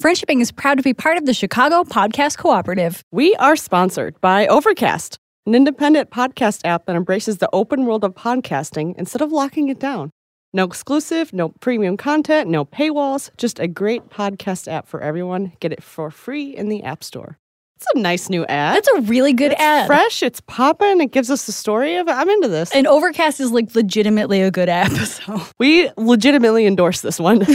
Friendshipping 0.00 0.40
is 0.40 0.50
proud 0.50 0.78
to 0.78 0.82
be 0.82 0.94
part 0.94 1.18
of 1.18 1.26
the 1.26 1.34
Chicago 1.34 1.84
Podcast 1.84 2.38
Cooperative. 2.38 3.04
We 3.12 3.34
are 3.34 3.54
sponsored 3.54 4.18
by 4.22 4.46
Overcast, 4.46 5.18
an 5.44 5.54
independent 5.54 6.08
podcast 6.08 6.62
app 6.64 6.86
that 6.86 6.96
embraces 6.96 7.36
the 7.36 7.50
open 7.52 7.84
world 7.84 8.02
of 8.02 8.14
podcasting 8.14 8.94
instead 8.96 9.20
of 9.20 9.30
locking 9.30 9.68
it 9.68 9.78
down. 9.78 10.08
No 10.54 10.64
exclusive, 10.64 11.34
no 11.34 11.50
premium 11.60 11.98
content, 11.98 12.48
no 12.48 12.64
paywalls, 12.64 13.28
just 13.36 13.58
a 13.58 13.68
great 13.68 14.08
podcast 14.08 14.72
app 14.72 14.88
for 14.88 15.02
everyone. 15.02 15.52
Get 15.60 15.70
it 15.70 15.82
for 15.82 16.10
free 16.10 16.56
in 16.56 16.70
the 16.70 16.82
App 16.82 17.04
Store. 17.04 17.36
It's 17.76 17.86
a 17.94 17.98
nice 17.98 18.30
new 18.30 18.46
ad. 18.46 18.76
That's 18.76 18.88
a 18.88 19.02
really 19.02 19.34
good 19.34 19.52
it's 19.52 19.60
ad. 19.60 19.86
fresh, 19.86 20.22
it's 20.22 20.40
popping, 20.40 21.02
it 21.02 21.12
gives 21.12 21.30
us 21.30 21.44
the 21.44 21.52
story 21.52 21.96
of 21.96 22.08
it. 22.08 22.12
I'm 22.12 22.30
into 22.30 22.48
this. 22.48 22.70
And 22.72 22.86
Overcast 22.86 23.38
is 23.38 23.52
like 23.52 23.74
legitimately 23.74 24.40
a 24.40 24.50
good 24.50 24.70
app. 24.70 24.92
So 25.04 25.42
we 25.58 25.90
legitimately 25.98 26.64
endorse 26.64 27.02
this 27.02 27.20
one. 27.20 27.40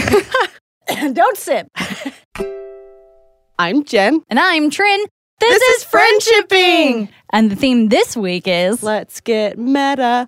don't 1.14 1.38
sip. 1.38 1.68
I'm 3.60 3.84
Jen. 3.84 4.22
And 4.30 4.40
I'm 4.40 4.70
Trin. 4.70 5.00
This, 5.40 5.60
This 5.60 5.84
is 5.84 5.84
Friendshipping. 5.86 7.10
And 7.32 7.52
the 7.52 7.56
theme 7.56 7.90
this 7.90 8.16
week 8.16 8.44
is 8.48 8.84
Let's 8.84 9.22
get 9.22 9.58
meta. 9.58 10.28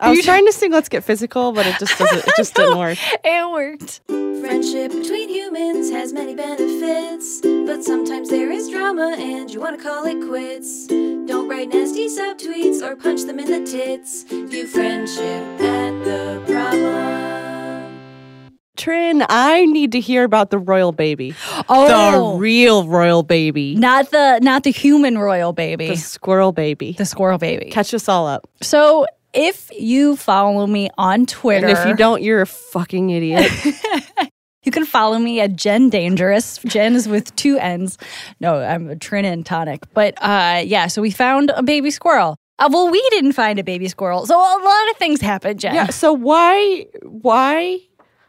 I 0.00 0.10
was 0.10 0.24
trying 0.24 0.44
to 0.46 0.52
sing 0.52 0.72
"Let's 0.72 0.88
Get 0.88 1.04
Physical," 1.04 1.52
but 1.52 1.66
it 1.66 1.78
just 1.78 1.96
doesn't. 1.98 2.26
It 2.26 2.34
just 2.36 2.54
didn't 2.54 2.76
work. 2.78 2.98
it 3.24 3.50
worked. 3.50 4.00
Friendship 4.06 4.90
between 4.90 5.28
humans 5.28 5.90
has 5.90 6.12
many 6.12 6.34
benefits, 6.34 7.40
but 7.40 7.82
sometimes 7.84 8.28
there 8.28 8.50
is 8.50 8.68
drama 8.68 9.14
and 9.16 9.50
you 9.50 9.60
want 9.60 9.78
to 9.78 9.82
call 9.82 10.04
it 10.04 10.20
quits. 10.28 10.88
Don't 10.88 11.48
write 11.48 11.68
nasty 11.68 12.08
subtweets 12.08 12.82
or 12.82 12.96
punch 12.96 13.22
them 13.22 13.38
in 13.38 13.46
the 13.46 13.64
tits. 13.70 14.24
View 14.24 14.66
friendship 14.66 15.60
at 15.60 16.04
the 16.04 16.42
problem. 16.52 17.53
Trin, 18.76 19.24
I 19.28 19.64
need 19.66 19.92
to 19.92 20.00
hear 20.00 20.24
about 20.24 20.50
the 20.50 20.58
royal 20.58 20.90
baby, 20.92 21.34
Oh, 21.68 22.32
the 22.34 22.38
real 22.38 22.86
royal 22.86 23.22
baby, 23.22 23.76
not 23.76 24.10
the 24.10 24.40
not 24.42 24.64
the 24.64 24.70
human 24.72 25.16
royal 25.16 25.52
baby, 25.52 25.88
the 25.88 25.96
squirrel 25.96 26.50
baby. 26.52 26.92
the 26.98 27.04
squirrel 27.04 27.38
baby. 27.38 27.70
Catch 27.70 27.94
us 27.94 28.08
all 28.08 28.26
up, 28.26 28.48
So 28.62 29.06
if 29.32 29.70
you 29.78 30.16
follow 30.16 30.66
me 30.66 30.90
on 30.98 31.26
Twitter, 31.26 31.66
and 31.68 31.78
if 31.78 31.86
you 31.86 31.94
don't, 31.96 32.22
you're 32.22 32.40
a 32.42 32.46
fucking 32.46 33.10
idiot. 33.10 33.50
you 34.64 34.70
can 34.72 34.84
follow 34.84 35.18
me 35.18 35.40
at 35.40 35.54
Jen 35.56 35.88
Dangerous. 35.90 36.58
Jen 36.66 36.94
is 36.94 37.08
with 37.08 37.34
two 37.36 37.58
N's. 37.58 37.98
No, 38.40 38.58
I'm 38.60 38.88
a 38.90 38.96
Trin 38.96 39.24
and 39.24 39.44
Tonic. 39.46 39.82
But 39.92 40.14
uh, 40.22 40.62
yeah, 40.64 40.86
so 40.88 41.00
we 41.02 41.10
found 41.10 41.50
a 41.54 41.62
baby 41.62 41.90
squirrel. 41.90 42.36
Uh, 42.60 42.68
well, 42.72 42.88
we 42.88 43.00
didn't 43.10 43.32
find 43.32 43.58
a 43.58 43.64
baby 43.64 43.88
squirrel. 43.88 44.26
So 44.26 44.36
a 44.36 44.38
lot 44.64 44.90
of 44.90 44.96
things 44.96 45.20
happened, 45.20 45.58
Jen. 45.60 45.74
yeah. 45.74 45.86
So 45.88 46.12
why? 46.12 46.86
Why? 47.02 47.80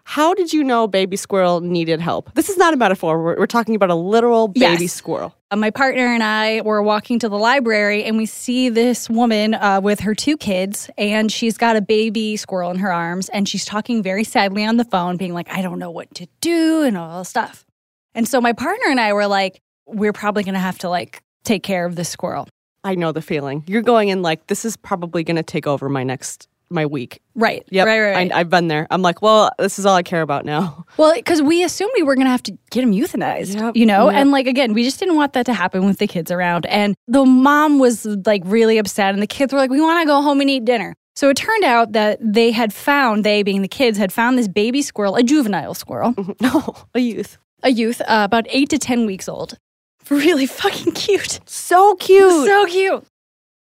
How 0.07 0.35
did 0.35 0.53
you 0.53 0.63
know 0.63 0.87
baby 0.87 1.17
squirrel 1.17 1.61
needed 1.61 1.99
help? 1.99 2.31
This 2.35 2.47
is 2.47 2.57
not 2.57 2.73
a 2.75 2.77
metaphor. 2.77 3.21
We're, 3.21 3.39
we're 3.39 3.47
talking 3.47 3.73
about 3.75 3.89
a 3.89 3.95
literal 3.95 4.47
baby 4.47 4.83
Yes. 4.83 4.93
squirrel. 4.93 5.35
Uh, 5.49 5.55
my 5.55 5.71
partner 5.71 6.05
and 6.05 6.21
I 6.21 6.61
were 6.61 6.81
walking 6.83 7.17
to 7.19 7.27
the 7.27 7.37
library 7.39 8.03
and 8.03 8.15
we 8.15 8.27
see 8.27 8.69
this 8.69 9.09
woman 9.09 9.55
uh, 9.55 9.81
with 9.81 10.01
her 10.01 10.13
two 10.13 10.37
kids 10.37 10.91
and 10.97 11.31
she's 11.31 11.57
got 11.57 11.75
a 11.75 11.81
baby 11.81 12.37
squirrel 12.37 12.69
in 12.69 12.77
her 12.77 12.93
arms 12.93 13.29
and 13.29 13.49
she's 13.49 13.65
talking 13.65 14.03
very 14.03 14.23
sadly 14.23 14.63
on 14.63 14.77
the 14.77 14.85
phone, 14.85 15.17
being 15.17 15.33
like, 15.33 15.49
I 15.51 15.63
don't 15.63 15.79
know 15.79 15.91
what 15.91 16.13
to 16.15 16.27
do 16.39 16.83
and 16.83 16.95
all 16.97 17.19
this 17.19 17.29
stuff. 17.29 17.65
And 18.13 18.27
so 18.27 18.39
my 18.39 18.53
partner 18.53 18.85
and 18.89 18.99
I 18.99 19.11
were 19.13 19.27
like, 19.27 19.59
we're 19.87 20.13
probably 20.13 20.43
going 20.43 20.53
to 20.53 20.59
have 20.59 20.77
to 20.79 20.89
like 20.89 21.23
take 21.43 21.63
care 21.63 21.83
of 21.85 21.95
this 21.95 22.09
squirrel. 22.09 22.47
I 22.83 22.93
know 22.93 23.11
the 23.11 23.21
feeling. 23.23 23.63
You're 23.65 23.81
going 23.81 24.09
in 24.09 24.21
like 24.21 24.45
this 24.47 24.65
is 24.65 24.77
probably 24.77 25.23
going 25.23 25.37
to 25.37 25.43
take 25.43 25.65
over 25.65 25.89
my 25.89 26.03
next 26.03 26.47
my 26.69 26.85
week. 26.85 27.21
Right. 27.35 27.63
Yep. 27.69 27.85
Right, 27.85 27.99
right, 27.99 28.11
right. 28.13 28.31
I, 28.31 28.39
I've 28.39 28.49
been 28.49 28.67
there. 28.67 28.87
I'm 28.89 29.01
like, 29.01 29.21
well, 29.21 29.51
this 29.59 29.77
is 29.79 29.85
all 29.85 29.95
I 29.95 30.03
care 30.03 30.21
about 30.21 30.45
now. 30.45 30.85
well, 30.97 31.13
because 31.13 31.41
we 31.41 31.63
assumed 31.63 31.91
we 31.95 32.03
were 32.03 32.15
going 32.15 32.25
to 32.25 32.31
have 32.31 32.43
to 32.43 32.57
get 32.71 32.83
him 32.83 32.91
euthanized, 32.91 33.55
Yep, 33.55 33.75
you 33.75 33.85
know? 33.85 34.09
yep. 34.09 34.19
And 34.19 34.31
like, 34.31 34.47
again, 34.47 34.73
we 34.73 34.83
just 34.83 34.99
didn't 34.99 35.15
want 35.15 35.33
that 35.33 35.45
to 35.47 35.53
happen 35.53 35.85
with 35.85 35.97
the 35.99 36.07
kids 36.07 36.31
around. 36.31 36.65
And 36.65 36.95
the 37.07 37.25
mom 37.25 37.79
was 37.79 38.05
like 38.25 38.41
really 38.45 38.77
upset, 38.77 39.13
and 39.13 39.21
the 39.21 39.27
kids 39.27 39.53
were 39.53 39.59
like, 39.59 39.69
we 39.69 39.81
want 39.81 40.01
to 40.01 40.05
go 40.07 40.21
home 40.21 40.41
and 40.41 40.49
eat 40.49 40.65
dinner. 40.65 40.95
So 41.15 41.29
it 41.29 41.37
turned 41.37 41.63
out 41.63 41.93
that 41.93 42.17
they 42.21 42.51
had 42.51 42.73
found, 42.73 43.23
they 43.23 43.41
being 43.43 43.61
the 43.61 43.67
kids, 43.69 43.97
had 43.97 44.11
found 44.11 44.37
this 44.37 44.47
baby 44.49 44.81
squirrel, 44.81 45.15
a 45.15 45.23
juvenile 45.23 45.73
squirrel, 45.73 46.13
no, 46.41 46.75
a 46.93 46.99
youth. 46.99 47.37
a 47.63 47.69
youth, 47.69 48.01
uh, 48.01 48.23
about 48.25 48.45
eight 48.49 48.69
to 48.69 48.77
10 48.77 49.05
weeks 49.05 49.29
old. 49.29 49.57
Really 50.11 50.45
fucking 50.45 50.93
cute. 50.93 51.39
So 51.47 51.95
cute. 51.95 52.45
So 52.45 52.65
cute. 52.67 53.03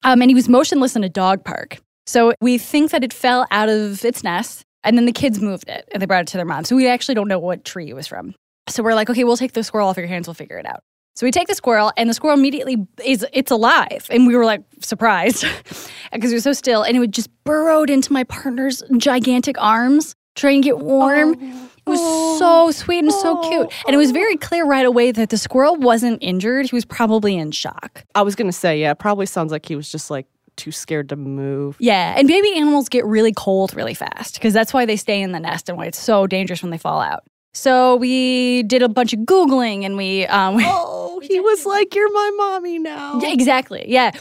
Um, 0.04 0.22
and 0.22 0.30
he 0.30 0.36
was 0.36 0.50
motionless 0.50 0.94
in 0.98 1.04
a 1.06 1.08
dog 1.10 1.46
park. 1.46 1.78
So 2.06 2.34
we 2.42 2.58
think 2.58 2.92
that 2.92 3.04
it 3.04 3.14
fell 3.14 3.46
out 3.52 3.70
of 3.70 4.04
its 4.04 4.24
nest, 4.24 4.64
and 4.84 4.98
then 4.98 5.06
the 5.06 5.12
kids 5.12 5.40
moved 5.40 5.70
it 5.70 5.88
and 5.92 6.02
they 6.02 6.06
brought 6.06 6.22
it 6.22 6.28
to 6.28 6.38
their 6.38 6.46
mom. 6.46 6.66
So 6.66 6.76
we 6.76 6.88
actually 6.88 7.16
don't 7.16 7.28
know 7.28 7.40
what 7.40 7.64
tree 7.64 7.90
it 7.90 7.94
was 7.94 8.08
from. 8.08 8.36
So 8.68 8.84
we're 8.84 8.96
like, 8.96 9.10
okay, 9.10 9.24
we'll 9.24 9.38
take 9.38 9.54
the 9.54 9.64
squirrel 9.64 9.88
off 9.90 9.98
your 9.98 10.08
hands. 10.08 10.28
We'll 10.28 10.34
figure 10.34 10.58
it 10.58 10.66
out. 10.66 10.84
So 11.16 11.28
we 11.28 11.32
take 11.32 11.48
the 11.48 11.54
squirrel, 11.54 11.92
and 11.96 12.10
the 12.10 12.14
squirrel 12.14 12.38
immediately 12.38 12.88
is 13.04 13.26
it's 13.34 13.52
alive, 13.52 14.08
and 14.10 14.26
we 14.26 14.36
were 14.36 14.46
like 14.46 14.64
surprised 14.82 15.46
because 16.12 16.32
it 16.32 16.36
was 16.36 16.44
so 16.44 16.54
still, 16.54 16.82
and 16.82 16.98
it 16.98 17.00
would 17.00 17.14
just 17.14 17.30
burrowed 17.44 17.92
into 17.92 18.12
my 18.12 18.24
partner's 18.24 18.82
gigantic 18.98 19.56
arms, 19.62 20.16
trying 20.36 20.64
to 20.64 20.66
get 20.66 20.80
warm. 20.80 21.34
It 21.86 21.90
was 21.90 22.00
so 22.40 22.68
oh. 22.68 22.72
sweet 22.72 23.00
and 23.00 23.12
so 23.12 23.38
cute, 23.48 23.72
and 23.86 23.94
it 23.94 23.98
was 23.98 24.10
very 24.10 24.38
clear 24.38 24.66
right 24.66 24.86
away 24.86 25.12
that 25.12 25.30
the 25.30 25.38
squirrel 25.38 25.76
wasn't 25.76 26.18
injured. 26.24 26.72
He 26.72 26.76
was 26.76 26.86
probably 26.86 27.38
in 27.38 27.52
shock. 27.52 28.06
I 28.16 28.24
was 28.24 28.34
gonna 28.34 28.52
say, 28.52 28.82
yeah, 28.82 28.92
it 28.92 29.00
probably 29.00 29.28
sounds 29.28 29.52
like 29.52 29.68
he 29.68 29.76
was 29.76 29.92
just 29.92 30.10
like 30.10 30.26
too 30.56 30.72
scared 30.72 31.10
to 31.10 31.16
move. 31.16 31.76
Yeah, 31.80 32.16
and 32.18 32.28
baby 32.28 32.54
animals 32.56 32.90
get 32.90 33.06
really 33.06 33.34
cold 33.34 33.76
really 33.76 33.94
fast 33.94 34.36
because 34.36 34.54
that's 34.54 34.74
why 34.74 34.86
they 34.86 34.96
stay 34.96 35.22
in 35.22 35.32
the 35.32 35.40
nest 35.40 35.70
and 35.70 35.78
why 35.78 35.86
it's 35.86 36.00
so 36.00 36.28
dangerous 36.28 36.62
when 36.62 36.72
they 36.72 36.78
fall 36.78 37.02
out. 37.02 37.24
So 37.54 37.98
we 37.98 38.64
did 38.64 38.82
a 38.82 38.90
bunch 38.90 39.14
of 39.14 39.20
googling 39.22 39.84
and 39.86 39.96
we, 39.96 40.26
um, 40.26 40.58
Oh, 40.62 41.20
he 41.24 41.40
was 41.40 41.66
like, 41.66 41.94
"You're 41.94 42.12
my 42.12 42.32
mommy 42.36 42.80
now." 42.80 43.20
Yeah, 43.22 43.32
exactly, 43.32 43.86
yeah. 43.88 44.12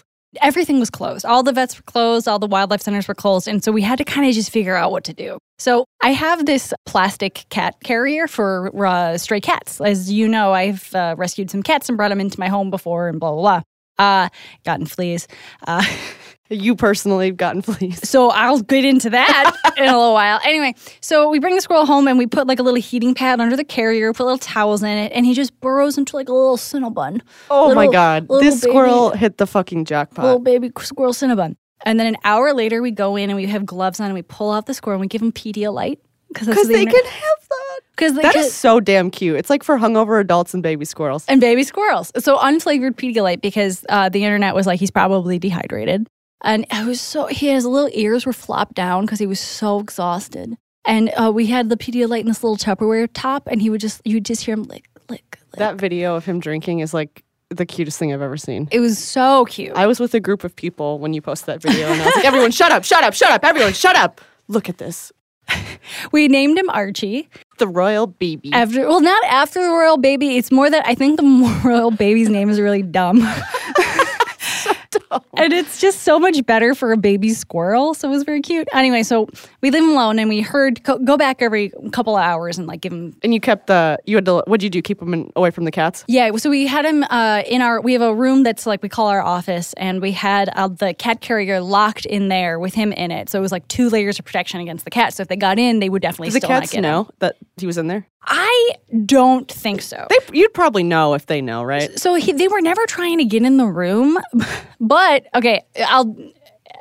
Everything 0.40 0.80
was 0.80 0.88
closed. 0.88 1.26
All 1.26 1.42
the 1.42 1.52
vets 1.52 1.76
were 1.76 1.82
closed. 1.82 2.26
All 2.26 2.38
the 2.38 2.46
wildlife 2.46 2.80
centers 2.80 3.06
were 3.06 3.14
closed, 3.14 3.48
and 3.48 3.62
so 3.62 3.70
we 3.72 3.82
had 3.82 3.98
to 3.98 4.04
kind 4.04 4.26
of 4.26 4.34
just 4.34 4.50
figure 4.50 4.76
out 4.76 4.90
what 4.90 5.04
to 5.04 5.12
do. 5.12 5.38
So 5.58 5.84
I 6.02 6.10
have 6.12 6.46
this 6.46 6.72
plastic 6.86 7.44
cat 7.50 7.76
carrier 7.84 8.26
for 8.26 8.70
uh, 8.84 9.18
stray 9.18 9.40
cats. 9.40 9.80
As 9.80 10.10
you 10.10 10.26
know, 10.28 10.52
I've 10.52 10.94
uh, 10.94 11.14
rescued 11.18 11.50
some 11.50 11.62
cats 11.62 11.88
and 11.88 11.96
brought 11.98 12.08
them 12.08 12.20
into 12.20 12.40
my 12.40 12.48
home 12.48 12.70
before, 12.70 13.08
and 13.08 13.20
blah 13.20 13.32
blah 13.32 13.40
blah. 13.40 13.62
Uh, 13.98 14.28
gotten 14.64 14.86
fleas. 14.86 15.28
Uh, 15.66 15.84
You 16.52 16.76
personally 16.76 17.26
have 17.26 17.36
gotten 17.36 17.62
fleas. 17.62 18.08
So 18.08 18.30
I'll 18.30 18.60
get 18.60 18.84
into 18.84 19.10
that 19.10 19.54
in 19.76 19.84
a 19.84 19.96
little 19.96 20.12
while. 20.12 20.38
Anyway, 20.44 20.74
so 21.00 21.28
we 21.30 21.38
bring 21.38 21.54
the 21.54 21.60
squirrel 21.62 21.86
home 21.86 22.06
and 22.08 22.18
we 22.18 22.26
put 22.26 22.46
like 22.46 22.58
a 22.58 22.62
little 22.62 22.80
heating 22.80 23.14
pad 23.14 23.40
under 23.40 23.56
the 23.56 23.64
carrier, 23.64 24.12
put 24.12 24.24
little 24.24 24.38
towels 24.38 24.82
in 24.82 24.90
it, 24.90 25.12
and 25.14 25.24
he 25.26 25.34
just 25.34 25.58
burrows 25.60 25.96
into 25.98 26.14
like 26.16 26.28
a 26.28 26.32
little 26.32 26.56
cinnabon. 26.56 27.22
Oh 27.50 27.74
my 27.74 27.86
god, 27.88 28.28
this 28.28 28.60
baby- 28.60 28.70
squirrel 28.72 29.10
hit 29.10 29.38
the 29.38 29.46
fucking 29.46 29.84
jackpot. 29.86 30.24
Little 30.24 30.40
baby 30.40 30.70
squirrel 30.78 31.12
cinnabon. 31.12 31.56
And 31.84 31.98
then 31.98 32.06
an 32.06 32.16
hour 32.24 32.52
later, 32.54 32.80
we 32.80 32.92
go 32.92 33.16
in 33.16 33.28
and 33.30 33.36
we 33.36 33.46
have 33.46 33.66
gloves 33.66 33.98
on 33.98 34.06
and 34.06 34.14
we 34.14 34.22
pull 34.22 34.52
out 34.52 34.66
the 34.66 34.74
squirrel 34.74 34.96
and 34.96 35.00
we 35.00 35.08
give 35.08 35.20
him 35.20 35.32
Pedialyte 35.32 35.98
Because 36.28 36.68
they 36.68 36.84
can 36.86 37.04
have 37.04 37.48
that. 37.50 37.80
because 37.96 38.14
That 38.14 38.36
is 38.36 38.54
so 38.54 38.78
damn 38.78 39.10
cute. 39.10 39.36
It's 39.36 39.50
like 39.50 39.64
for 39.64 39.76
hungover 39.78 40.20
adults 40.20 40.54
and 40.54 40.62
baby 40.62 40.84
squirrels. 40.84 41.24
and 41.26 41.40
baby 41.40 41.64
squirrels. 41.64 42.12
So 42.18 42.36
unflavored 42.38 42.92
Pedialyte 42.94 43.40
because 43.40 43.84
uh, 43.88 44.08
the 44.10 44.22
internet 44.22 44.54
was 44.54 44.64
like 44.64 44.78
he's 44.78 44.92
probably 44.92 45.40
dehydrated, 45.40 46.06
and 46.42 46.66
I 46.70 46.84
was 46.84 47.00
so 47.00 47.26
he 47.26 47.48
his 47.48 47.64
little 47.64 47.90
ears 47.92 48.26
were 48.26 48.32
flopped 48.32 48.74
down 48.74 49.04
because 49.04 49.18
he 49.18 49.26
was 49.26 49.40
so 49.40 49.80
exhausted. 49.80 50.56
And 50.84 51.12
uh, 51.16 51.30
we 51.32 51.46
had 51.46 51.68
the 51.68 51.76
Pedialyte 51.76 52.20
in 52.22 52.26
this 52.26 52.42
little 52.42 52.56
Tupperware 52.56 53.08
top, 53.12 53.46
and 53.46 53.62
he 53.62 53.70
would 53.70 53.80
just 53.80 54.00
you 54.04 54.16
would 54.16 54.24
just 54.24 54.44
hear 54.44 54.54
him 54.54 54.64
lick 54.64 54.88
lick. 55.08 55.38
lick. 55.50 55.58
That 55.58 55.76
video 55.76 56.16
of 56.16 56.24
him 56.24 56.40
drinking 56.40 56.80
is 56.80 56.92
like 56.92 57.22
the 57.50 57.66
cutest 57.66 57.98
thing 57.98 58.12
I've 58.12 58.22
ever 58.22 58.36
seen. 58.36 58.66
it 58.72 58.80
was 58.80 58.98
so 58.98 59.44
cute. 59.44 59.72
I 59.76 59.86
was 59.86 60.00
with 60.00 60.14
a 60.14 60.20
group 60.20 60.42
of 60.42 60.56
people 60.56 60.98
when 60.98 61.12
you 61.12 61.20
posted 61.20 61.46
that 61.46 61.62
video, 61.62 61.86
and 61.86 62.00
I 62.00 62.06
was 62.06 62.16
like, 62.16 62.24
"Everyone, 62.24 62.50
shut 62.50 62.72
up! 62.72 62.82
Shut 62.82 63.04
up! 63.04 63.12
Shut 63.14 63.30
up! 63.30 63.44
Everyone, 63.44 63.74
shut 63.74 63.94
up! 63.94 64.20
Look 64.48 64.68
at 64.68 64.78
this, 64.78 65.12
we 66.12 66.28
named 66.28 66.58
him 66.58 66.68
Archie 66.70 67.28
the 67.58 67.68
royal 67.68 68.06
baby." 68.06 68.50
after 68.52 68.80
well 68.88 69.00
not 69.02 69.22
after 69.24 69.62
the 69.62 69.70
royal 69.70 69.98
baby. 69.98 70.36
It's 70.36 70.50
more 70.50 70.68
that 70.70 70.84
I 70.86 70.94
think 70.94 71.18
the 71.20 71.60
royal 71.64 71.90
baby's 71.90 72.28
name 72.30 72.48
is 72.48 72.58
really 72.58 72.82
dumb. 72.82 73.18
And 75.36 75.52
it's 75.52 75.80
just 75.80 76.00
so 76.00 76.18
much 76.18 76.44
better 76.46 76.74
for 76.74 76.92
a 76.92 76.96
baby 76.96 77.30
squirrel. 77.30 77.94
So 77.94 78.08
it 78.08 78.10
was 78.10 78.22
very 78.22 78.40
cute. 78.40 78.68
Anyway, 78.72 79.02
so 79.02 79.28
we 79.60 79.70
leave 79.70 79.82
him 79.82 79.90
alone 79.90 80.18
and 80.18 80.28
we 80.28 80.40
heard 80.40 80.82
go, 80.84 80.98
go 80.98 81.16
back 81.16 81.42
every 81.42 81.72
couple 81.90 82.16
of 82.16 82.22
hours 82.22 82.58
and 82.58 82.66
like 82.66 82.80
give 82.80 82.92
him. 82.92 83.16
and 83.22 83.34
you 83.34 83.40
kept 83.40 83.66
the 83.66 83.98
you 84.06 84.16
had 84.16 84.24
to 84.26 84.42
what'd 84.46 84.62
you 84.62 84.70
do? 84.70 84.82
Keep 84.82 85.02
him 85.02 85.14
in, 85.14 85.32
away 85.36 85.50
from 85.50 85.64
the 85.64 85.70
cats? 85.70 86.04
Yeah, 86.08 86.30
so 86.36 86.50
we 86.50 86.66
had 86.66 86.84
him 86.84 87.04
uh, 87.04 87.42
in 87.46 87.62
our. 87.62 87.80
We 87.80 87.92
have 87.94 88.02
a 88.02 88.14
room 88.14 88.42
that's 88.42 88.66
like 88.66 88.82
we 88.82 88.88
call 88.88 89.08
our 89.08 89.22
office, 89.22 89.72
and 89.74 90.00
we 90.00 90.12
had 90.12 90.48
uh, 90.54 90.68
the 90.68 90.94
cat 90.94 91.20
carrier 91.20 91.60
locked 91.60 92.06
in 92.06 92.28
there 92.28 92.58
with 92.58 92.74
him 92.74 92.92
in 92.92 93.10
it. 93.10 93.30
So 93.30 93.38
it 93.38 93.42
was 93.42 93.52
like 93.52 93.66
two 93.68 93.88
layers 93.88 94.18
of 94.18 94.24
protection 94.24 94.60
against 94.60 94.84
the 94.84 94.90
cat. 94.90 95.14
So 95.14 95.22
if 95.22 95.28
they 95.28 95.36
got 95.36 95.58
in, 95.58 95.80
they 95.80 95.88
would 95.88 96.02
definitely 96.02 96.30
Did 96.30 96.42
the 96.42 96.46
cats 96.46 96.74
know 96.74 97.00
in. 97.00 97.06
that 97.20 97.36
he 97.56 97.66
was 97.66 97.78
in 97.78 97.86
there? 97.86 98.06
I 98.24 98.72
don't 99.04 99.50
think 99.50 99.82
so. 99.82 100.06
They 100.08 100.18
you'd 100.32 100.54
probably 100.54 100.82
know 100.84 101.14
if 101.14 101.26
they 101.26 101.40
know, 101.40 101.62
right? 101.62 101.98
so 101.98 102.14
he, 102.14 102.32
they 102.32 102.48
were 102.48 102.60
never 102.60 102.86
trying 102.86 103.18
to 103.18 103.24
get 103.24 103.42
in 103.42 103.56
the 103.56 103.66
room, 103.66 104.18
but 104.80 105.26
okay, 105.34 105.64
I'll. 105.86 106.14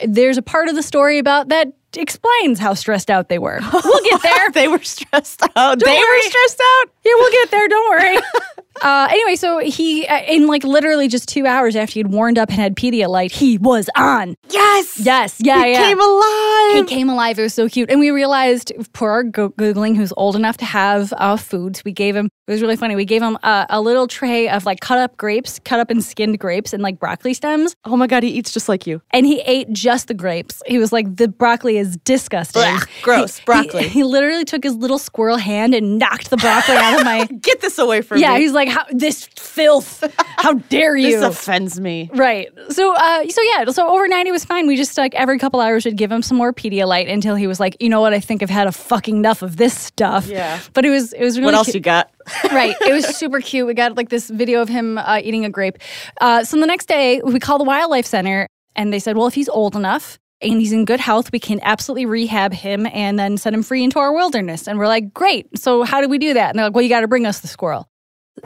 There's 0.04 0.38
a 0.38 0.42
part 0.42 0.68
of 0.68 0.76
the 0.76 0.82
story 0.82 1.20
about 1.20 1.50
that 1.50 1.68
explains 1.96 2.58
how 2.58 2.74
stressed 2.74 3.10
out 3.12 3.30
they 3.30 3.38
were. 3.38 3.60
We'll 3.72 4.04
get 4.04 4.22
there. 4.24 4.52
they 4.52 4.68
were 4.68 4.82
stressed 4.82 5.44
out. 5.56 5.80
they 5.80 5.86
worry. 5.92 6.00
were 6.00 6.22
stressed 6.30 6.62
out. 6.62 6.86
Yeah, 7.04 7.12
we'll 7.16 7.32
get 7.32 7.52
there. 7.52 7.68
Don't 7.68 7.90
worry. 7.90 8.18
uh, 8.82 9.08
anyway, 9.12 9.36
so 9.36 9.60
he, 9.60 10.08
uh, 10.08 10.22
in 10.24 10.48
like 10.48 10.64
literally 10.64 11.08
just 11.08 11.28
two 11.28 11.46
hours 11.46 11.76
after 11.76 11.94
he'd 11.96 12.08
warmed 12.08 12.38
up 12.38 12.50
and 12.50 12.58
had 12.60 12.76
Pedialyte, 12.76 13.32
he 13.32 13.58
was 13.58 13.90
on. 13.98 14.36
Yes. 14.50 15.00
Yes, 15.00 15.36
yeah, 15.40 15.64
He 15.66 15.72
yeah. 15.74 15.84
came 15.88 16.00
alive. 16.00 16.76
He 16.76 16.84
came 16.86 17.10
alive. 17.10 17.38
It 17.38 17.44
was 17.44 17.54
so 17.54 17.68
cute. 17.68 17.90
And 17.90 18.00
we 18.00 18.12
realized, 18.12 18.72
poor 18.94 19.12
our 19.12 19.24
Googling, 19.24 19.96
who's 19.96 20.14
old 20.18 20.36
enough 20.36 20.58
to 20.58 20.66
have 20.66 21.14
uh, 21.18 21.36
foods, 21.38 21.84
we 21.84 21.92
gave 21.92 22.16
him, 22.16 22.30
it 22.48 22.52
was 22.52 22.62
really 22.62 22.76
funny. 22.76 22.96
We 22.96 23.06
gave 23.06 23.22
him 23.22 23.38
a, 23.44 23.66
a 23.70 23.82
little 23.82 24.08
tray 24.08 24.50
of 24.50 24.66
like 24.66 24.80
cut 24.80 24.98
up 24.98 25.18
grapes, 25.18 25.60
cut 25.60 25.80
up 25.80 25.90
and 25.92 26.04
skinned 26.04 26.40
grapes 26.40 26.74
and 26.74 26.82
like 26.82 27.00
broccoli 27.00 27.34
stems. 27.34 27.76
oh 27.86 27.96
my 27.98 28.08
god, 28.08 28.24
he 28.24 28.30
eats 28.30 28.52
just 28.54 28.68
like 28.70 28.88
you. 28.88 29.02
And 29.12 29.26
he 29.26 29.42
ate 29.42 29.72
just 29.74 30.08
the 30.08 30.14
grapes. 30.14 30.62
He 30.66 30.78
was 30.80 30.92
like, 30.92 31.16
the 31.18 31.28
broccoli 31.28 31.78
is 31.78 31.98
disgusting. 31.98 32.62
Blech, 32.62 33.02
gross, 33.04 33.38
He- 33.38 33.46
broccoli. 33.46 33.84
He, 33.84 33.90
he 33.90 34.04
literally 34.04 34.46
took 34.46 34.64
his 34.64 34.76
little 34.76 34.98
squirrel 35.00 35.38
hand 35.38 35.74
and 35.76 36.00
knocked 36.00 36.30
the 36.30 36.38
broccoli 36.38 36.76
out 36.76 37.00
of 37.00 37.06
my. 37.06 37.26
Get 37.42 37.62
this 37.62 37.78
away 37.78 38.02
from 38.02 38.18
Yeah, 38.20 38.34
me. 38.36 38.42
he's 38.42 38.54
like, 38.54 38.61
Like, 38.66 38.70
how, 38.70 38.86
this 38.92 39.26
filth. 39.38 40.04
How 40.38 40.54
dare 40.54 40.96
you? 40.98 41.20
this 41.20 41.24
offends 41.24 41.80
me. 41.80 42.10
Right. 42.14 42.50
So, 42.70 42.94
uh, 42.96 43.28
so 43.28 43.42
yeah. 43.42 43.66
So 43.72 43.90
overnight 43.90 44.26
he 44.26 44.32
was 44.32 44.46
fine. 44.46 44.68
We 44.68 44.76
just 44.78 44.98
like 44.98 45.16
every 45.16 45.40
couple 45.40 45.60
hours 45.60 45.86
would 45.86 45.98
give 45.98 46.12
him 46.12 46.22
some 46.22 46.38
more 46.38 46.54
Pedialyte 46.54 47.12
until 47.12 47.36
he 47.36 47.48
was 47.48 47.60
like, 47.60 47.76
you 47.80 47.90
know 47.90 48.02
what? 48.02 48.14
I 48.14 48.20
think 48.20 48.44
I've 48.44 48.50
had 48.50 48.68
a 48.68 48.72
fucking 48.72 49.18
enough 49.18 49.42
of 49.42 49.58
this 49.58 49.78
stuff. 49.78 50.28
Yeah. 50.28 50.60
But 50.74 50.86
it 50.86 50.90
was 50.92 51.14
it 51.14 51.24
was 51.24 51.38
really 51.40 51.46
What 51.46 51.56
else 51.56 51.68
cute. 51.68 51.76
you 51.76 51.82
got? 51.82 52.12
right. 52.52 52.76
It 52.82 52.94
was 52.94 53.06
super 53.18 53.40
cute. 53.42 53.66
We 53.66 53.74
got 53.74 53.96
like 53.98 54.10
this 54.10 54.30
video 54.30 54.62
of 54.62 54.70
him 54.70 54.98
uh, 55.00 55.20
eating 55.24 55.44
a 55.46 55.50
grape. 55.50 55.78
Uh, 56.20 56.44
so 56.44 56.60
the 56.60 56.68
next 56.68 56.88
day 56.88 57.22
we 57.24 57.40
call 57.40 57.58
the 57.58 57.64
wildlife 57.64 58.06
center 58.06 58.48
and 58.76 58.94
they 58.94 59.00
said, 59.00 59.18
well, 59.18 59.28
if 59.28 59.34
he's 59.34 59.50
old 59.50 59.76
enough. 59.76 60.18
And 60.44 60.60
he's 60.60 60.72
in 60.72 60.86
good 60.86 61.00
health. 61.00 61.32
We 61.32 61.38
can 61.38 61.60
absolutely 61.62 62.08
rehab 62.08 62.52
him 62.52 62.88
and 62.88 63.20
then 63.20 63.38
set 63.38 63.54
him 63.54 63.62
free 63.62 63.84
into 63.84 64.00
our 64.00 64.12
wilderness. 64.12 64.68
And 64.68 64.80
we're 64.80 64.88
like, 64.88 65.14
great. 65.14 65.46
So, 65.60 65.84
how 65.84 66.02
do 66.02 66.10
we 66.10 66.18
do 66.18 66.34
that? 66.34 66.50
And 66.50 66.58
they're 66.58 66.66
like, 66.66 66.74
well, 66.74 66.82
you 66.82 66.90
got 66.90 67.02
to 67.02 67.08
bring 67.08 67.28
us 67.28 67.42
the 67.42 67.48
squirrel. 67.48 67.88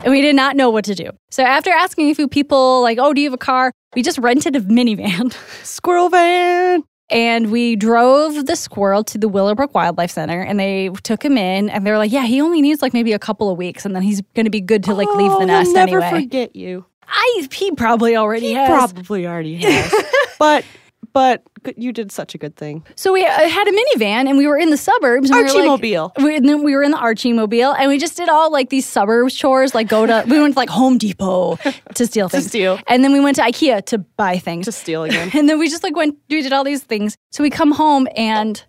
And 0.03 0.11
we 0.11 0.21
did 0.21 0.35
not 0.35 0.55
know 0.55 0.69
what 0.69 0.85
to 0.85 0.95
do. 0.95 1.09
So 1.31 1.43
after 1.43 1.69
asking 1.71 2.09
a 2.09 2.15
few 2.15 2.27
people, 2.27 2.81
like, 2.81 2.97
oh, 2.99 3.13
do 3.13 3.21
you 3.21 3.27
have 3.27 3.33
a 3.33 3.37
car? 3.37 3.71
We 3.95 4.01
just 4.03 4.17
rented 4.17 4.55
a 4.55 4.61
minivan 4.61 5.33
Squirrel 5.65 6.09
van. 6.09 6.83
and 7.09 7.51
we 7.51 7.75
drove 7.75 8.45
the 8.45 8.55
squirrel 8.55 9.03
to 9.05 9.17
the 9.17 9.27
Willowbrook 9.29 9.73
Wildlife 9.73 10.11
Center 10.11 10.41
and 10.41 10.59
they 10.59 10.89
took 11.03 11.23
him 11.23 11.37
in 11.37 11.69
and 11.69 11.85
they 11.85 11.91
were 11.91 11.97
like, 11.97 12.11
yeah, 12.11 12.25
he 12.25 12.41
only 12.41 12.61
needs 12.61 12.81
like 12.81 12.93
maybe 12.93 13.13
a 13.13 13.19
couple 13.19 13.49
of 13.49 13.57
weeks 13.57 13.85
and 13.85 13.95
then 13.95 14.01
he's 14.01 14.21
going 14.35 14.45
to 14.45 14.49
be 14.51 14.59
good 14.61 14.83
to 14.85 14.93
like 14.93 15.07
leave 15.15 15.31
Oh, 15.31 15.35
the 15.39 15.45
he'll 15.45 15.47
nest 15.47 15.73
never 15.73 16.01
anyway. 16.01 16.21
forget 16.23 16.55
you. 16.55 16.85
I, 17.07 17.47
he 17.53 17.71
probably 17.71 18.17
already 18.17 18.51
has. 18.53 18.67
Probably 18.67 19.27
already 19.27 19.55
has. 19.61 19.93
but 20.39 20.65
but 21.15 21.43
you 21.77 21.93
did 21.93 22.11
such 22.11 22.35
a 22.35 22.37
good 22.37 22.57
thing. 22.57 22.83
So 22.95 23.13
we 23.13 23.25
uh, 23.25 23.29
had 23.29 23.67
a 23.69 23.71
minivan 23.71 24.27
and 24.27 24.37
we 24.37 24.47
were 24.47 24.57
in 24.57 24.69
the 24.69 24.75
suburbs. 24.75 25.29
And 25.29 25.37
we 25.37 25.43
were 25.43 25.47
like, 25.47 25.69
Archie-mobile. 25.69 26.11
we, 26.17 26.35
and 26.35 26.49
then 26.49 26.61
we 26.61 26.75
were 26.75 26.83
in 26.83 26.91
the 26.91 26.97
Archie 26.97 27.31
mobile 27.31 27.73
and 27.73 27.87
we 27.87 27.97
just 27.97 28.17
did 28.17 28.27
all 28.27 28.51
like 28.51 28.69
these 28.69 28.85
suburbs 28.85 29.33
chores, 29.33 29.73
like 29.73 29.87
go 29.87 30.05
to, 30.05 30.25
we 30.27 30.41
went 30.41 30.55
to 30.55 30.59
like 30.59 30.69
Home 30.69 30.97
Depot 30.97 31.55
to 31.93 32.05
steal 32.05 32.27
things. 32.29 32.43
to 32.43 32.49
steal. 32.49 32.79
And 32.87 33.01
then 33.01 33.13
we 33.13 33.21
went 33.21 33.37
to 33.37 33.43
Ikea 33.43 33.85
to 33.85 33.99
buy 33.99 34.37
things. 34.39 34.65
To 34.65 34.73
steal 34.73 35.05
again. 35.05 35.31
and 35.33 35.47
then 35.47 35.57
we 35.57 35.69
just 35.69 35.83
like 35.83 35.95
went, 35.95 36.17
we 36.29 36.41
did 36.41 36.51
all 36.51 36.65
these 36.65 36.83
things. 36.83 37.15
So 37.31 37.43
we 37.43 37.49
come 37.49 37.71
home 37.71 38.09
and 38.17 38.61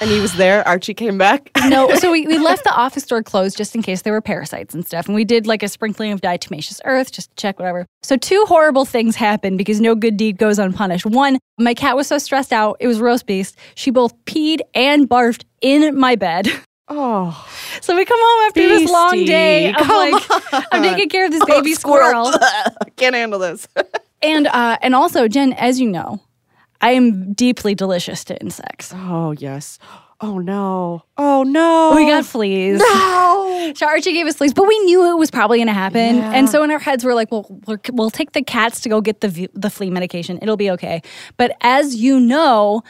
and 0.00 0.10
he 0.10 0.20
was 0.20 0.34
there. 0.34 0.66
Archie 0.66 0.94
came 0.94 1.18
back. 1.18 1.50
no, 1.68 1.94
so 1.96 2.10
we, 2.12 2.26
we 2.26 2.38
left 2.38 2.64
the 2.64 2.72
office 2.72 3.04
door 3.04 3.22
closed 3.22 3.56
just 3.56 3.74
in 3.74 3.82
case 3.82 4.02
there 4.02 4.12
were 4.12 4.20
parasites 4.20 4.74
and 4.74 4.86
stuff. 4.86 5.06
And 5.06 5.14
we 5.14 5.24
did 5.24 5.46
like 5.46 5.62
a 5.62 5.68
sprinkling 5.68 6.12
of 6.12 6.20
diatomaceous 6.20 6.80
earth 6.84 7.12
just 7.12 7.30
to 7.30 7.36
check 7.36 7.58
whatever. 7.58 7.86
So 8.02 8.16
two 8.16 8.44
horrible 8.46 8.84
things 8.84 9.16
happened 9.16 9.58
because 9.58 9.80
no 9.80 9.94
good 9.94 10.16
deed 10.16 10.38
goes 10.38 10.58
unpunished. 10.58 11.06
One, 11.06 11.38
my 11.58 11.74
cat 11.74 11.96
was 11.96 12.06
so 12.06 12.18
stressed 12.18 12.52
out, 12.52 12.76
it 12.80 12.86
was 12.86 13.00
roast 13.00 13.26
beast. 13.26 13.56
She 13.74 13.90
both 13.90 14.14
peed 14.24 14.60
and 14.74 15.08
barfed 15.08 15.44
in 15.60 15.98
my 15.98 16.16
bed. 16.16 16.48
Oh, 16.90 17.46
So 17.82 17.94
we 17.94 18.06
come 18.06 18.18
home 18.18 18.46
after 18.48 18.66
this 18.66 18.90
long 18.90 19.10
Beastie, 19.10 19.26
day 19.26 19.70
of 19.72 19.76
come 19.76 20.10
like 20.10 20.22
I'm 20.72 20.82
taking 20.82 21.10
care 21.10 21.26
of 21.26 21.30
this 21.30 21.44
baby 21.44 21.74
squirrel. 21.74 22.32
Can't 22.96 23.14
handle 23.14 23.38
this. 23.38 23.68
And 24.22 24.46
uh 24.46 24.78
and 24.80 24.94
also, 24.94 25.28
Jen, 25.28 25.52
as 25.52 25.78
you 25.78 25.90
know, 25.90 26.18
I 26.80 26.90
am 26.92 27.32
deeply 27.32 27.74
delicious 27.74 28.24
to 28.24 28.40
insects. 28.40 28.92
oh 28.94 29.32
yes. 29.32 29.78
Oh 30.20 30.38
no. 30.38 31.04
Oh 31.16 31.44
no. 31.44 31.92
We 31.94 32.06
got 32.06 32.24
fleas. 32.24 32.80
no. 32.80 33.44
So 33.76 33.86
Archie 33.86 34.12
gave 34.14 34.26
us 34.26 34.36
fleas, 34.36 34.54
but 34.54 34.66
we 34.66 34.78
knew 34.80 35.10
it 35.12 35.18
was 35.18 35.30
probably 35.30 35.58
going 35.58 35.66
to 35.68 35.74
happen. 35.74 36.16
Yeah. 36.16 36.32
And 36.32 36.48
so 36.48 36.62
in 36.62 36.70
our 36.70 36.78
heads, 36.78 37.04
we're 37.04 37.12
like, 37.12 37.30
well, 37.30 37.44
we're, 37.66 37.78
we'll 37.92 38.08
take 38.10 38.32
the 38.32 38.42
cats 38.42 38.80
to 38.80 38.88
go 38.88 39.00
get 39.02 39.20
the 39.20 39.48
the 39.52 39.68
flea 39.68 39.90
medication. 39.90 40.38
It'll 40.40 40.56
be 40.56 40.70
okay. 40.70 41.02
But 41.36 41.54
as 41.60 41.94
you 41.94 42.18
know, 42.18 42.82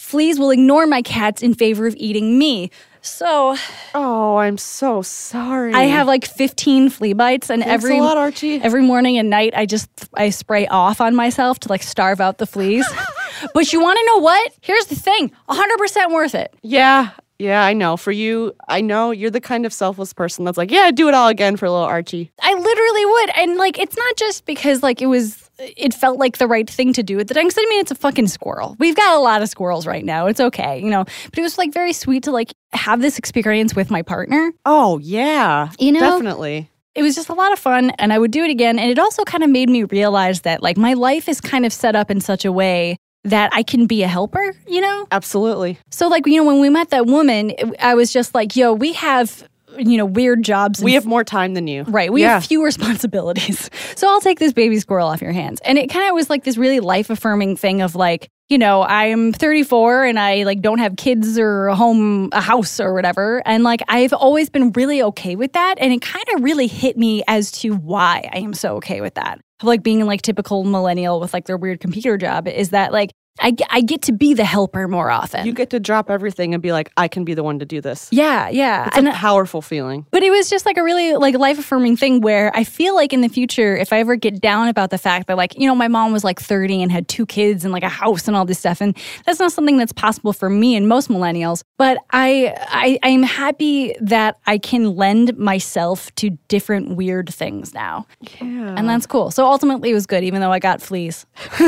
fleas 0.00 0.38
will 0.38 0.50
ignore 0.50 0.86
my 0.86 1.02
cats 1.02 1.42
in 1.42 1.54
favor 1.54 1.86
of 1.86 1.94
eating 1.96 2.38
me. 2.38 2.70
So 3.02 3.56
Oh, 3.94 4.36
I'm 4.36 4.58
so 4.58 5.02
sorry. 5.02 5.72
I 5.72 5.84
have 5.84 6.06
like 6.06 6.24
15 6.26 6.90
flea 6.90 7.12
bites, 7.12 7.50
and 7.50 7.62
Thanks 7.62 7.84
every 7.84 7.98
a 7.98 8.02
lot, 8.02 8.16
Archie. 8.18 8.56
every 8.60 8.82
morning 8.82 9.18
and 9.18 9.30
night, 9.30 9.52
I 9.56 9.66
just 9.66 9.88
I 10.14 10.30
spray 10.30 10.66
off 10.66 11.00
on 11.00 11.14
myself 11.14 11.60
to 11.60 11.68
like 11.68 11.82
starve 11.82 12.20
out 12.20 12.38
the 12.38 12.46
fleas. 12.46 12.86
but 13.54 13.72
you 13.72 13.80
want 13.80 13.98
to 13.98 14.04
know 14.06 14.18
what? 14.18 14.52
Here's 14.60 14.86
the 14.86 14.96
thing: 14.96 15.30
100 15.46 15.78
percent 15.78 16.12
worth 16.12 16.34
it. 16.34 16.54
Yeah. 16.62 17.10
Yeah, 17.38 17.64
I 17.64 17.72
know. 17.72 17.96
For 17.96 18.12
you, 18.12 18.52
I 18.68 18.82
know 18.82 19.12
you're 19.12 19.30
the 19.30 19.40
kind 19.40 19.64
of 19.64 19.72
selfless 19.72 20.12
person 20.12 20.44
that's 20.44 20.58
like, 20.58 20.70
yeah, 20.70 20.90
do 20.90 21.08
it 21.08 21.14
all 21.14 21.28
again 21.28 21.56
for 21.56 21.70
little 21.70 21.86
Archie. 21.86 22.30
I 22.38 22.52
literally 22.52 23.06
would. 23.06 23.30
And 23.38 23.56
like 23.56 23.78
it's 23.78 23.96
not 23.96 24.16
just 24.16 24.44
because 24.44 24.82
like 24.82 25.00
it 25.00 25.06
was 25.06 25.49
it 25.60 25.94
felt 25.94 26.18
like 26.18 26.38
the 26.38 26.46
right 26.46 26.68
thing 26.68 26.92
to 26.94 27.02
do 27.02 27.18
at 27.20 27.28
the 27.28 27.34
time. 27.34 27.44
'Cause 27.44 27.58
I 27.58 27.66
mean 27.68 27.80
it's 27.80 27.90
a 27.90 27.94
fucking 27.94 28.28
squirrel. 28.28 28.76
We've 28.78 28.96
got 28.96 29.14
a 29.16 29.20
lot 29.20 29.42
of 29.42 29.48
squirrels 29.48 29.86
right 29.86 30.04
now. 30.04 30.26
It's 30.26 30.40
okay, 30.40 30.80
you 30.80 30.90
know. 30.90 31.04
But 31.04 31.38
it 31.38 31.42
was 31.42 31.58
like 31.58 31.72
very 31.72 31.92
sweet 31.92 32.22
to 32.24 32.30
like 32.30 32.52
have 32.72 33.00
this 33.02 33.18
experience 33.18 33.74
with 33.76 33.90
my 33.90 34.02
partner. 34.02 34.52
Oh 34.64 34.98
yeah, 34.98 35.68
You 35.78 35.92
know? 35.92 36.00
definitely. 36.00 36.70
It 36.94 37.02
was 37.02 37.14
just 37.14 37.28
a 37.28 37.34
lot 37.34 37.52
of 37.52 37.58
fun 37.58 37.90
and 37.98 38.12
I 38.12 38.18
would 38.18 38.30
do 38.32 38.42
it 38.42 38.50
again. 38.50 38.78
And 38.78 38.90
it 38.90 38.98
also 38.98 39.22
kind 39.24 39.44
of 39.44 39.50
made 39.50 39.68
me 39.70 39.84
realize 39.84 40.40
that 40.40 40.62
like 40.62 40.76
my 40.76 40.94
life 40.94 41.28
is 41.28 41.40
kind 41.40 41.64
of 41.64 41.72
set 41.72 41.94
up 41.94 42.10
in 42.10 42.20
such 42.20 42.44
a 42.44 42.50
way 42.52 42.96
that 43.22 43.50
I 43.52 43.62
can 43.62 43.86
be 43.86 44.02
a 44.02 44.08
helper, 44.08 44.54
you 44.66 44.80
know? 44.80 45.06
Absolutely. 45.12 45.78
So 45.90 46.08
like, 46.08 46.26
you 46.26 46.36
know, 46.38 46.44
when 46.44 46.58
we 46.60 46.68
met 46.70 46.90
that 46.90 47.06
woman, 47.06 47.52
I 47.78 47.94
was 47.94 48.12
just 48.12 48.34
like, 48.34 48.56
yo, 48.56 48.72
we 48.72 48.94
have, 48.94 49.44
you 49.78 49.96
know, 49.96 50.04
weird 50.04 50.42
jobs. 50.42 50.80
and 50.80 50.84
We 50.84 50.94
have 50.94 51.06
more 51.06 51.24
time 51.24 51.54
than 51.54 51.66
you. 51.66 51.84
Right. 51.84 52.12
We 52.12 52.22
yeah. 52.22 52.34
have 52.34 52.46
few 52.46 52.64
responsibilities. 52.70 53.70
So 53.96 54.08
I'll 54.08 54.20
take 54.20 54.38
this 54.38 54.52
baby 54.52 54.78
squirrel 54.78 55.08
off 55.08 55.20
your 55.20 55.32
hands. 55.32 55.60
And 55.64 55.78
it 55.78 55.88
kind 55.90 56.08
of 56.08 56.14
was 56.14 56.30
like 56.30 56.44
this 56.44 56.56
really 56.56 56.80
life 56.80 57.10
affirming 57.10 57.56
thing 57.56 57.82
of 57.82 57.94
like, 57.94 58.28
you 58.48 58.58
know, 58.58 58.82
I'm 58.82 59.32
34 59.32 60.04
and 60.04 60.18
I 60.18 60.42
like 60.42 60.60
don't 60.60 60.78
have 60.78 60.96
kids 60.96 61.38
or 61.38 61.68
a 61.68 61.76
home, 61.76 62.30
a 62.32 62.40
house 62.40 62.80
or 62.80 62.92
whatever. 62.92 63.42
And 63.46 63.62
like 63.62 63.80
I've 63.88 64.12
always 64.12 64.50
been 64.50 64.72
really 64.72 65.02
okay 65.02 65.36
with 65.36 65.52
that. 65.52 65.76
And 65.78 65.92
it 65.92 66.02
kind 66.02 66.24
of 66.34 66.42
really 66.42 66.66
hit 66.66 66.98
me 66.98 67.22
as 67.28 67.52
to 67.52 67.70
why 67.70 68.28
I 68.32 68.38
am 68.38 68.54
so 68.54 68.76
okay 68.76 69.00
with 69.00 69.14
that. 69.14 69.40
Like 69.62 69.82
being 69.82 70.04
like 70.06 70.22
typical 70.22 70.64
millennial 70.64 71.20
with 71.20 71.32
like 71.32 71.46
their 71.46 71.56
weird 71.56 71.80
computer 71.80 72.16
job 72.16 72.48
is 72.48 72.70
that 72.70 72.92
like 72.92 73.12
I, 73.38 73.54
I 73.70 73.80
get 73.80 74.02
to 74.02 74.12
be 74.12 74.34
the 74.34 74.44
helper 74.44 74.88
more 74.88 75.10
often. 75.10 75.46
You 75.46 75.52
get 75.52 75.70
to 75.70 75.80
drop 75.80 76.10
everything 76.10 76.52
and 76.52 76.62
be 76.62 76.72
like, 76.72 76.90
I 76.96 77.08
can 77.08 77.24
be 77.24 77.34
the 77.34 77.42
one 77.42 77.58
to 77.60 77.64
do 77.64 77.80
this. 77.80 78.08
yeah, 78.10 78.48
yeah. 78.48 78.88
It's 78.88 78.98
a 78.98 79.12
powerful 79.12 79.62
feeling. 79.62 80.06
But 80.10 80.22
it 80.22 80.30
was 80.30 80.50
just 80.50 80.66
like 80.66 80.76
a 80.76 80.82
really 80.82 81.14
like 81.14 81.34
life 81.36 81.58
affirming 81.58 81.96
thing 81.96 82.20
where 82.20 82.50
I 82.54 82.64
feel 82.64 82.94
like 82.94 83.12
in 83.12 83.20
the 83.20 83.28
future, 83.28 83.76
if 83.76 83.92
I 83.92 84.00
ever 84.00 84.16
get 84.16 84.40
down 84.40 84.68
about 84.68 84.90
the 84.90 84.98
fact 84.98 85.26
that 85.28 85.36
like, 85.36 85.56
you 85.58 85.66
know, 85.66 85.74
my 85.74 85.88
mom 85.88 86.12
was 86.12 86.24
like 86.24 86.40
30 86.40 86.82
and 86.82 86.92
had 86.92 87.08
two 87.08 87.24
kids 87.24 87.64
and 87.64 87.72
like 87.72 87.82
a 87.82 87.88
house 87.88 88.26
and 88.28 88.36
all 88.36 88.44
this 88.44 88.58
stuff. 88.58 88.80
And 88.80 88.96
that's 89.24 89.38
not 89.38 89.52
something 89.52 89.78
that's 89.78 89.92
possible 89.92 90.32
for 90.32 90.50
me 90.50 90.76
and 90.76 90.88
most 90.88 91.08
millennials. 91.08 91.62
But 91.78 91.98
I 92.10 92.54
I 92.58 92.98
I'm 93.02 93.22
happy 93.22 93.94
that 94.00 94.38
I 94.46 94.58
can 94.58 94.96
lend 94.96 95.38
myself 95.38 96.14
to 96.16 96.30
different 96.48 96.96
weird 96.96 97.32
things 97.32 97.72
now. 97.72 98.06
Yeah. 98.40 98.74
And 98.76 98.88
that's 98.88 99.06
cool. 99.06 99.30
So 99.30 99.46
ultimately 99.46 99.90
it 99.90 99.94
was 99.94 100.06
good, 100.06 100.24
even 100.24 100.40
though 100.40 100.52
I 100.52 100.58
got 100.58 100.82
fleas. 100.82 101.24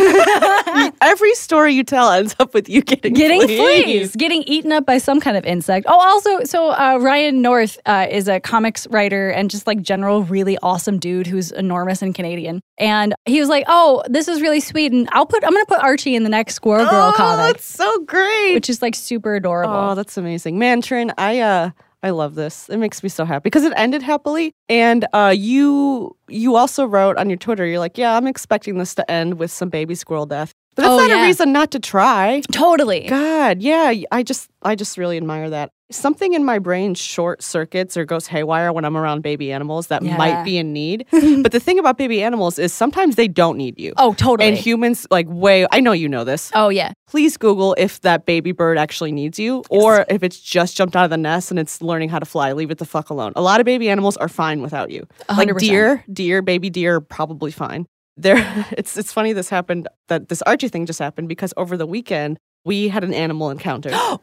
Every 1.01 1.35
story 1.35 1.52
you 1.61 1.85
tell 1.85 2.11
ends 2.11 2.35
up 2.39 2.55
with 2.55 2.69
you 2.69 2.83
getting 2.83 3.15
getting 3.15 3.43
fleas. 3.43 3.85
fleas. 3.85 4.17
getting 4.17 4.43
eaten 4.47 4.73
up 4.73 4.87
by 4.87 4.99
some 4.99 5.21
kind 5.21 5.37
of 5.37 5.45
insect. 5.45 5.87
Oh, 5.89 5.99
also, 5.99 6.45
so 6.45 6.71
uh, 6.71 6.99
Ryan 7.01 7.43
North 7.43 7.79
uh, 7.87 8.07
is 8.11 8.29
a 8.29 8.41
comics 8.41 8.87
writer 8.89 9.31
and 9.31 9.51
just 9.51 9.67
like 9.67 9.83
general 9.83 10.25
really 10.25 10.59
awesome 10.63 10.99
dude 10.99 11.27
who's 11.27 11.53
enormous 11.53 12.03
and 12.03 12.15
Canadian. 12.15 12.61
And 12.79 13.15
he 13.27 13.41
was 13.41 13.49
like, 13.49 13.65
"Oh, 13.69 14.03
this 14.09 14.29
is 14.29 14.41
really 14.41 14.61
sweet, 14.61 14.93
and 14.93 15.09
I'll 15.13 15.27
put 15.27 15.45
I'm 15.45 15.53
gonna 15.53 15.67
put 15.67 15.81
Archie 15.81 16.15
in 16.15 16.23
the 16.23 16.31
next 16.31 16.55
Squirrel 16.55 16.87
Girl 16.87 17.11
oh, 17.11 17.17
comic, 17.17 17.57
that's 17.57 17.65
so 17.65 18.01
great. 18.05 18.55
which 18.55 18.71
is 18.71 18.83
like 18.83 18.95
super 18.95 19.35
adorable." 19.35 19.75
Oh, 19.75 19.95
that's 19.95 20.17
amazing. 20.17 20.59
Man, 20.59 20.81
Trin, 20.81 21.13
I 21.19 21.41
uh 21.41 21.71
I 22.03 22.11
love 22.11 22.35
this. 22.35 22.69
It 22.69 22.79
makes 22.79 23.03
me 23.03 23.09
so 23.09 23.25
happy 23.25 23.45
because 23.45 23.65
it 23.65 23.73
ended 23.77 24.03
happily. 24.03 24.55
And 24.69 25.07
uh 25.13 25.33
you 25.37 26.17
you 26.29 26.57
also 26.57 26.85
wrote 26.85 27.17
on 27.17 27.31
your 27.31 27.37
Twitter, 27.37 27.65
you're 27.65 27.79
like, 27.79 27.97
Yeah, 27.97 28.17
I'm 28.17 28.27
expecting 28.27 28.79
this 28.79 28.95
to 28.97 29.09
end 29.11 29.39
with 29.39 29.51
some 29.51 29.69
baby 29.69 29.95
squirrel 29.95 30.27
death. 30.27 30.53
But 30.75 30.83
that's 30.83 30.93
Oh, 30.93 30.97
not 30.99 31.11
yeah. 31.11 31.23
a 31.23 31.27
reason 31.27 31.53
not 31.53 31.71
to 31.73 31.79
try. 31.81 32.41
totally. 32.51 33.07
God, 33.09 33.61
yeah, 33.63 33.93
I 34.11 34.23
just 34.23 34.49
I 34.63 34.75
just 34.75 34.97
really 34.97 35.17
admire 35.17 35.51
that. 35.51 35.71
something 35.91 36.33
in 36.33 36.43
my 36.43 36.59
brain 36.59 36.95
short 36.95 37.43
circuits 37.43 37.99
or 37.99 38.05
goes 38.07 38.27
haywire 38.29 38.73
when 38.73 38.83
I'm 38.87 38.97
around 38.97 39.21
baby 39.23 39.53
animals 39.53 39.89
that 39.89 40.03
Yeah. 40.03 40.17
might 40.17 40.43
be 40.45 40.57
in 40.57 40.73
need. 40.73 41.05
but 41.43 41.53
the 41.53 41.61
thing 41.61 41.79
about 41.79 41.99
baby 41.99 42.23
animals 42.23 42.59
is 42.59 42.73
sometimes 42.73 43.17
they 43.17 43.29
don't 43.29 43.59
need 43.59 43.79
you. 43.79 43.93
Oh, 43.99 44.15
totally. 44.15 44.49
And 44.49 44.57
humans, 44.57 45.07
like, 45.11 45.27
way, 45.29 45.67
I 45.71 45.81
know 45.81 45.93
you 45.93 46.09
know 46.09 46.25
this. 46.25 46.51
oh, 46.55 46.71
yeah. 46.71 46.93
Please 47.09 47.37
Google 47.37 47.75
if 47.77 48.01
that 48.03 48.25
baby 48.25 48.53
bird 48.53 48.79
actually 48.79 49.13
needs 49.13 49.39
you 49.39 49.63
or 49.69 50.07
if 50.09 50.23
it's 50.23 50.41
just 50.41 50.75
jumped 50.79 50.97
out 50.97 51.05
of 51.05 51.11
the 51.11 51.19
nest 51.19 51.51
and 51.51 51.59
it's 51.61 51.83
learning 51.83 52.09
how 52.09 52.19
to 52.21 52.25
fly. 52.25 52.53
Leave 52.55 52.71
it 52.71 52.79
the 52.79 52.87
fuck 52.87 53.11
alone. 53.11 53.33
A 53.37 53.43
lot 53.43 53.61
of 53.61 53.67
baby 53.67 53.91
animals 53.91 54.17
are 54.17 54.29
fine 54.29 54.63
without 54.63 54.91
you. 54.91 55.07
Like 55.29 55.37
hundred 55.37 55.55
percent. 55.57 55.71
deer, 55.71 56.05
deer, 56.11 56.41
baby 56.41 56.71
deer, 56.71 56.95
are 56.97 57.01
probably 57.03 57.51
fine. 57.51 57.85
There, 58.17 58.67
it's 58.73 58.97
it's 58.97 59.13
funny 59.13 59.33
this 59.33 59.49
happened 59.49 59.89
that 60.09 60.29
this 60.29 60.43
Archie 60.43 60.69
thing 60.69 60.87
just 60.87 60.99
happened 60.99 61.29
because 61.29 61.53
over 61.57 61.77
the 61.77 61.87
weekend 61.87 62.39
we 62.65 62.89
had 62.89 63.03
an 63.03 63.13
animal 63.13 63.51
encounter. 63.51 63.91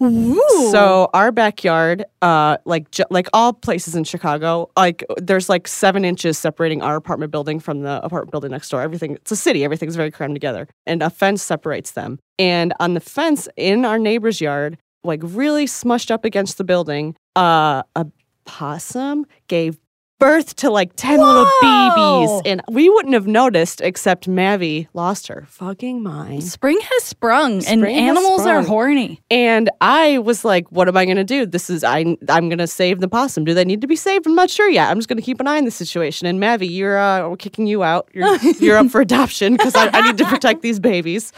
So 0.72 1.10
our 1.13 1.31
backyard, 1.31 2.05
uh, 2.22 2.58
like 2.65 2.91
ju- 2.91 3.03
like 3.10 3.27
all 3.34 3.53
places 3.53 3.96
in 3.96 4.03
Chicago, 4.03 4.69
like 4.77 5.03
there's 5.17 5.50
like 5.50 5.67
seven 5.67 6.05
inches 6.05 6.38
separating 6.38 6.81
our 6.81 6.96
apartment 6.96 7.31
building 7.31 7.60
from 7.60 7.81
the 7.81 8.03
apartment 8.03 8.31
building 8.31 8.51
next 8.51 8.69
door. 8.69 8.81
Everything 8.81 9.15
it's 9.15 9.31
a 9.31 9.36
city. 9.36 9.63
Everything's 9.63 9.96
very 9.96 10.12
crammed 10.12 10.36
together, 10.36 10.67
and 10.86 11.01
a 11.01 11.10
fence 11.10 11.41
separates 11.41 11.91
them. 11.91 12.19
And 12.38 12.74
on 12.79 12.93
the 12.93 13.00
fence 13.00 13.48
in 13.58 13.84
our 13.84 13.98
neighbor's 14.00 14.39
yard, 14.39 14.77
like 15.03 15.22
really 15.24 15.65
smushed 15.65 16.12
up 16.12 16.24
against 16.24 16.58
the 16.58 16.63
building, 16.63 17.15
uh, 17.36 17.84
a 17.96 18.05
possum 18.46 19.25
gave 19.48 19.77
birth 20.19 20.55
to 20.57 20.69
like 20.69 20.91
10 20.95 21.19
little 21.19 21.49
babies 21.61 22.41
and 22.45 22.61
we 22.69 22.89
wouldn't 22.89 23.13
have 23.13 23.25
noticed 23.27 23.81
except 23.81 24.27
mavi 24.29 24.88
lost 24.93 25.27
her 25.27 25.45
fucking 25.47 26.03
mind 26.03 26.43
Spring 26.43 26.79
has 26.81 27.03
sprung, 27.03 27.65
and 27.65 27.81
has 27.83 27.89
animals 27.89 28.45
are 28.45 28.61
horny. 28.61 29.21
and 29.31 29.69
I 29.81 30.17
was 30.19 30.43
like, 30.43 30.69
what 30.71 30.88
am 30.88 30.97
I 30.97 31.05
going 31.05 31.17
to 31.17 31.23
do? 31.23 31.45
This 31.45 31.69
is, 31.69 31.83
I, 31.83 32.17
I'm 32.27 32.49
going 32.49 32.57
to 32.57 32.67
save 32.67 32.99
the 32.99 33.07
possum. 33.07 33.45
Do 33.45 33.53
they 33.53 33.63
need 33.65 33.81
to 33.81 33.88
be 33.88 33.95
saved? 33.95 34.27
I'm 34.27 34.35
not 34.35 34.49
sure 34.49 34.69
yet. 34.69 34.89
I'm 34.89 34.97
just 34.97 35.07
going 35.07 35.17
to 35.17 35.23
keep 35.23 35.39
an 35.39 35.47
eye 35.47 35.57
on 35.57 35.65
the 35.65 35.71
situation. 35.71 36.27
And 36.27 36.39
Mavi, 36.41 36.69
you're, 36.69 36.97
uh, 36.97 37.27
we're 37.29 37.38
kicking 37.38 37.65
you 37.67 37.83
out. 37.83 38.09
You're, 38.13 38.35
you're 38.59 38.77
up 38.77 38.89
for 38.89 39.01
adoption 39.01 39.53
because 39.55 39.75
I, 39.75 39.89
I 39.93 40.01
need 40.01 40.17
to 40.17 40.25
protect 40.25 40.61
these 40.61 40.79
babies. 40.79 41.31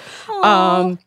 Um, 0.43 0.97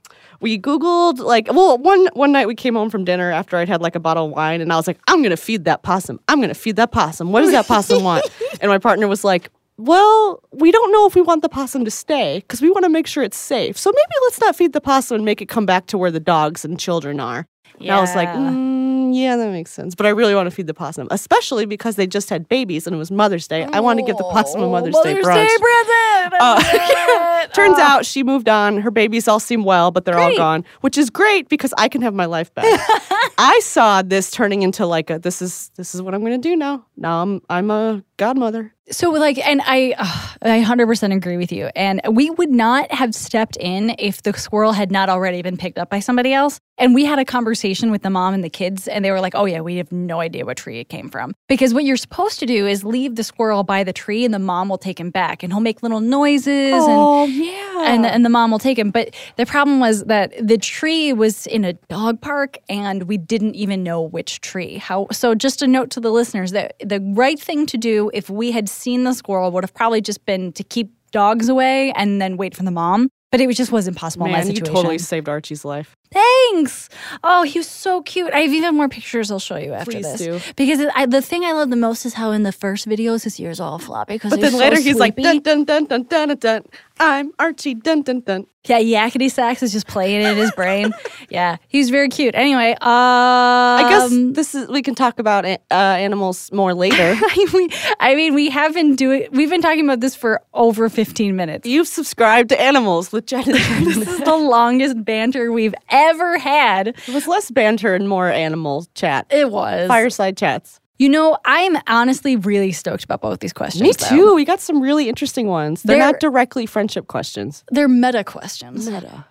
we 0.40 0.58
Googled 0.58 1.18
like, 1.18 1.48
well, 1.52 1.78
one, 1.78 2.08
one 2.14 2.32
night 2.32 2.46
we 2.46 2.54
came 2.54 2.74
home 2.74 2.90
from 2.90 3.04
dinner 3.04 3.30
after 3.30 3.56
I'd 3.56 3.68
had 3.68 3.80
like 3.80 3.94
a 3.94 4.00
bottle 4.00 4.26
of 4.26 4.32
wine 4.32 4.60
and 4.60 4.72
I 4.72 4.76
was 4.76 4.86
like, 4.86 4.98
I'm 5.08 5.22
to 5.22 5.36
feed 5.36 5.64
that 5.64 5.82
possum. 5.82 6.20
I'm 6.28 6.40
to 6.42 6.54
feed 6.54 6.76
that 6.76 6.92
possum. 6.92 7.32
What 7.32 7.40
does 7.40 7.52
that 7.52 7.66
possum 7.66 8.02
want? 8.02 8.24
And 8.60 8.70
my 8.70 8.78
partner 8.78 9.08
was 9.08 9.24
like, 9.24 9.50
well, 9.76 10.40
we 10.52 10.70
don't 10.70 10.92
know 10.92 11.06
if 11.06 11.14
we 11.14 11.20
want 11.22 11.42
the 11.42 11.48
possum 11.48 11.84
to 11.84 11.90
stay 11.90 12.38
because 12.38 12.62
we 12.62 12.70
want 12.70 12.84
to 12.84 12.88
make 12.88 13.06
sure 13.06 13.22
it's 13.22 13.36
safe. 13.36 13.76
So 13.76 13.90
maybe 13.90 14.14
let's 14.22 14.40
not 14.40 14.54
feed 14.54 14.72
the 14.72 14.80
possum 14.80 15.16
and 15.16 15.24
make 15.24 15.42
it 15.42 15.46
come 15.46 15.66
back 15.66 15.86
to 15.86 15.98
where 15.98 16.12
the 16.12 16.20
dogs 16.20 16.64
and 16.64 16.78
children 16.78 17.18
are. 17.18 17.46
And 17.80 17.90
I 17.90 18.00
was 18.00 18.14
like, 18.14 18.28
mm, 18.28 18.83
yeah, 19.14 19.36
that 19.36 19.50
makes 19.50 19.70
sense. 19.70 19.94
But 19.94 20.06
I 20.06 20.10
really 20.10 20.34
want 20.34 20.46
to 20.46 20.50
feed 20.50 20.66
the 20.66 20.74
possum, 20.74 21.08
especially 21.10 21.66
because 21.66 21.96
they 21.96 22.06
just 22.06 22.30
had 22.30 22.48
babies 22.48 22.86
and 22.86 22.94
it 22.94 22.98
was 22.98 23.10
Mother's 23.10 23.46
Day. 23.48 23.64
I 23.64 23.80
want 23.80 23.98
to 24.00 24.04
give 24.04 24.16
the 24.16 24.24
possum 24.24 24.62
a 24.62 24.68
Mother's, 24.68 24.94
Day 25.02 25.14
brunch. 25.14 25.22
present. 25.22 26.34
Uh, 26.34 26.38
I 26.40 27.38
love 27.40 27.44
it. 27.50 27.54
Turns 27.54 27.78
Oh. 27.78 27.82
out 27.82 28.06
she 28.06 28.22
moved 28.22 28.48
on. 28.48 28.78
Her 28.78 28.90
babies 28.90 29.28
all 29.28 29.40
seem 29.40 29.64
well, 29.64 29.90
but 29.90 30.04
they're 30.04 30.18
all 30.18 30.36
gone, 30.36 30.64
which 30.80 30.98
is 30.98 31.10
great 31.10 31.48
because 31.48 31.72
I 31.78 31.88
can 31.88 32.02
have 32.02 32.14
my 32.14 32.24
life 32.26 32.52
back. 32.54 32.64
I 33.38 33.58
saw 33.62 34.02
this 34.02 34.30
turning 34.30 34.62
into 34.62 34.86
like 34.86 35.10
a 35.10 35.18
this 35.18 35.40
is 35.42 35.70
this 35.76 35.94
is 35.94 36.02
what 36.02 36.14
I'm 36.14 36.20
going 36.24 36.40
to 36.40 36.48
do 36.48 36.56
now. 36.56 36.84
Now 36.96 37.22
I'm 37.22 37.42
I'm 37.50 37.70
a 37.70 38.02
godmother. 38.16 38.72
So, 38.90 39.10
like, 39.12 39.38
and 39.38 39.62
I, 39.64 39.94
ugh, 39.96 40.38
I 40.42 40.62
100% 40.62 41.16
agree 41.16 41.38
with 41.38 41.50
you. 41.52 41.70
And 41.74 42.02
we 42.10 42.28
would 42.28 42.50
not 42.50 42.92
have 42.92 43.14
stepped 43.14 43.56
in 43.56 43.96
if 43.98 44.22
the 44.22 44.34
squirrel 44.34 44.72
had 44.72 44.92
not 44.92 45.08
already 45.08 45.40
been 45.40 45.56
picked 45.56 45.78
up 45.78 45.88
by 45.88 46.00
somebody 46.00 46.34
else. 46.34 46.60
And 46.76 46.94
we 46.94 47.04
had 47.04 47.18
a 47.18 47.24
conversation 47.24 47.90
with 47.90 48.02
the 48.02 48.10
mom 48.10 48.34
and 48.34 48.42
the 48.42 48.50
kids, 48.50 48.88
and 48.88 49.04
they 49.04 49.10
were 49.12 49.20
like, 49.20 49.34
oh, 49.36 49.44
yeah, 49.44 49.60
we 49.60 49.76
have 49.76 49.92
no 49.92 50.20
idea 50.20 50.44
what 50.44 50.56
tree 50.56 50.80
it 50.80 50.88
came 50.88 51.08
from. 51.08 51.32
Because 51.48 51.72
what 51.72 51.84
you're 51.84 51.96
supposed 51.96 52.40
to 52.40 52.46
do 52.46 52.66
is 52.66 52.82
leave 52.82 53.14
the 53.14 53.22
squirrel 53.22 53.62
by 53.62 53.84
the 53.84 53.92
tree, 53.92 54.24
and 54.24 54.34
the 54.34 54.40
mom 54.40 54.68
will 54.68 54.78
take 54.78 54.98
him 54.98 55.10
back, 55.10 55.42
and 55.42 55.52
he'll 55.52 55.60
make 55.60 55.82
little 55.82 56.00
noises. 56.00 56.72
and 56.72 56.84
oh, 56.86 57.26
yeah. 57.26 57.92
and 57.92 58.04
and 58.04 58.24
the 58.24 58.30
mom 58.30 58.50
will 58.50 58.58
take 58.58 58.78
him. 58.78 58.90
But 58.90 59.14
the 59.36 59.46
problem 59.46 59.78
was 59.78 60.04
that 60.04 60.32
the 60.40 60.58
tree 60.58 61.12
was 61.12 61.46
in 61.46 61.64
a 61.64 61.74
dog 61.88 62.20
park, 62.20 62.58
and 62.68 63.04
we 63.04 63.18
didn't 63.18 63.54
even 63.54 63.82
know 63.82 64.02
which 64.02 64.40
tree. 64.40 64.78
How? 64.78 65.06
So 65.12 65.34
just 65.34 65.62
a 65.62 65.66
note 65.68 65.90
to 65.90 66.00
the 66.00 66.10
listeners 66.10 66.50
that 66.52 66.74
the 66.80 67.00
right 67.14 67.38
thing 67.38 67.66
to 67.66 67.76
do 67.76 68.10
if 68.12 68.28
we 68.28 68.50
had 68.50 68.68
seen 68.68 69.04
the 69.04 69.14
squirrel 69.14 69.52
would 69.52 69.62
have 69.62 69.74
probably 69.74 70.00
just 70.00 70.26
been 70.26 70.52
to 70.52 70.64
keep 70.64 70.92
dogs 71.12 71.48
away 71.48 71.92
and 71.92 72.20
then 72.20 72.36
wait 72.36 72.56
for 72.56 72.64
the 72.64 72.70
mom. 72.70 73.08
But 73.30 73.40
it 73.40 73.52
just 73.56 73.72
was 73.72 73.88
impossible 73.88 74.26
in 74.26 74.32
Man, 74.32 74.46
that 74.46 74.54
you 74.54 74.60
totally 74.60 74.98
saved 74.98 75.28
Archie's 75.28 75.64
life. 75.64 75.96
Thanks. 76.12 76.88
Oh, 77.24 77.42
he 77.42 77.58
was 77.58 77.68
so 77.68 78.02
cute. 78.02 78.32
I 78.32 78.40
have 78.40 78.52
even 78.52 78.76
more 78.76 78.88
pictures 78.88 79.30
I'll 79.30 79.38
show 79.40 79.56
you 79.56 79.72
after 79.72 79.92
Please 79.92 80.18
this. 80.18 80.20
do. 80.20 80.40
Because 80.54 80.78
it, 80.80 80.90
I, 80.94 81.06
the 81.06 81.20
thing 81.20 81.44
I 81.44 81.52
love 81.52 81.70
the 81.70 81.76
most 81.76 82.06
is 82.06 82.14
how 82.14 82.30
in 82.30 82.44
the 82.44 82.52
first 82.52 82.88
videos 82.88 83.24
his 83.24 83.38
ears 83.40 83.58
all 83.58 83.78
floppy. 83.78 84.14
Because 84.14 84.30
But 84.30 84.40
then 84.40 84.54
later 84.54 84.80
he's 84.80 84.96
like 84.96 85.16
dun 85.16 85.40
dun 85.40 85.64
dun 85.64 85.86
dun 85.86 86.04
dun 86.04 86.28
dun. 86.28 86.36
dun. 86.38 86.62
I'm 87.00 87.32
Archie 87.40 87.74
dun 87.74 88.02
dun 88.02 88.20
dun. 88.20 88.46
Yeah, 88.66 88.78
yakety 88.80 89.30
sax 89.30 89.62
is 89.62 89.72
just 89.72 89.86
playing 89.86 90.22
in 90.22 90.36
his 90.36 90.50
brain. 90.52 90.92
yeah, 91.28 91.56
he's 91.68 91.90
very 91.90 92.08
cute. 92.08 92.34
Anyway, 92.34 92.70
um, 92.70 92.78
I 92.80 93.86
guess 93.90 94.10
this 94.34 94.54
is 94.54 94.68
we 94.68 94.80
can 94.80 94.94
talk 94.94 95.18
about 95.18 95.44
uh, 95.44 95.58
animals 95.70 96.50
more 96.52 96.72
later. 96.72 97.14
I 97.20 97.46
mean, 97.52 97.70
I 98.00 98.14
mean, 98.14 98.32
we 98.32 98.48
have 98.50 98.72
been 98.72 98.94
doing. 98.94 99.26
We've 99.32 99.50
been 99.50 99.60
talking 99.60 99.84
about 99.84 100.00
this 100.00 100.14
for 100.14 100.40
over 100.54 100.88
fifteen 100.88 101.34
minutes. 101.36 101.66
You've 101.68 101.88
subscribed 101.88 102.50
to 102.50 102.60
Animals 102.60 103.10
with 103.12 103.26
Jen 103.26 103.44
This 103.46 103.96
is 103.96 104.20
the 104.20 104.36
longest 104.36 105.04
banter 105.04 105.50
we've 105.52 105.74
ever 105.90 106.03
had. 106.38 106.88
It 106.88 107.08
was 107.14 107.26
less 107.26 107.50
banter 107.50 107.94
and 107.94 108.08
more 108.08 108.28
animal 108.30 108.86
chat. 108.94 109.26
It 109.30 109.50
was. 109.50 109.88
Fireside 109.88 110.36
chats. 110.36 110.80
You 110.98 111.08
know, 111.08 111.36
I'm 111.44 111.76
honestly 111.88 112.36
really 112.36 112.70
stoked 112.70 113.02
about 113.04 113.20
both 113.20 113.40
these 113.40 113.52
questions. 113.52 113.82
Me 113.82 113.92
though. 113.92 114.08
too. 114.30 114.34
We 114.36 114.44
got 114.44 114.60
some 114.60 114.80
really 114.80 115.08
interesting 115.08 115.48
ones. 115.48 115.82
They're, 115.82 115.96
They're- 115.98 116.06
not 116.12 116.20
directly 116.20 116.66
friendship 116.66 117.08
questions. 117.08 117.64
They're 117.70 117.88
meta 117.88 118.22
questions. 118.22 118.88
Meta. 118.88 119.26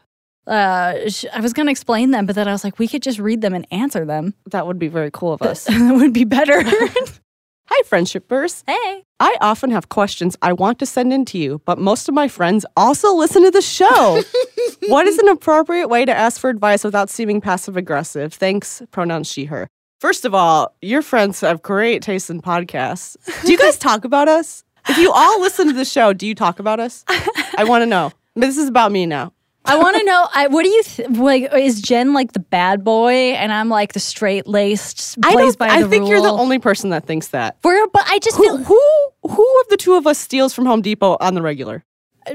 Uh, 0.45 1.09
sh- 1.09 1.25
I 1.33 1.39
was 1.39 1.53
going 1.53 1.67
to 1.67 1.71
explain 1.71 2.11
them, 2.11 2.25
but 2.25 2.35
then 2.35 2.49
I 2.49 2.51
was 2.51 2.65
like, 2.65 2.77
we 2.77 2.87
could 2.89 3.01
just 3.01 3.17
read 3.17 3.39
them 3.39 3.53
and 3.53 3.65
answer 3.71 4.03
them. 4.03 4.33
That 4.51 4.67
would 4.67 4.77
be 4.77 4.89
very 4.89 5.09
cool 5.09 5.31
of 5.31 5.41
us. 5.41 5.63
that 5.67 5.95
would 5.95 6.11
be 6.11 6.25
better. 6.25 6.61
Hi, 7.67 7.81
friendshipers. 7.83 8.63
hey. 8.67 9.03
I 9.19 9.37
often 9.39 9.71
have 9.71 9.87
questions 9.87 10.35
I 10.41 10.51
want 10.51 10.79
to 10.79 10.85
send 10.85 11.13
in 11.13 11.23
to 11.25 11.37
you, 11.37 11.61
but 11.65 11.79
most 11.79 12.09
of 12.09 12.13
my 12.13 12.27
friends 12.27 12.65
also 12.75 13.13
listen 13.13 13.43
to 13.43 13.51
the 13.51 13.61
show. 13.61 14.21
what 14.87 15.07
is 15.07 15.17
an 15.17 15.29
appropriate 15.29 15.87
way 15.87 16.03
to 16.03 16.13
ask 16.13 16.41
for 16.41 16.49
advice 16.49 16.83
without 16.83 17.09
seeming 17.09 17.39
passive 17.39 17.77
aggressive? 17.77 18.33
Thanks, 18.33 18.81
pronouns 18.91 19.31
she, 19.31 19.45
her. 19.45 19.67
First 20.01 20.25
of 20.25 20.35
all, 20.35 20.75
your 20.81 21.01
friends 21.01 21.39
have 21.39 21.61
great 21.61 22.01
taste 22.01 22.29
in 22.29 22.41
podcasts. 22.41 23.15
Do 23.45 23.51
you 23.53 23.57
guys 23.57 23.77
talk 23.79 24.03
about 24.03 24.27
us? 24.27 24.65
If 24.89 24.97
you 24.97 25.13
all 25.13 25.39
listen 25.39 25.67
to 25.67 25.73
the 25.73 25.85
show, 25.85 26.11
do 26.11 26.27
you 26.27 26.35
talk 26.35 26.59
about 26.59 26.81
us? 26.81 27.05
I 27.57 27.63
want 27.63 27.83
to 27.83 27.85
know. 27.85 28.11
This 28.35 28.57
is 28.57 28.67
about 28.67 28.91
me 28.91 29.05
now. 29.05 29.31
I 29.65 29.77
want 29.77 29.97
to 29.97 30.03
know. 30.03 30.27
I, 30.33 30.47
what 30.47 30.63
do 30.63 30.69
you 30.69 30.83
th- 30.83 31.09
like? 31.11 31.53
Is 31.53 31.81
Jen 31.81 32.13
like 32.13 32.33
the 32.33 32.39
bad 32.39 32.83
boy, 32.83 33.33
and 33.33 33.51
I'm 33.51 33.69
like 33.69 33.93
the 33.93 33.99
straight 33.99 34.47
laced, 34.47 35.17
I 35.23 35.33
don't. 35.33 35.57
by 35.57 35.67
I 35.67 35.83
think 35.83 36.09
you're 36.09 36.21
the 36.21 36.29
only 36.29 36.59
person 36.59 36.89
that 36.89 37.05
thinks 37.05 37.29
that. 37.29 37.57
We're, 37.63 37.87
but 37.87 38.03
I 38.05 38.19
just 38.19 38.37
Who, 38.37 38.43
feel 38.43 38.57
who 38.57 38.81
who 39.23 39.61
of 39.61 39.67
the 39.69 39.77
two 39.77 39.95
of 39.95 40.05
us 40.05 40.19
steals 40.19 40.53
from 40.53 40.65
Home 40.65 40.81
Depot 40.81 41.17
on 41.19 41.33
the 41.33 41.41
regular? 41.41 41.83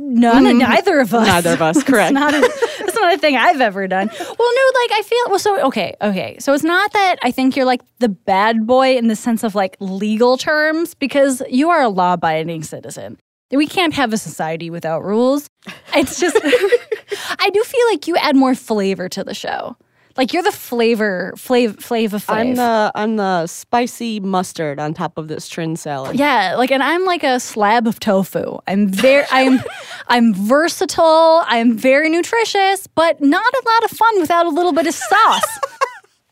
none, 0.00 0.44
mm. 0.44 0.58
neither 0.58 1.00
of 1.00 1.14
us. 1.14 1.26
Neither 1.26 1.52
of 1.52 1.62
us, 1.62 1.82
correct. 1.84 2.12
It's 2.12 2.20
not 2.20 2.34
a, 2.34 2.40
that's 2.40 2.94
not 2.94 3.14
a 3.14 3.18
thing 3.18 3.36
I've 3.36 3.60
ever 3.60 3.86
done. 3.86 4.08
Well, 4.08 4.26
no, 4.28 4.80
like 4.80 4.92
I 4.92 5.02
feel 5.04 5.24
well. 5.28 5.38
So 5.38 5.66
okay, 5.66 5.94
okay. 6.00 6.36
So 6.40 6.52
it's 6.52 6.64
not 6.64 6.92
that 6.92 7.16
I 7.22 7.30
think 7.30 7.56
you're 7.56 7.66
like 7.66 7.82
the 7.98 8.08
bad 8.08 8.66
boy 8.66 8.96
in 8.96 9.08
the 9.08 9.16
sense 9.16 9.44
of 9.44 9.54
like 9.54 9.76
legal 9.80 10.36
terms, 10.36 10.94
because 10.94 11.42
you 11.48 11.70
are 11.70 11.82
a 11.82 11.88
law-abiding 11.88 12.62
citizen. 12.62 13.18
We 13.50 13.66
can't 13.66 13.94
have 13.94 14.12
a 14.12 14.18
society 14.18 14.68
without 14.70 15.04
rules. 15.04 15.48
It's 15.94 16.20
just, 16.20 16.36
I 17.38 17.50
do 17.50 17.62
feel 17.64 17.86
like 17.90 18.06
you 18.06 18.16
add 18.16 18.36
more 18.36 18.54
flavor 18.54 19.08
to 19.08 19.24
the 19.24 19.34
show. 19.34 19.76
Like 20.18 20.32
you're 20.32 20.42
the 20.42 20.50
flavor, 20.50 21.32
flav, 21.36 21.80
flavor, 21.80 22.18
flav. 22.18 22.34
I'm 22.34 22.54
the 22.56 22.90
I'm 22.96 23.16
the 23.16 23.46
spicy 23.46 24.18
mustard 24.18 24.80
on 24.80 24.92
top 24.92 25.16
of 25.16 25.28
this 25.28 25.48
trin 25.48 25.76
salad. 25.76 26.18
Yeah, 26.18 26.56
like 26.56 26.72
and 26.72 26.82
I'm 26.82 27.04
like 27.04 27.22
a 27.22 27.38
slab 27.38 27.86
of 27.86 28.00
tofu. 28.00 28.58
I'm 28.66 28.88
very 28.88 29.24
I'm 29.30 29.60
I'm 30.08 30.34
versatile, 30.34 31.44
I'm 31.46 31.78
very 31.78 32.10
nutritious, 32.10 32.88
but 32.88 33.20
not 33.20 33.46
a 33.54 33.62
lot 33.64 33.84
of 33.84 33.96
fun 33.96 34.20
without 34.20 34.44
a 34.44 34.50
little 34.50 34.72
bit 34.72 34.88
of 34.88 34.94
sauce. 34.94 35.58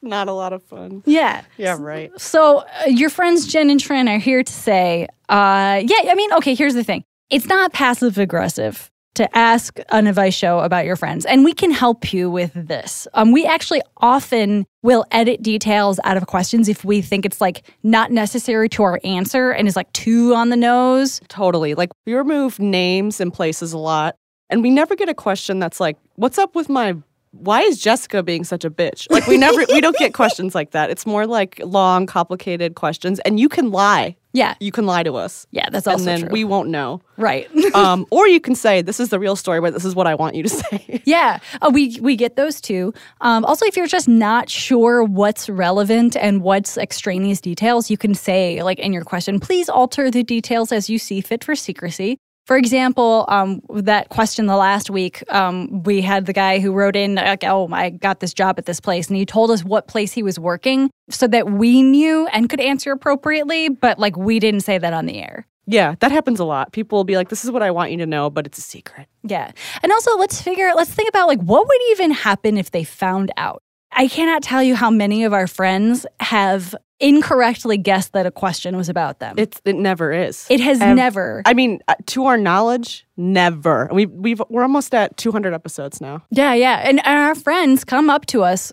Not 0.07 0.29
a 0.29 0.33
lot 0.33 0.53
of 0.53 0.63
fun. 0.63 1.03
yeah. 1.07 1.43
Yeah, 1.57 1.77
right. 1.79 2.11
So 2.21 2.59
uh, 2.59 2.89
your 2.89 3.11
friends 3.11 3.47
Jen 3.47 3.71
and 3.71 3.81
Trin 3.81 4.09
are 4.09 4.19
here 4.19 4.43
to 4.43 4.53
say, 4.53 5.07
uh 5.29 5.83
yeah, 5.85 6.11
I 6.11 6.15
mean, 6.15 6.33
okay, 6.35 6.55
here's 6.55 6.75
the 6.75 6.85
thing. 6.85 7.05
It's 7.31 7.47
not 7.47 7.73
passive 7.73 8.19
aggressive 8.19 8.91
to 9.17 9.37
ask 9.37 9.79
an 9.89 10.07
advice 10.07 10.35
show 10.35 10.59
about 10.61 10.85
your 10.85 10.95
friends, 10.95 11.25
and 11.25 11.43
we 11.43 11.55
can 11.55 11.71
help 11.71 12.13
you 12.13 12.31
with 12.31 12.53
this. 12.55 13.09
Um, 13.15 13.33
we 13.33 13.47
actually 13.47 13.81
often 13.97 14.67
will 14.83 15.07
edit 15.11 15.43
details 15.43 15.99
out 16.05 16.19
of 16.19 16.27
questions 16.27 16.69
if 16.69 16.85
we 16.85 17.01
think 17.01 17.25
it's 17.25 17.41
like 17.41 17.63
not 17.83 18.11
necessary 18.13 18.69
to 18.69 18.83
our 18.83 19.01
answer 19.05 19.51
and 19.53 19.67
is 19.67 19.75
like 19.75 19.91
too 19.95 20.35
on 20.35 20.51
the 20.51 20.57
nose. 20.57 21.21
Totally. 21.29 21.75
Like 21.75 21.89
we 22.05 22.13
remove 22.13 22.59
names 22.61 23.19
and 23.21 23.33
places 23.33 23.73
a 23.73 23.79
lot, 23.79 24.17
and 24.51 24.63
we 24.63 24.71
never 24.71 24.95
get 24.95 25.09
a 25.09 25.15
question 25.15 25.59
that's 25.61 25.81
like, 25.81 25.97
"What's 26.17 26.37
up 26.37 26.55
with 26.55 26.69
my 26.69 26.95
why 27.41 27.63
is 27.63 27.81
Jessica 27.81 28.23
being 28.23 28.45
such 28.45 28.65
a 28.65 28.71
bitch? 28.71 29.07
Like 29.11 29.27
we 29.27 29.37
never 29.37 29.65
we 29.69 29.81
don't 29.81 29.97
get 29.97 30.15
questions 30.21 30.55
like 30.55 30.73
that. 30.73 30.91
It's 30.91 31.07
more 31.07 31.27
like 31.27 31.61
long, 31.65 32.07
complicated 32.07 32.75
questions, 32.75 33.19
and 33.21 33.39
you 33.39 33.49
can 33.49 33.71
lie. 33.71 34.17
Yeah. 34.33 34.55
You 34.61 34.71
can 34.71 34.85
lie 34.85 35.03
to 35.03 35.15
us. 35.15 35.47
Yeah, 35.51 35.71
that's 35.71 35.87
also 35.87 36.01
and 36.01 36.07
then 36.07 36.21
true. 36.21 36.29
we 36.31 36.45
won't 36.45 36.69
know. 36.69 37.01
right. 37.17 37.49
Um, 37.75 38.07
or 38.11 38.27
you 38.27 38.41
can 38.41 38.55
say 38.55 38.81
this 38.81 39.01
is 39.01 39.11
the 39.11 39.19
real 39.19 39.37
story, 39.37 39.61
but 39.61 39.75
this 39.75 39.85
is 39.85 39.95
what 39.95 40.07
I 40.07 40.15
want 40.15 40.35
you 40.35 40.43
to 40.43 40.49
say. 40.49 41.03
Yeah, 41.05 41.41
uh, 41.61 41.71
we 41.73 41.99
we 42.01 42.17
get 42.17 42.37
those 42.37 42.61
too. 42.61 42.95
Um, 43.21 43.45
also, 43.45 43.67
if 43.67 43.77
you're 43.77 43.87
just 43.87 44.09
not 44.09 44.49
sure 44.49 45.03
what's 45.05 45.49
relevant 45.49 46.17
and 46.17 46.43
what's 46.43 46.79
extraneous 46.79 47.41
details, 47.41 47.91
you 47.91 47.99
can 47.99 48.15
say 48.15 48.63
like 48.63 48.79
in 48.79 48.93
your 48.93 49.05
question, 49.05 49.41
please 49.41 49.69
alter 49.69 50.11
the 50.11 50.23
details 50.23 50.73
as 50.73 50.89
you 50.89 50.99
see 50.99 51.21
fit 51.21 51.45
for 51.45 51.55
secrecy. 51.55 52.19
For 52.47 52.57
example, 52.57 53.25
um, 53.29 53.61
that 53.75 54.09
question 54.09 54.47
the 54.47 54.57
last 54.57 54.89
week, 54.89 55.23
um, 55.33 55.83
we 55.83 56.01
had 56.01 56.27
the 56.27 56.33
guy 56.33 56.61
who 56.61 56.73
wrote 56.73 56.95
in, 56.95 57.17
like, 57.17 57.43
"Oh, 57.43 57.69
I 57.73 57.91
got 57.91 58.21
this 58.21 58.33
job 58.33 58.55
at 58.59 58.67
this 58.67 58.79
place," 58.79 59.09
and 59.09 59.17
he 59.17 59.27
told 59.27 59.51
us 59.51 59.65
what 59.65 59.89
place 59.89 60.13
he 60.13 60.23
was 60.23 60.39
working 60.39 60.89
so 61.11 61.27
that 61.27 61.51
we 61.51 61.83
knew 61.83 62.29
and 62.29 62.49
could 62.49 62.61
answer 62.61 62.93
appropriately. 62.93 63.69
But 63.69 63.99
like, 63.99 64.17
we 64.17 64.39
didn't 64.39 64.61
say 64.61 64.79
that 64.79 64.93
on 64.93 65.07
the 65.07 65.19
air. 65.19 65.47
yeah, 65.69 65.97
that 65.99 66.13
happens 66.13 66.39
a 66.39 66.45
lot. 66.45 66.71
People 66.71 66.97
will 66.97 67.05
be 67.05 67.17
like, 67.17 67.29
"This 67.29 67.45
is 67.45 67.51
what 67.51 67.63
I 67.63 67.73
want 67.73 67.91
you 67.91 67.97
to 67.99 68.07
know," 68.07 68.31
but 68.31 68.47
it's 68.47 68.59
a 68.59 68.63
secret. 68.63 69.09
Yeah. 69.25 69.51
And 69.83 69.91
also, 69.91 70.17
let's 70.17 70.41
figure, 70.41 70.71
let's 70.77 70.93
think 70.93 71.09
about 71.09 71.27
like 71.27 71.41
what 71.41 71.67
would 71.67 71.81
even 71.91 72.13
happen 72.13 72.57
if 72.57 72.71
they 72.71 72.85
found 72.85 73.33
out? 73.37 73.61
I 73.91 74.07
cannot 74.07 74.43
tell 74.45 74.63
you 74.63 74.77
how 74.77 74.91
many 74.91 75.25
of 75.25 75.33
our 75.33 75.49
friends 75.49 76.07
have 76.21 76.77
incorrectly 77.01 77.77
guessed 77.77 78.13
that 78.13 78.27
a 78.27 78.31
question 78.31 78.77
was 78.77 78.89
about 78.89 79.19
them. 79.19 79.35
It 79.39 79.61
it 79.65 79.77
never 79.77 80.13
is. 80.13 80.47
it 80.51 80.61
has 80.61 80.81
Ev- 80.81 80.97
never. 80.97 81.43
I 81.45 81.55
mean, 81.55 81.81
uh, 81.89 81.95
to 82.07 82.27
our 82.27 82.37
knowledge, 82.39 83.07
never. 83.17 83.89
We 83.93 84.07
we've 84.07 84.41
we're 84.49 84.63
almost 84.63 84.95
at 84.95 85.17
200 85.17 85.53
episodes 85.55 86.01
now. 86.01 86.23
yeah, 86.31 86.55
yeah. 86.55 86.83
And, 86.89 87.05
and 87.07 87.19
our 87.19 87.35
friends 87.35 87.85
come 87.85 88.09
up 88.11 88.27
to 88.27 88.43
us. 88.43 88.73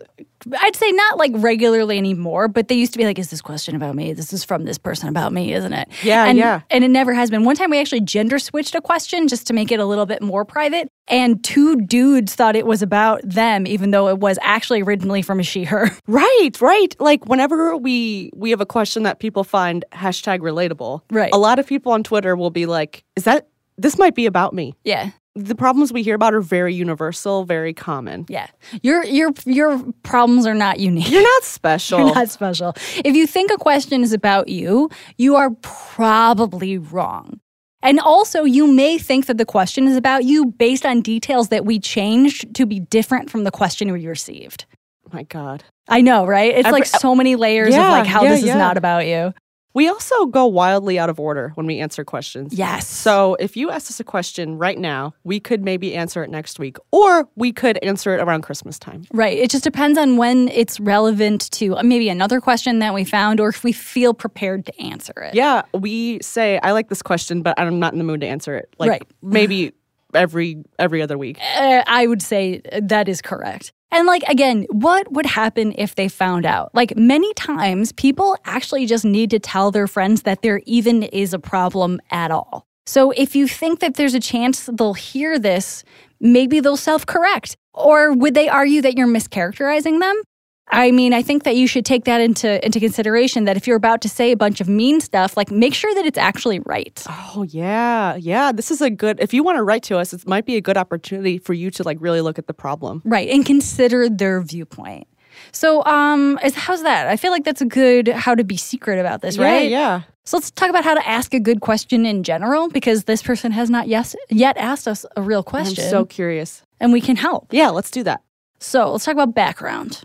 I'd 0.60 0.76
say 0.76 0.90
not 0.92 1.18
like 1.18 1.32
regularly 1.34 1.98
anymore, 1.98 2.48
but 2.48 2.68
they 2.68 2.74
used 2.74 2.92
to 2.92 2.98
be 2.98 3.04
like, 3.04 3.18
"Is 3.18 3.30
this 3.30 3.40
question 3.40 3.74
about 3.74 3.94
me? 3.94 4.12
This 4.12 4.32
is 4.32 4.44
from 4.44 4.64
this 4.64 4.78
person 4.78 5.08
about 5.08 5.32
me, 5.32 5.52
isn't 5.52 5.72
it?" 5.72 5.88
Yeah, 6.02 6.26
and, 6.26 6.38
yeah. 6.38 6.60
And 6.70 6.84
it 6.84 6.88
never 6.88 7.14
has 7.14 7.30
been. 7.30 7.44
One 7.44 7.56
time 7.56 7.70
we 7.70 7.80
actually 7.80 8.00
gender 8.00 8.38
switched 8.38 8.74
a 8.74 8.80
question 8.80 9.28
just 9.28 9.46
to 9.48 9.52
make 9.52 9.72
it 9.72 9.80
a 9.80 9.84
little 9.86 10.06
bit 10.06 10.22
more 10.22 10.44
private, 10.44 10.88
and 11.08 11.42
two 11.42 11.76
dudes 11.80 12.34
thought 12.34 12.56
it 12.56 12.66
was 12.66 12.82
about 12.82 13.20
them, 13.24 13.66
even 13.66 13.90
though 13.90 14.08
it 14.08 14.18
was 14.18 14.38
actually 14.42 14.82
originally 14.82 15.22
from 15.22 15.40
a 15.40 15.42
she/her. 15.42 15.90
Right, 16.06 16.50
right. 16.60 16.94
Like 17.00 17.26
whenever 17.26 17.76
we 17.76 18.30
we 18.34 18.50
have 18.50 18.60
a 18.60 18.66
question 18.66 19.04
that 19.04 19.18
people 19.18 19.44
find 19.44 19.84
hashtag 19.92 20.40
relatable, 20.40 21.00
Right. 21.10 21.32
A 21.32 21.38
lot 21.38 21.58
of 21.58 21.66
people 21.66 21.92
on 21.92 22.02
Twitter 22.02 22.36
will 22.36 22.50
be 22.50 22.66
like, 22.66 23.04
"Is 23.16 23.24
that 23.24 23.48
this 23.76 23.98
might 23.98 24.14
be 24.14 24.26
about 24.26 24.54
me?" 24.54 24.74
Yeah. 24.84 25.10
The 25.36 25.54
problems 25.56 25.92
we 25.92 26.02
hear 26.02 26.14
about 26.14 26.32
are 26.32 26.40
very 26.40 26.74
universal, 26.74 27.44
very 27.44 27.74
common. 27.74 28.26
Yeah. 28.28 28.46
Your 28.82 29.04
your 29.04 29.32
your 29.44 29.82
problems 30.04 30.46
are 30.46 30.54
not 30.54 30.78
unique. 30.78 31.10
You're 31.10 31.22
not 31.22 31.42
special. 31.44 31.98
You're 31.98 32.14
not 32.14 32.30
special. 32.30 32.74
If 33.04 33.16
you 33.16 33.26
think 33.26 33.50
a 33.50 33.56
question 33.56 34.02
is 34.02 34.12
about 34.12 34.48
you, 34.48 34.90
you 35.18 35.34
are 35.34 35.50
probably 35.62 36.78
wrong. 36.78 37.40
And 37.82 38.00
also, 38.00 38.44
you 38.44 38.66
may 38.66 38.96
think 38.96 39.26
that 39.26 39.36
the 39.36 39.44
question 39.44 39.86
is 39.86 39.96
about 39.96 40.24
you 40.24 40.46
based 40.46 40.86
on 40.86 41.02
details 41.02 41.48
that 41.48 41.66
we 41.66 41.78
changed 41.78 42.54
to 42.54 42.64
be 42.64 42.80
different 42.80 43.28
from 43.28 43.44
the 43.44 43.50
question 43.50 43.92
we 43.92 44.06
received. 44.06 44.64
My 45.12 45.24
God. 45.24 45.64
I 45.86 46.00
know, 46.00 46.26
right? 46.26 46.54
It's 46.56 46.70
like 46.70 46.86
so 46.86 47.14
many 47.14 47.36
layers 47.36 47.74
Yeah, 47.74 47.86
of 47.86 47.90
like 47.90 48.06
how 48.06 48.22
yeah, 48.22 48.30
this 48.30 48.42
is 48.44 48.54
not 48.54 48.78
about 48.78 49.06
you. 49.06 49.34
We 49.74 49.88
also 49.88 50.26
go 50.26 50.46
wildly 50.46 50.98
out 51.00 51.10
of 51.10 51.18
order 51.18 51.50
when 51.56 51.66
we 51.66 51.80
answer 51.80 52.04
questions. 52.04 52.54
Yes. 52.54 52.86
So 52.88 53.34
if 53.40 53.56
you 53.56 53.70
asked 53.70 53.90
us 53.90 53.98
a 53.98 54.04
question 54.04 54.56
right 54.56 54.78
now, 54.78 55.14
we 55.24 55.40
could 55.40 55.62
maybe 55.64 55.94
answer 55.96 56.22
it 56.22 56.30
next 56.30 56.60
week, 56.60 56.76
or 56.92 57.28
we 57.34 57.52
could 57.52 57.78
answer 57.82 58.14
it 58.14 58.20
around 58.20 58.42
Christmas 58.42 58.78
time. 58.78 59.04
Right. 59.12 59.36
It 59.36 59.50
just 59.50 59.64
depends 59.64 59.98
on 59.98 60.16
when 60.16 60.48
it's 60.48 60.78
relevant 60.78 61.50
to 61.52 61.76
uh, 61.76 61.82
maybe 61.82 62.08
another 62.08 62.40
question 62.40 62.78
that 62.78 62.94
we 62.94 63.02
found 63.04 63.40
or 63.40 63.48
if 63.48 63.64
we 63.64 63.72
feel 63.72 64.14
prepared 64.14 64.64
to 64.66 64.80
answer 64.80 65.12
it. 65.16 65.34
Yeah, 65.34 65.62
we 65.74 66.20
say 66.22 66.58
I 66.62 66.70
like 66.70 66.88
this 66.88 67.02
question, 67.02 67.42
but 67.42 67.58
I'm 67.58 67.80
not 67.80 67.92
in 67.92 67.98
the 67.98 68.04
mood 68.04 68.20
to 68.20 68.28
answer 68.28 68.54
it. 68.56 68.72
Like 68.78 68.90
Right. 68.90 69.02
maybe 69.22 69.72
every 70.14 70.62
every 70.78 71.02
other 71.02 71.18
week. 71.18 71.38
Uh, 71.56 71.82
I 71.86 72.06
would 72.06 72.22
say 72.22 72.62
that 72.80 73.08
is 73.08 73.20
correct. 73.20 73.72
And 73.94 74.08
like 74.08 74.24
again, 74.24 74.66
what 74.70 75.12
would 75.12 75.24
happen 75.24 75.72
if 75.78 75.94
they 75.94 76.08
found 76.08 76.44
out? 76.44 76.74
Like 76.74 76.96
many 76.96 77.32
times 77.34 77.92
people 77.92 78.36
actually 78.44 78.86
just 78.86 79.04
need 79.04 79.30
to 79.30 79.38
tell 79.38 79.70
their 79.70 79.86
friends 79.86 80.22
that 80.22 80.42
there 80.42 80.60
even 80.66 81.04
is 81.04 81.32
a 81.32 81.38
problem 81.38 82.00
at 82.10 82.32
all. 82.32 82.66
So 82.86 83.12
if 83.12 83.36
you 83.36 83.46
think 83.46 83.78
that 83.78 83.94
there's 83.94 84.14
a 84.14 84.20
chance 84.20 84.68
they'll 84.72 84.94
hear 84.94 85.38
this, 85.38 85.84
maybe 86.18 86.58
they'll 86.58 86.76
self-correct. 86.76 87.56
Or 87.72 88.12
would 88.12 88.34
they 88.34 88.48
argue 88.48 88.82
that 88.82 88.98
you're 88.98 89.06
mischaracterizing 89.06 90.00
them? 90.00 90.22
I 90.68 90.90
mean, 90.90 91.12
I 91.12 91.22
think 91.22 91.44
that 91.44 91.56
you 91.56 91.66
should 91.66 91.84
take 91.84 92.04
that 92.04 92.20
into 92.20 92.64
into 92.64 92.80
consideration 92.80 93.44
that 93.44 93.56
if 93.56 93.66
you're 93.66 93.76
about 93.76 94.00
to 94.02 94.08
say 94.08 94.32
a 94.32 94.36
bunch 94.36 94.60
of 94.60 94.68
mean 94.68 95.00
stuff, 95.00 95.36
like 95.36 95.50
make 95.50 95.74
sure 95.74 95.94
that 95.94 96.06
it's 96.06 96.18
actually 96.18 96.60
right. 96.60 97.02
Oh 97.08 97.44
yeah, 97.48 98.16
yeah. 98.16 98.50
This 98.50 98.70
is 98.70 98.80
a 98.80 98.90
good. 98.90 99.20
If 99.20 99.34
you 99.34 99.44
want 99.44 99.56
to 99.56 99.62
write 99.62 99.82
to 99.84 99.98
us, 99.98 100.12
it 100.12 100.26
might 100.26 100.46
be 100.46 100.56
a 100.56 100.60
good 100.60 100.76
opportunity 100.76 101.38
for 101.38 101.52
you 101.52 101.70
to 101.72 101.82
like 101.82 101.98
really 102.00 102.22
look 102.22 102.38
at 102.38 102.46
the 102.46 102.54
problem. 102.54 103.02
Right, 103.04 103.28
and 103.28 103.44
consider 103.44 104.08
their 104.08 104.40
viewpoint. 104.40 105.06
So, 105.52 105.84
um, 105.84 106.38
is, 106.44 106.54
how's 106.54 106.82
that? 106.82 107.08
I 107.08 107.16
feel 107.16 107.32
like 107.32 107.44
that's 107.44 107.60
a 107.60 107.66
good 107.66 108.08
how 108.08 108.34
to 108.34 108.44
be 108.44 108.56
secret 108.56 108.98
about 108.98 109.20
this, 109.20 109.36
right? 109.36 109.68
Yeah, 109.68 109.78
yeah. 109.78 110.02
So 110.24 110.38
let's 110.38 110.50
talk 110.50 110.70
about 110.70 110.84
how 110.84 110.94
to 110.94 111.06
ask 111.06 111.34
a 111.34 111.40
good 111.40 111.60
question 111.60 112.06
in 112.06 112.22
general, 112.22 112.68
because 112.68 113.04
this 113.04 113.22
person 113.22 113.52
has 113.52 113.68
not 113.68 113.88
yes, 113.88 114.16
yet 114.30 114.56
asked 114.56 114.88
us 114.88 115.04
a 115.16 115.22
real 115.22 115.40
I'm 115.40 115.44
question, 115.44 115.90
so 115.90 116.06
curious. 116.06 116.62
and 116.80 116.92
we 116.92 117.00
can 117.02 117.16
help. 117.16 117.48
Yeah, 117.50 117.68
let's 117.68 117.90
do 117.90 118.02
that. 118.04 118.22
So 118.60 118.92
let's 118.92 119.04
talk 119.04 119.12
about 119.12 119.34
background. 119.34 120.02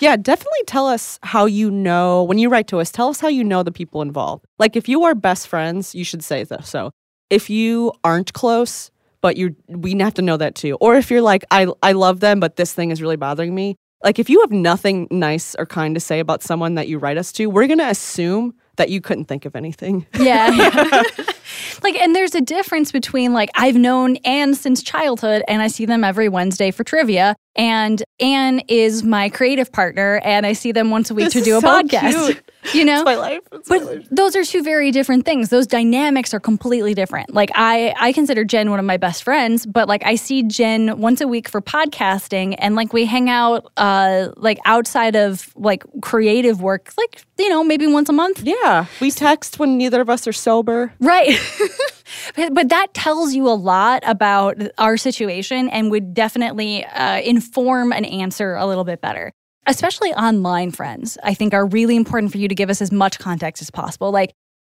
Yeah, 0.00 0.16
definitely 0.16 0.62
tell 0.66 0.86
us 0.86 1.18
how 1.22 1.46
you 1.46 1.70
know 1.70 2.22
when 2.24 2.38
you 2.38 2.48
write 2.48 2.68
to 2.68 2.78
us. 2.78 2.90
Tell 2.90 3.08
us 3.08 3.20
how 3.20 3.28
you 3.28 3.42
know 3.42 3.62
the 3.62 3.72
people 3.72 4.02
involved. 4.02 4.44
Like 4.58 4.76
if 4.76 4.88
you 4.88 5.04
are 5.04 5.14
best 5.14 5.48
friends, 5.48 5.94
you 5.94 6.04
should 6.04 6.22
say 6.22 6.44
this. 6.44 6.68
So 6.68 6.90
if 7.30 7.50
you 7.50 7.92
aren't 8.04 8.32
close, 8.32 8.90
but 9.20 9.36
you 9.36 9.56
we 9.68 9.98
have 9.98 10.14
to 10.14 10.22
know 10.22 10.36
that 10.36 10.54
too. 10.54 10.76
Or 10.80 10.94
if 10.94 11.10
you're 11.10 11.22
like 11.22 11.44
I 11.50 11.66
I 11.82 11.92
love 11.92 12.20
them, 12.20 12.40
but 12.40 12.56
this 12.56 12.72
thing 12.72 12.90
is 12.90 13.02
really 13.02 13.16
bothering 13.16 13.54
me. 13.54 13.76
Like 14.04 14.18
if 14.18 14.30
you 14.30 14.40
have 14.40 14.52
nothing 14.52 15.08
nice 15.10 15.56
or 15.58 15.66
kind 15.66 15.94
to 15.96 16.00
say 16.00 16.20
about 16.20 16.42
someone 16.42 16.74
that 16.76 16.86
you 16.86 16.98
write 16.98 17.18
us 17.18 17.32
to, 17.32 17.46
we're 17.46 17.66
gonna 17.66 17.88
assume 17.88 18.54
that 18.76 18.90
you 18.90 19.00
couldn't 19.00 19.26
think 19.26 19.44
of 19.44 19.54
anything. 19.54 20.06
Yeah. 20.18 20.50
yeah. 20.50 21.02
like, 21.82 21.96
and 21.96 22.14
there's 22.14 22.34
a 22.34 22.40
difference 22.40 22.90
between 22.90 23.32
like 23.32 23.50
I've 23.54 23.76
known 23.76 24.16
Anne 24.24 24.54
since 24.54 24.82
childhood, 24.82 25.42
and 25.46 25.60
I 25.60 25.68
see 25.68 25.84
them 25.84 26.04
every 26.04 26.28
Wednesday 26.28 26.70
for 26.70 26.84
trivia, 26.84 27.36
and 27.58 28.02
Anne 28.20 28.60
is 28.68 29.02
my 29.02 29.28
creative 29.28 29.70
partner, 29.70 30.20
and 30.24 30.46
I 30.46 30.54
see 30.54 30.72
them 30.72 30.90
once 30.90 31.10
a 31.10 31.14
week 31.14 31.26
This 31.26 31.32
to 31.34 31.40
do 31.42 31.58
a 31.58 31.60
so 31.60 31.68
podcast. 31.68 32.26
cute. 32.26 32.42
You 32.74 32.84
know, 32.84 32.96
It's 32.96 33.04
my 33.04 33.14
life. 33.14 33.40
It's 33.52 33.70
my 33.70 33.78
But 33.78 33.86
life. 33.86 34.08
those 34.10 34.36
are 34.36 34.44
two 34.44 34.62
very 34.62 34.90
different 34.90 35.24
things. 35.24 35.48
Those 35.48 35.66
dynamics 35.66 36.34
are 36.34 36.40
completely 36.40 36.92
different. 36.92 37.32
Like 37.32 37.50
I 37.54 37.94
I 37.98 38.12
consider 38.12 38.44
Jen 38.44 38.68
one 38.70 38.78
of 38.78 38.84
my 38.84 38.96
best 38.98 39.22
friends, 39.22 39.64
but 39.64 39.88
like 39.88 40.04
I 40.04 40.16
see 40.16 40.42
Jen 40.42 40.98
once 41.00 41.20
a 41.22 41.28
week 41.28 41.48
for 41.48 41.62
podcasting 41.62 42.56
and 42.58 42.74
like 42.74 42.92
we 42.92 43.06
hang 43.06 43.30
out 43.30 43.70
uh 43.78 44.30
like 44.36 44.58
outside 44.66 45.14
of 45.16 45.50
like 45.56 45.82
creative 46.02 46.60
work 46.60 46.92
like 46.98 47.22
you 47.38 47.48
know 47.48 47.62
maybe 47.64 47.86
once 47.86 48.08
a 48.10 48.12
month. 48.12 48.42
Yeah. 48.42 48.84
We 49.00 49.12
text 49.12 49.58
when 49.58 49.78
neither 49.78 50.00
of 50.02 50.10
us 50.10 50.26
are 50.26 50.32
sober. 50.32 50.92
Right. 51.00 51.38
but, 52.36 52.54
but 52.54 52.68
that 52.68 52.94
tells 52.94 53.34
you 53.34 53.48
a 53.48 53.54
lot 53.54 54.02
about 54.06 54.56
our 54.78 54.96
situation 54.96 55.68
and 55.68 55.90
would 55.90 56.14
definitely 56.14 56.84
uh, 56.84 57.20
inform 57.20 57.92
an 57.92 58.04
answer 58.04 58.54
a 58.54 58.66
little 58.66 58.84
bit 58.84 59.00
better. 59.00 59.32
Especially 59.66 60.14
online 60.14 60.70
friends, 60.70 61.18
I 61.22 61.34
think 61.34 61.52
are 61.52 61.66
really 61.66 61.96
important 61.96 62.32
for 62.32 62.38
you 62.38 62.48
to 62.48 62.54
give 62.54 62.70
us 62.70 62.80
as 62.80 62.90
much 62.90 63.18
context 63.18 63.60
as 63.60 63.70
possible. 63.70 64.10
Like, 64.10 64.32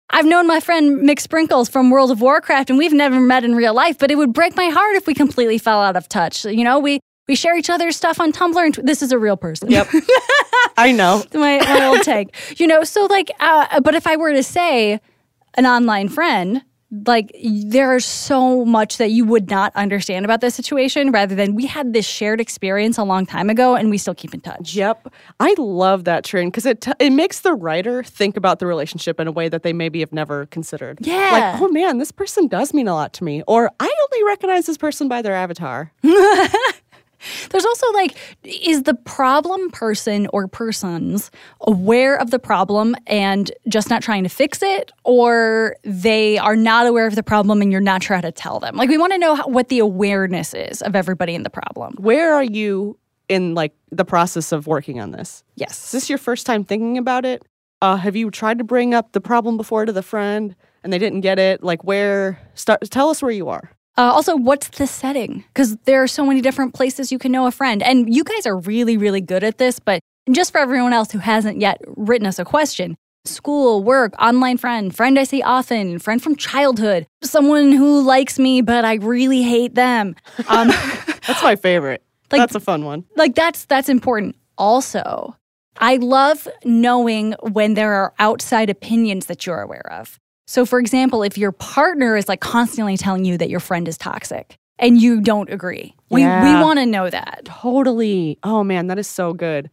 I've 0.09 0.25
known 0.25 0.47
my 0.47 0.59
friend 0.59 0.99
Mick 0.99 1.19
Sprinkles 1.19 1.67
from 1.67 1.89
World 1.89 2.11
of 2.11 2.21
Warcraft, 2.21 2.69
and 2.69 2.77
we've 2.77 2.93
never 2.93 3.19
met 3.19 3.43
in 3.43 3.55
real 3.55 3.73
life, 3.73 3.97
but 3.97 4.11
it 4.11 4.15
would 4.15 4.33
break 4.33 4.55
my 4.55 4.67
heart 4.67 4.95
if 4.95 5.07
we 5.07 5.13
completely 5.13 5.57
fell 5.57 5.81
out 5.81 5.97
of 5.97 6.07
touch. 6.07 6.45
You 6.45 6.63
know, 6.63 6.79
we 6.79 6.99
we 7.27 7.35
share 7.35 7.57
each 7.57 7.69
other's 7.69 7.95
stuff 7.95 8.19
on 8.19 8.31
Tumblr, 8.31 8.63
and 8.63 8.87
this 8.87 9.01
is 9.01 9.11
a 9.11 9.17
real 9.17 9.35
person. 9.35 9.71
Yep. 9.71 9.87
I 10.77 10.91
know. 10.91 11.23
my, 11.33 11.57
my 11.59 11.85
old 11.87 12.01
take. 12.03 12.59
You 12.59 12.67
know, 12.67 12.83
so 12.83 13.05
like, 13.05 13.31
uh, 13.39 13.79
but 13.81 13.95
if 13.95 14.05
I 14.05 14.15
were 14.15 14.33
to 14.33 14.43
say 14.43 14.99
an 15.55 15.65
online 15.65 16.09
friend, 16.09 16.63
like 17.05 17.35
there's 17.43 18.05
so 18.05 18.65
much 18.65 18.97
that 18.97 19.11
you 19.11 19.25
would 19.25 19.49
not 19.49 19.75
understand 19.75 20.25
about 20.25 20.41
this 20.41 20.55
situation 20.55 21.11
rather 21.11 21.35
than 21.35 21.55
we 21.55 21.65
had 21.65 21.93
this 21.93 22.05
shared 22.05 22.39
experience 22.41 22.97
a 22.97 23.03
long 23.03 23.25
time 23.25 23.49
ago 23.49 23.75
and 23.75 23.89
we 23.89 23.97
still 23.97 24.15
keep 24.15 24.33
in 24.33 24.41
touch. 24.41 24.75
Yep. 24.75 25.13
I 25.39 25.55
love 25.57 26.05
that 26.05 26.23
trend 26.23 26.51
because 26.51 26.65
it, 26.65 26.81
t- 26.81 26.91
it 26.99 27.11
makes 27.11 27.41
the 27.41 27.53
writer 27.53 28.03
think 28.03 28.37
about 28.37 28.59
the 28.59 28.67
relationship 28.67 29.19
in 29.19 29.27
a 29.27 29.31
way 29.31 29.49
that 29.49 29.63
they 29.63 29.73
maybe 29.73 29.99
have 29.99 30.13
never 30.13 30.45
considered. 30.47 30.99
Yeah. 31.01 31.31
Like, 31.31 31.61
oh 31.61 31.67
man, 31.69 31.97
this 31.97 32.11
person 32.11 32.47
does 32.47 32.73
mean 32.73 32.87
a 32.87 32.93
lot 32.93 33.13
to 33.13 33.23
me. 33.23 33.43
Or 33.47 33.71
I 33.79 33.85
only 34.03 34.23
recognize 34.25 34.65
this 34.65 34.77
person 34.77 35.07
by 35.07 35.21
their 35.21 35.35
avatar. 35.35 35.91
There's 37.49 37.65
also 37.65 37.91
like, 37.93 38.17
is 38.43 38.83
the 38.83 38.93
problem 38.93 39.69
person 39.71 40.27
or 40.33 40.47
persons 40.47 41.31
aware 41.61 42.15
of 42.15 42.31
the 42.31 42.39
problem 42.39 42.95
and 43.07 43.51
just 43.67 43.89
not 43.89 44.01
trying 44.01 44.23
to 44.23 44.29
fix 44.29 44.61
it, 44.61 44.91
or 45.03 45.75
they 45.83 46.37
are 46.37 46.55
not 46.55 46.87
aware 46.87 47.07
of 47.07 47.15
the 47.15 47.23
problem 47.23 47.61
and 47.61 47.71
you're 47.71 47.81
not 47.81 48.03
sure 48.03 48.15
how 48.15 48.21
to 48.21 48.31
tell 48.31 48.59
them? 48.59 48.75
Like, 48.75 48.89
we 48.89 48.97
want 48.97 49.13
to 49.13 49.17
know 49.17 49.35
how, 49.35 49.47
what 49.47 49.69
the 49.69 49.79
awareness 49.79 50.53
is 50.53 50.81
of 50.81 50.95
everybody 50.95 51.35
in 51.35 51.43
the 51.43 51.49
problem. 51.49 51.95
Where 51.97 52.33
are 52.33 52.43
you 52.43 52.97
in 53.29 53.53
like 53.55 53.73
the 53.91 54.05
process 54.05 54.51
of 54.51 54.67
working 54.67 54.99
on 54.99 55.11
this. 55.11 55.43
Yes. 55.55 55.85
Is 55.85 55.91
this 55.91 56.09
your 56.09 56.17
first 56.17 56.45
time 56.45 56.63
thinking 56.63 56.97
about 56.97 57.25
it? 57.25 57.43
Uh, 57.81 57.97
have 57.97 58.15
you 58.15 58.31
tried 58.31 58.57
to 58.57 58.63
bring 58.63 58.93
up 58.93 59.11
the 59.11 59.21
problem 59.21 59.57
before 59.57 59.85
to 59.85 59.91
the 59.91 60.03
friend 60.03 60.55
and 60.83 60.91
they 60.91 60.97
didn't 60.97 61.21
get 61.21 61.39
it? 61.39 61.63
Like 61.63 61.83
where? 61.83 62.39
Start. 62.53 62.81
Tell 62.89 63.09
us 63.09 63.21
where 63.21 63.31
you 63.31 63.49
are. 63.49 63.71
Uh, 63.97 64.11
also, 64.11 64.35
what's 64.35 64.67
the 64.69 64.87
setting? 64.87 65.43
Because 65.53 65.77
there 65.85 66.03
are 66.03 66.07
so 66.07 66.25
many 66.25 66.41
different 66.41 66.73
places 66.73 67.11
you 67.11 67.17
can 67.19 67.31
know 67.31 67.45
a 67.47 67.51
friend. 67.51 67.81
And 67.81 68.13
you 68.13 68.23
guys 68.23 68.45
are 68.45 68.57
really, 68.57 68.97
really 68.97 69.21
good 69.21 69.43
at 69.43 69.57
this. 69.57 69.79
But 69.79 70.01
just 70.31 70.51
for 70.51 70.57
everyone 70.59 70.91
else 70.93 71.11
who 71.11 71.19
hasn't 71.19 71.59
yet 71.61 71.79
written 71.95 72.27
us 72.27 72.39
a 72.39 72.45
question 72.45 72.97
school, 73.25 73.83
work, 73.83 74.13
online 74.21 74.57
friend, 74.57 74.95
friend 74.95 75.17
I 75.17 75.23
see 75.23 75.41
often, 75.41 75.97
friend 75.97 76.21
from 76.21 76.35
childhood, 76.35 77.07
someone 77.23 77.71
who 77.71 78.01
likes 78.03 78.37
me, 78.37 78.61
but 78.61 78.85
I 78.85 78.95
really 78.95 79.41
hate 79.41 79.73
them. 79.75 80.15
Um, 80.47 80.67
That's 81.27 81.41
my 81.41 81.55
favorite. 81.55 82.03
Like- 82.31 82.41
That's 82.41 82.55
a 82.55 82.59
fun 82.59 82.85
one. 82.85 83.05
like 83.15 83.33
that's 83.35 83.65
that's 83.65 83.87
important 83.87 84.35
also 84.57 85.35
i 85.77 85.97
love 85.97 86.47
knowing 86.63 87.33
when 87.51 87.73
there 87.75 87.93
are 87.93 88.13
outside 88.19 88.69
opinions 88.69 89.25
that 89.27 89.45
you're 89.45 89.61
aware 89.61 89.91
of 89.91 90.19
so 90.45 90.65
for 90.65 90.79
example 90.79 91.23
if 91.23 91.37
your 91.37 91.51
partner 91.51 92.15
is 92.15 92.27
like 92.27 92.39
constantly 92.41 92.97
telling 92.97 93.25
you 93.25 93.37
that 93.37 93.49
your 93.49 93.59
friend 93.59 93.87
is 93.87 93.97
toxic 93.97 94.57
and 94.79 95.01
you 95.01 95.21
don't 95.21 95.49
agree 95.51 95.95
we 96.09 96.21
we 96.23 96.53
want 96.61 96.79
to 96.79 96.85
know 96.85 97.09
that 97.09 97.41
Totally. 97.45 98.37
Oh 98.43 98.63
man, 98.63 98.87
that 98.87 98.99
is 98.99 99.07
so 99.07 99.33
good. 99.33 99.69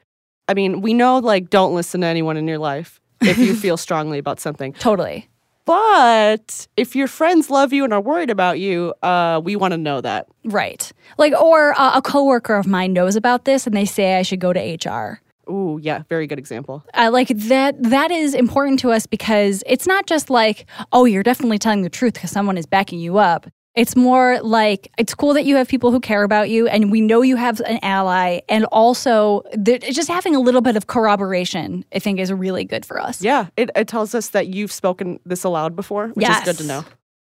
I 0.48 0.54
mean, 0.54 0.80
we 0.80 0.94
know 0.94 1.18
like 1.18 1.50
don't 1.50 1.74
listen 1.74 2.00
to 2.00 2.06
anyone 2.06 2.36
in 2.36 2.48
your 2.48 2.58
life 2.58 3.00
if 3.20 3.38
you 3.38 3.54
feel 3.54 3.76
strongly 3.86 4.18
about 4.18 4.40
something. 4.40 4.72
totally 4.72 5.28
But 5.66 6.66
if 6.76 6.96
your 6.96 7.06
friends 7.06 7.48
love 7.50 7.72
you 7.72 7.84
and 7.84 7.92
are 7.92 8.00
worried 8.00 8.30
about 8.30 8.58
you, 8.58 8.94
uh, 9.02 9.40
we 9.44 9.56
want 9.56 9.72
to 9.72 9.78
know 9.78 10.00
that. 10.00 10.26
right 10.44 10.90
like 11.18 11.32
or 11.40 11.78
uh, 11.78 11.92
a 11.98 12.02
coworker 12.02 12.54
of 12.56 12.66
mine 12.66 12.92
knows 12.92 13.14
about 13.14 13.44
this 13.44 13.66
and 13.66 13.76
they 13.76 13.84
say 13.84 14.16
i 14.18 14.22
should 14.22 14.40
go 14.40 14.52
to 14.52 14.60
hr 14.88 15.20
Ooh, 15.52 15.78
yeah, 15.82 16.02
very 16.08 16.26
good 16.26 16.38
example. 16.38 16.82
uh, 16.94 17.10
like 17.12 17.28
that 17.28 17.80
that 17.82 18.10
is 18.10 18.34
important 18.34 18.78
to 18.80 18.90
us 18.90 19.06
because 19.06 19.62
it's 19.66 19.86
not 19.86 20.06
just 20.06 20.30
like 20.30 20.66
oh 20.92 21.04
you're 21.04 21.22
definitely 21.22 21.58
telling 21.58 21.82
the 21.82 21.90
truth 21.90 22.14
because 22.14 22.30
someone 22.30 22.56
is 22.56 22.66
backing 22.66 22.98
you 22.98 23.18
up 23.18 23.46
it's 23.74 23.96
more 23.96 24.38
like 24.42 24.90
it's 24.98 25.14
cool 25.14 25.32
that 25.32 25.46
you 25.46 25.56
have 25.56 25.66
people 25.66 25.90
who 25.90 25.98
care 26.00 26.24
about 26.24 26.50
you 26.50 26.68
and 26.68 26.90
we 26.92 27.00
know 27.00 27.22
you 27.22 27.36
have 27.36 27.58
an 27.60 27.78
ally 27.82 28.38
and 28.48 28.64
also 28.66 29.42
just 29.90 30.08
having 30.08 30.34
a 30.34 30.40
little 30.40 30.60
bit 30.60 30.76
of 30.76 30.86
corroboration 30.88 31.84
i 31.94 31.98
think 31.98 32.18
is 32.20 32.32
really 32.32 32.64
good 32.64 32.84
for 32.84 33.00
us 33.00 33.22
Yeah, 33.22 33.46
it, 33.56 33.70
it 33.76 33.88
tells 33.88 34.14
us 34.14 34.30
that 34.30 34.48
you've 34.48 34.72
spoken 34.72 35.20
this 35.24 35.44
aloud 35.44 35.74
before, 35.76 36.08
which 36.08 36.28
is 36.28 36.40
good 36.44 36.58
to 36.58 36.64
know. 36.64 36.84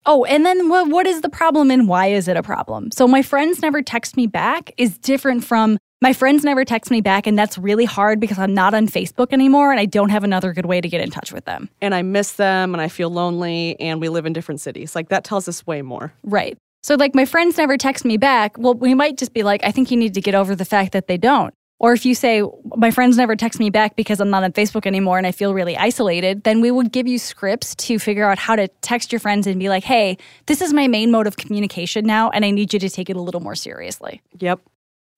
Oh, 0.06 0.26
and 0.26 0.46
then 0.46 0.68
what, 0.68 0.90
what 0.90 1.08
is 1.08 1.22
the 1.22 1.30
problem 1.30 1.72
and 1.72 1.88
why 1.88 2.08
is 2.08 2.28
it 2.28 2.36
a 2.36 2.44
problem? 2.44 2.92
So, 2.92 3.08
my 3.08 3.22
friends 3.22 3.62
never 3.62 3.82
text 3.82 4.18
me 4.18 4.28
back 4.28 4.72
is 4.78 4.98
different 4.98 5.46
from 5.46 5.78
my 6.04 6.12
friends 6.12 6.44
never 6.44 6.66
text 6.66 6.92
me 6.92 7.00
back. 7.00 7.26
And 7.26 7.40
that's 7.40 7.58
really 7.58 7.86
hard 7.86 8.20
because 8.20 8.38
I'm 8.38 8.54
not 8.54 8.74
on 8.74 8.88
Facebook 8.88 9.32
anymore 9.32 9.72
and 9.72 9.80
I 9.80 9.86
don't 9.86 10.10
have 10.10 10.26
another 10.26 10.52
good 10.52 10.66
way 10.66 10.82
to 10.82 10.90
get 10.90 11.00
in 11.00 11.10
touch 11.10 11.32
with 11.32 11.46
them. 11.46 11.70
And 11.82 11.96
I 11.96 12.02
miss 12.02 12.34
them 12.34 12.76
and 12.76 12.82
I 12.82 12.90
feel 12.90 13.10
lonely 13.10 13.80
and 13.80 14.02
we 14.02 14.10
live 14.10 14.26
in 14.26 14.34
different 14.34 14.60
cities. 14.60 14.98
Like 14.98 15.08
that 15.08 15.24
tells 15.24 15.48
us 15.48 15.66
way 15.66 15.82
more. 15.82 16.14
Right. 16.24 16.58
So, 16.82 16.96
like, 16.96 17.16
my 17.16 17.24
friends 17.24 17.58
never 17.58 17.78
text 17.78 18.04
me 18.04 18.18
back. 18.18 18.58
Well, 18.58 18.74
we 18.74 18.94
might 18.94 19.18
just 19.18 19.34
be 19.34 19.42
like, 19.44 19.64
I 19.64 19.72
think 19.72 19.90
you 19.90 19.96
need 19.96 20.14
to 20.16 20.22
get 20.22 20.36
over 20.36 20.54
the 20.54 20.66
fact 20.66 20.92
that 20.92 21.08
they 21.08 21.16
don't. 21.16 21.54
Or 21.80 21.94
if 21.94 22.06
you 22.06 22.14
say, 22.14 22.44
my 22.76 22.92
friends 22.92 23.16
never 23.16 23.38
text 23.38 23.58
me 23.58 23.70
back 23.70 23.96
because 23.96 24.20
I'm 24.20 24.30
not 24.30 24.44
on 24.44 24.52
Facebook 24.52 24.86
anymore 24.86 25.18
and 25.18 25.26
I 25.26 25.32
feel 25.32 25.54
really 25.54 25.78
isolated, 25.78 26.44
then 26.44 26.60
we 26.60 26.70
would 26.70 26.92
give 26.92 27.08
you 27.08 27.18
scripts 27.18 27.76
to 27.76 27.98
figure 27.98 28.30
out 28.30 28.38
how 28.38 28.58
to 28.58 28.68
text 28.82 29.14
your 29.14 29.20
friends 29.20 29.48
and 29.48 29.58
be 29.58 29.70
like, 29.70 29.86
hey, 29.86 30.18
this 30.48 30.60
is 30.60 30.74
my 30.74 30.90
main 30.90 31.12
mode 31.12 31.28
of 31.28 31.38
communication 31.38 32.06
now, 32.06 32.30
and 32.32 32.44
I 32.44 32.52
need 32.52 32.74
you 32.74 32.80
to 32.80 32.90
take 32.90 33.10
it 33.10 33.16
a 33.16 33.22
little 33.22 33.42
more 33.42 33.56
seriously. 33.56 34.22
Yep. 34.40 34.60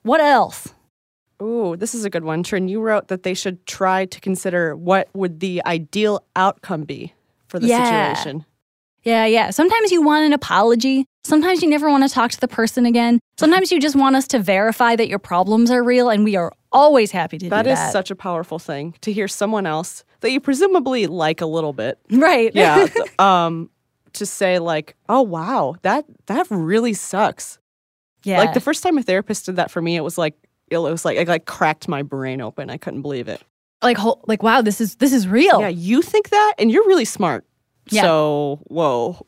What 0.03 0.21
else? 0.21 0.74
Ooh, 1.41 1.75
this 1.75 1.93
is 1.93 2.05
a 2.05 2.09
good 2.09 2.23
one. 2.23 2.43
Trin, 2.43 2.67
you 2.67 2.79
wrote 2.81 3.09
that 3.09 3.23
they 3.23 3.33
should 3.33 3.65
try 3.65 4.05
to 4.05 4.19
consider 4.21 4.75
what 4.75 5.09
would 5.13 5.39
the 5.39 5.61
ideal 5.65 6.23
outcome 6.35 6.83
be 6.83 7.13
for 7.47 7.59
the 7.59 7.67
Yeah. 7.67 8.13
situation. 8.13 8.45
Yeah, 9.03 9.25
yeah. 9.25 9.49
Sometimes 9.51 9.91
you 9.91 10.01
want 10.01 10.25
an 10.25 10.33
apology. 10.33 11.05
Sometimes 11.23 11.61
you 11.61 11.69
never 11.69 11.89
want 11.89 12.03
to 12.07 12.09
talk 12.13 12.31
to 12.31 12.39
the 12.39 12.47
person 12.47 12.85
again. 12.85 13.19
Sometimes 13.37 13.71
you 13.71 13.79
just 13.79 13.95
want 13.95 14.15
us 14.15 14.27
to 14.29 14.39
verify 14.39 14.95
that 14.95 15.07
your 15.07 15.19
problems 15.19 15.69
are 15.69 15.83
real, 15.83 16.09
and 16.09 16.23
we 16.23 16.35
are 16.35 16.51
always 16.71 17.11
happy 17.11 17.37
to 17.37 17.49
That 17.49 17.63
do 17.63 17.69
is 17.71 17.77
that. 17.77 17.91
such 17.91 18.09
a 18.09 18.15
powerful 18.15 18.57
thing 18.59 18.95
to 19.01 19.11
hear 19.11 19.27
someone 19.27 19.65
else 19.67 20.03
that 20.21 20.31
you 20.31 20.39
presumably 20.39 21.05
like 21.07 21.41
a 21.41 21.45
little 21.45 21.73
bit. 21.73 21.99
right. 22.11 22.51
Yeah. 22.55 22.87
um 23.19 23.69
to 24.13 24.25
say 24.25 24.59
like, 24.59 24.95
"Oh 25.09 25.21
wow, 25.21 25.75
that 25.81 26.05
that 26.27 26.47
really 26.49 26.93
sucks." 26.93 27.59
yeah. 28.23 28.39
Like 28.39 28.53
the 28.53 28.61
first 28.61 28.81
time 28.81 28.97
a 28.97 29.03
therapist 29.03 29.45
did 29.45 29.57
that 29.57 29.69
for 29.69 29.81
me, 29.81 29.95
it 29.97 30.01
was 30.03 30.17
like 30.17 30.35
it 30.71 30.77
was 30.77 31.05
like 31.05 31.17
it 31.17 31.27
like 31.27 31.45
cracked 31.45 31.87
my 31.87 32.01
brain 32.03 32.41
open. 32.41 32.69
I 32.69 32.77
couldn't 32.77 33.01
believe 33.01 33.27
it. 33.27 33.41
like, 33.83 33.97
whole, 33.97 34.23
like, 34.27 34.41
wow, 34.43 34.61
this 34.61 34.81
is 34.81 34.95
this 34.95 35.13
is 35.13 35.27
real. 35.27 35.61
Yeah, 35.61 35.67
you 35.67 36.01
think 36.01 36.29
that 36.29 36.53
and 36.57 36.71
you're 36.71 36.85
really 36.87 37.05
smart. 37.05 37.45
Yeah. 37.89 38.01
So, 38.01 38.61
whoa. 38.65 39.25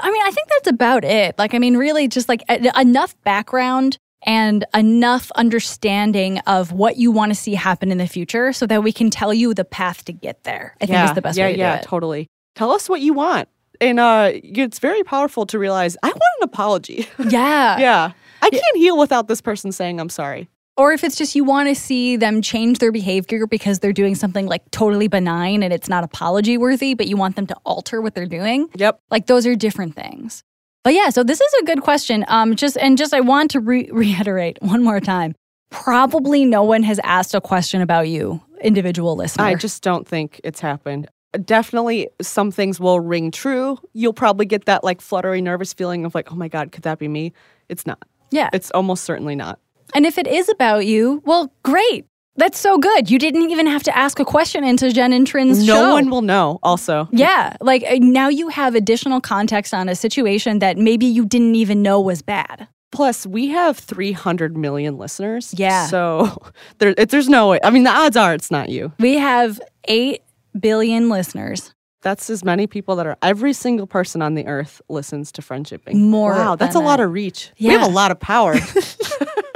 I 0.00 0.10
mean, 0.10 0.22
I 0.24 0.30
think 0.30 0.48
that's 0.48 0.68
about 0.68 1.04
it. 1.04 1.36
Like, 1.38 1.54
I 1.54 1.58
mean, 1.58 1.76
really, 1.76 2.06
just 2.06 2.28
like 2.28 2.42
enough 2.48 3.20
background 3.22 3.98
and 4.22 4.64
enough 4.74 5.30
understanding 5.32 6.38
of 6.40 6.72
what 6.72 6.96
you 6.96 7.10
want 7.10 7.30
to 7.30 7.34
see 7.34 7.54
happen 7.54 7.90
in 7.90 7.98
the 7.98 8.06
future, 8.06 8.52
so 8.52 8.66
that 8.66 8.82
we 8.82 8.92
can 8.92 9.10
tell 9.10 9.32
you 9.32 9.54
the 9.54 9.64
path 9.64 10.04
to 10.04 10.12
get 10.12 10.44
there. 10.44 10.76
I 10.80 10.86
think 10.86 10.94
yeah, 10.94 11.08
is 11.08 11.14
the 11.14 11.22
best 11.22 11.38
yeah, 11.38 11.46
way 11.46 11.52
to 11.54 11.58
yeah, 11.58 11.76
do 11.76 11.80
it. 11.82 11.84
totally. 11.84 12.28
Tell 12.54 12.70
us 12.72 12.88
what 12.88 13.00
you 13.00 13.12
want. 13.12 13.48
And 13.80 14.00
uh 14.00 14.30
it's 14.32 14.78
very 14.78 15.02
powerful 15.02 15.44
to 15.46 15.58
realize 15.58 15.96
I 16.02 16.08
want 16.08 16.22
an 16.40 16.44
apology. 16.44 17.08
Yeah. 17.28 17.78
yeah. 17.78 18.12
I 18.40 18.50
can't 18.50 18.76
heal 18.76 18.96
without 18.98 19.28
this 19.28 19.40
person 19.40 19.70
saying 19.72 20.00
I'm 20.00 20.08
sorry. 20.08 20.48
Or 20.76 20.92
if 20.92 21.02
it's 21.04 21.16
just 21.16 21.34
you 21.34 21.42
want 21.42 21.68
to 21.68 21.74
see 21.74 22.16
them 22.16 22.42
change 22.42 22.80
their 22.80 22.92
behavior 22.92 23.46
because 23.46 23.78
they're 23.78 23.92
doing 23.94 24.14
something 24.14 24.46
like 24.46 24.70
totally 24.70 25.08
benign 25.08 25.62
and 25.62 25.72
it's 25.72 25.88
not 25.88 26.04
apology 26.04 26.58
worthy, 26.58 26.92
but 26.94 27.06
you 27.06 27.16
want 27.16 27.36
them 27.36 27.46
to 27.46 27.56
alter 27.64 28.02
what 28.02 28.14
they're 28.14 28.26
doing. 28.26 28.68
Yep. 28.76 29.00
Like 29.10 29.26
those 29.26 29.46
are 29.46 29.54
different 29.54 29.94
things. 29.94 30.42
But 30.84 30.92
yeah, 30.94 31.08
so 31.08 31.24
this 31.24 31.40
is 31.40 31.54
a 31.62 31.64
good 31.64 31.80
question. 31.80 32.24
Um, 32.28 32.54
just 32.56 32.76
and 32.76 32.96
just 32.98 33.14
I 33.14 33.20
want 33.20 33.50
to 33.52 33.60
re- 33.60 33.88
reiterate 33.90 34.58
one 34.60 34.82
more 34.84 35.00
time. 35.00 35.34
Probably 35.70 36.44
no 36.44 36.62
one 36.62 36.82
has 36.84 37.00
asked 37.02 37.34
a 37.34 37.40
question 37.40 37.80
about 37.80 38.08
you, 38.08 38.40
individual 38.60 39.16
listener. 39.16 39.44
I 39.44 39.54
just 39.56 39.82
don't 39.82 40.06
think 40.06 40.40
it's 40.44 40.60
happened. 40.60 41.08
Definitely 41.44 42.08
some 42.22 42.50
things 42.52 42.78
will 42.78 43.00
ring 43.00 43.30
true. 43.30 43.78
You'll 43.94 44.12
probably 44.12 44.46
get 44.46 44.66
that 44.66 44.84
like 44.84 45.00
fluttery 45.00 45.40
nervous 45.40 45.72
feeling 45.72 46.04
of 46.04 46.14
like, 46.14 46.30
"Oh 46.30 46.36
my 46.36 46.48
god, 46.48 46.70
could 46.70 46.84
that 46.84 46.98
be 46.98 47.08
me?" 47.08 47.32
It's 47.68 47.84
not. 47.86 47.98
yeah. 48.30 48.48
It's 48.52 48.70
almost 48.70 49.04
certainly 49.04 49.34
not. 49.34 49.58
And 49.94 50.06
if 50.06 50.18
it 50.18 50.26
is 50.26 50.48
about 50.48 50.86
you, 50.86 51.22
well, 51.24 51.52
great. 51.62 52.06
That's 52.38 52.58
so 52.58 52.76
good. 52.76 53.10
You 53.10 53.18
didn't 53.18 53.50
even 53.50 53.66
have 53.66 53.82
to 53.84 53.96
ask 53.96 54.20
a 54.20 54.24
question 54.24 54.62
into 54.62 54.92
Jen 54.92 55.12
and 55.12 55.26
Trin's 55.26 55.66
no 55.66 55.74
show. 55.74 55.92
one 55.92 56.10
will 56.10 56.22
know 56.22 56.58
also. 56.62 57.08
Yeah, 57.10 57.56
like 57.62 57.82
uh, 57.88 57.96
now 57.98 58.28
you 58.28 58.48
have 58.48 58.74
additional 58.74 59.22
context 59.22 59.72
on 59.72 59.88
a 59.88 59.94
situation 59.94 60.58
that 60.58 60.76
maybe 60.76 61.06
you 61.06 61.24
didn't 61.24 61.54
even 61.54 61.82
know 61.82 61.98
was 61.98 62.20
bad. 62.20 62.68
Plus, 62.92 63.26
we 63.26 63.48
have 63.48 63.78
300 63.78 64.56
million 64.56 64.98
listeners. 64.98 65.54
Yeah. 65.56 65.86
So 65.86 66.36
there, 66.78 66.94
it, 66.96 67.08
there's 67.08 67.28
no 67.28 67.48
way. 67.48 67.60
I 67.64 67.70
mean, 67.70 67.84
the 67.84 67.90
odds 67.90 68.16
are 68.16 68.34
it's 68.34 68.50
not 68.50 68.68
you. 68.68 68.92
We 68.98 69.16
have 69.16 69.60
8 69.84 70.22
billion 70.60 71.08
listeners. 71.08 71.74
That's 72.02 72.30
as 72.30 72.44
many 72.44 72.66
people 72.66 72.96
that 72.96 73.06
are 73.06 73.16
every 73.20 73.52
single 73.52 73.86
person 73.86 74.22
on 74.22 74.34
the 74.34 74.46
earth 74.46 74.80
listens 74.88 75.32
to 75.32 75.42
friendshipping. 75.42 75.94
More 75.96 76.32
Wow, 76.32 76.54
that's 76.54 76.76
a 76.76 76.80
lot 76.80 77.00
of 77.00 77.10
reach. 77.10 77.50
We 77.58 77.66
have 77.66 77.82
a 77.82 77.90
lot 77.92 78.10
of 78.10 78.20
power. 78.20 78.54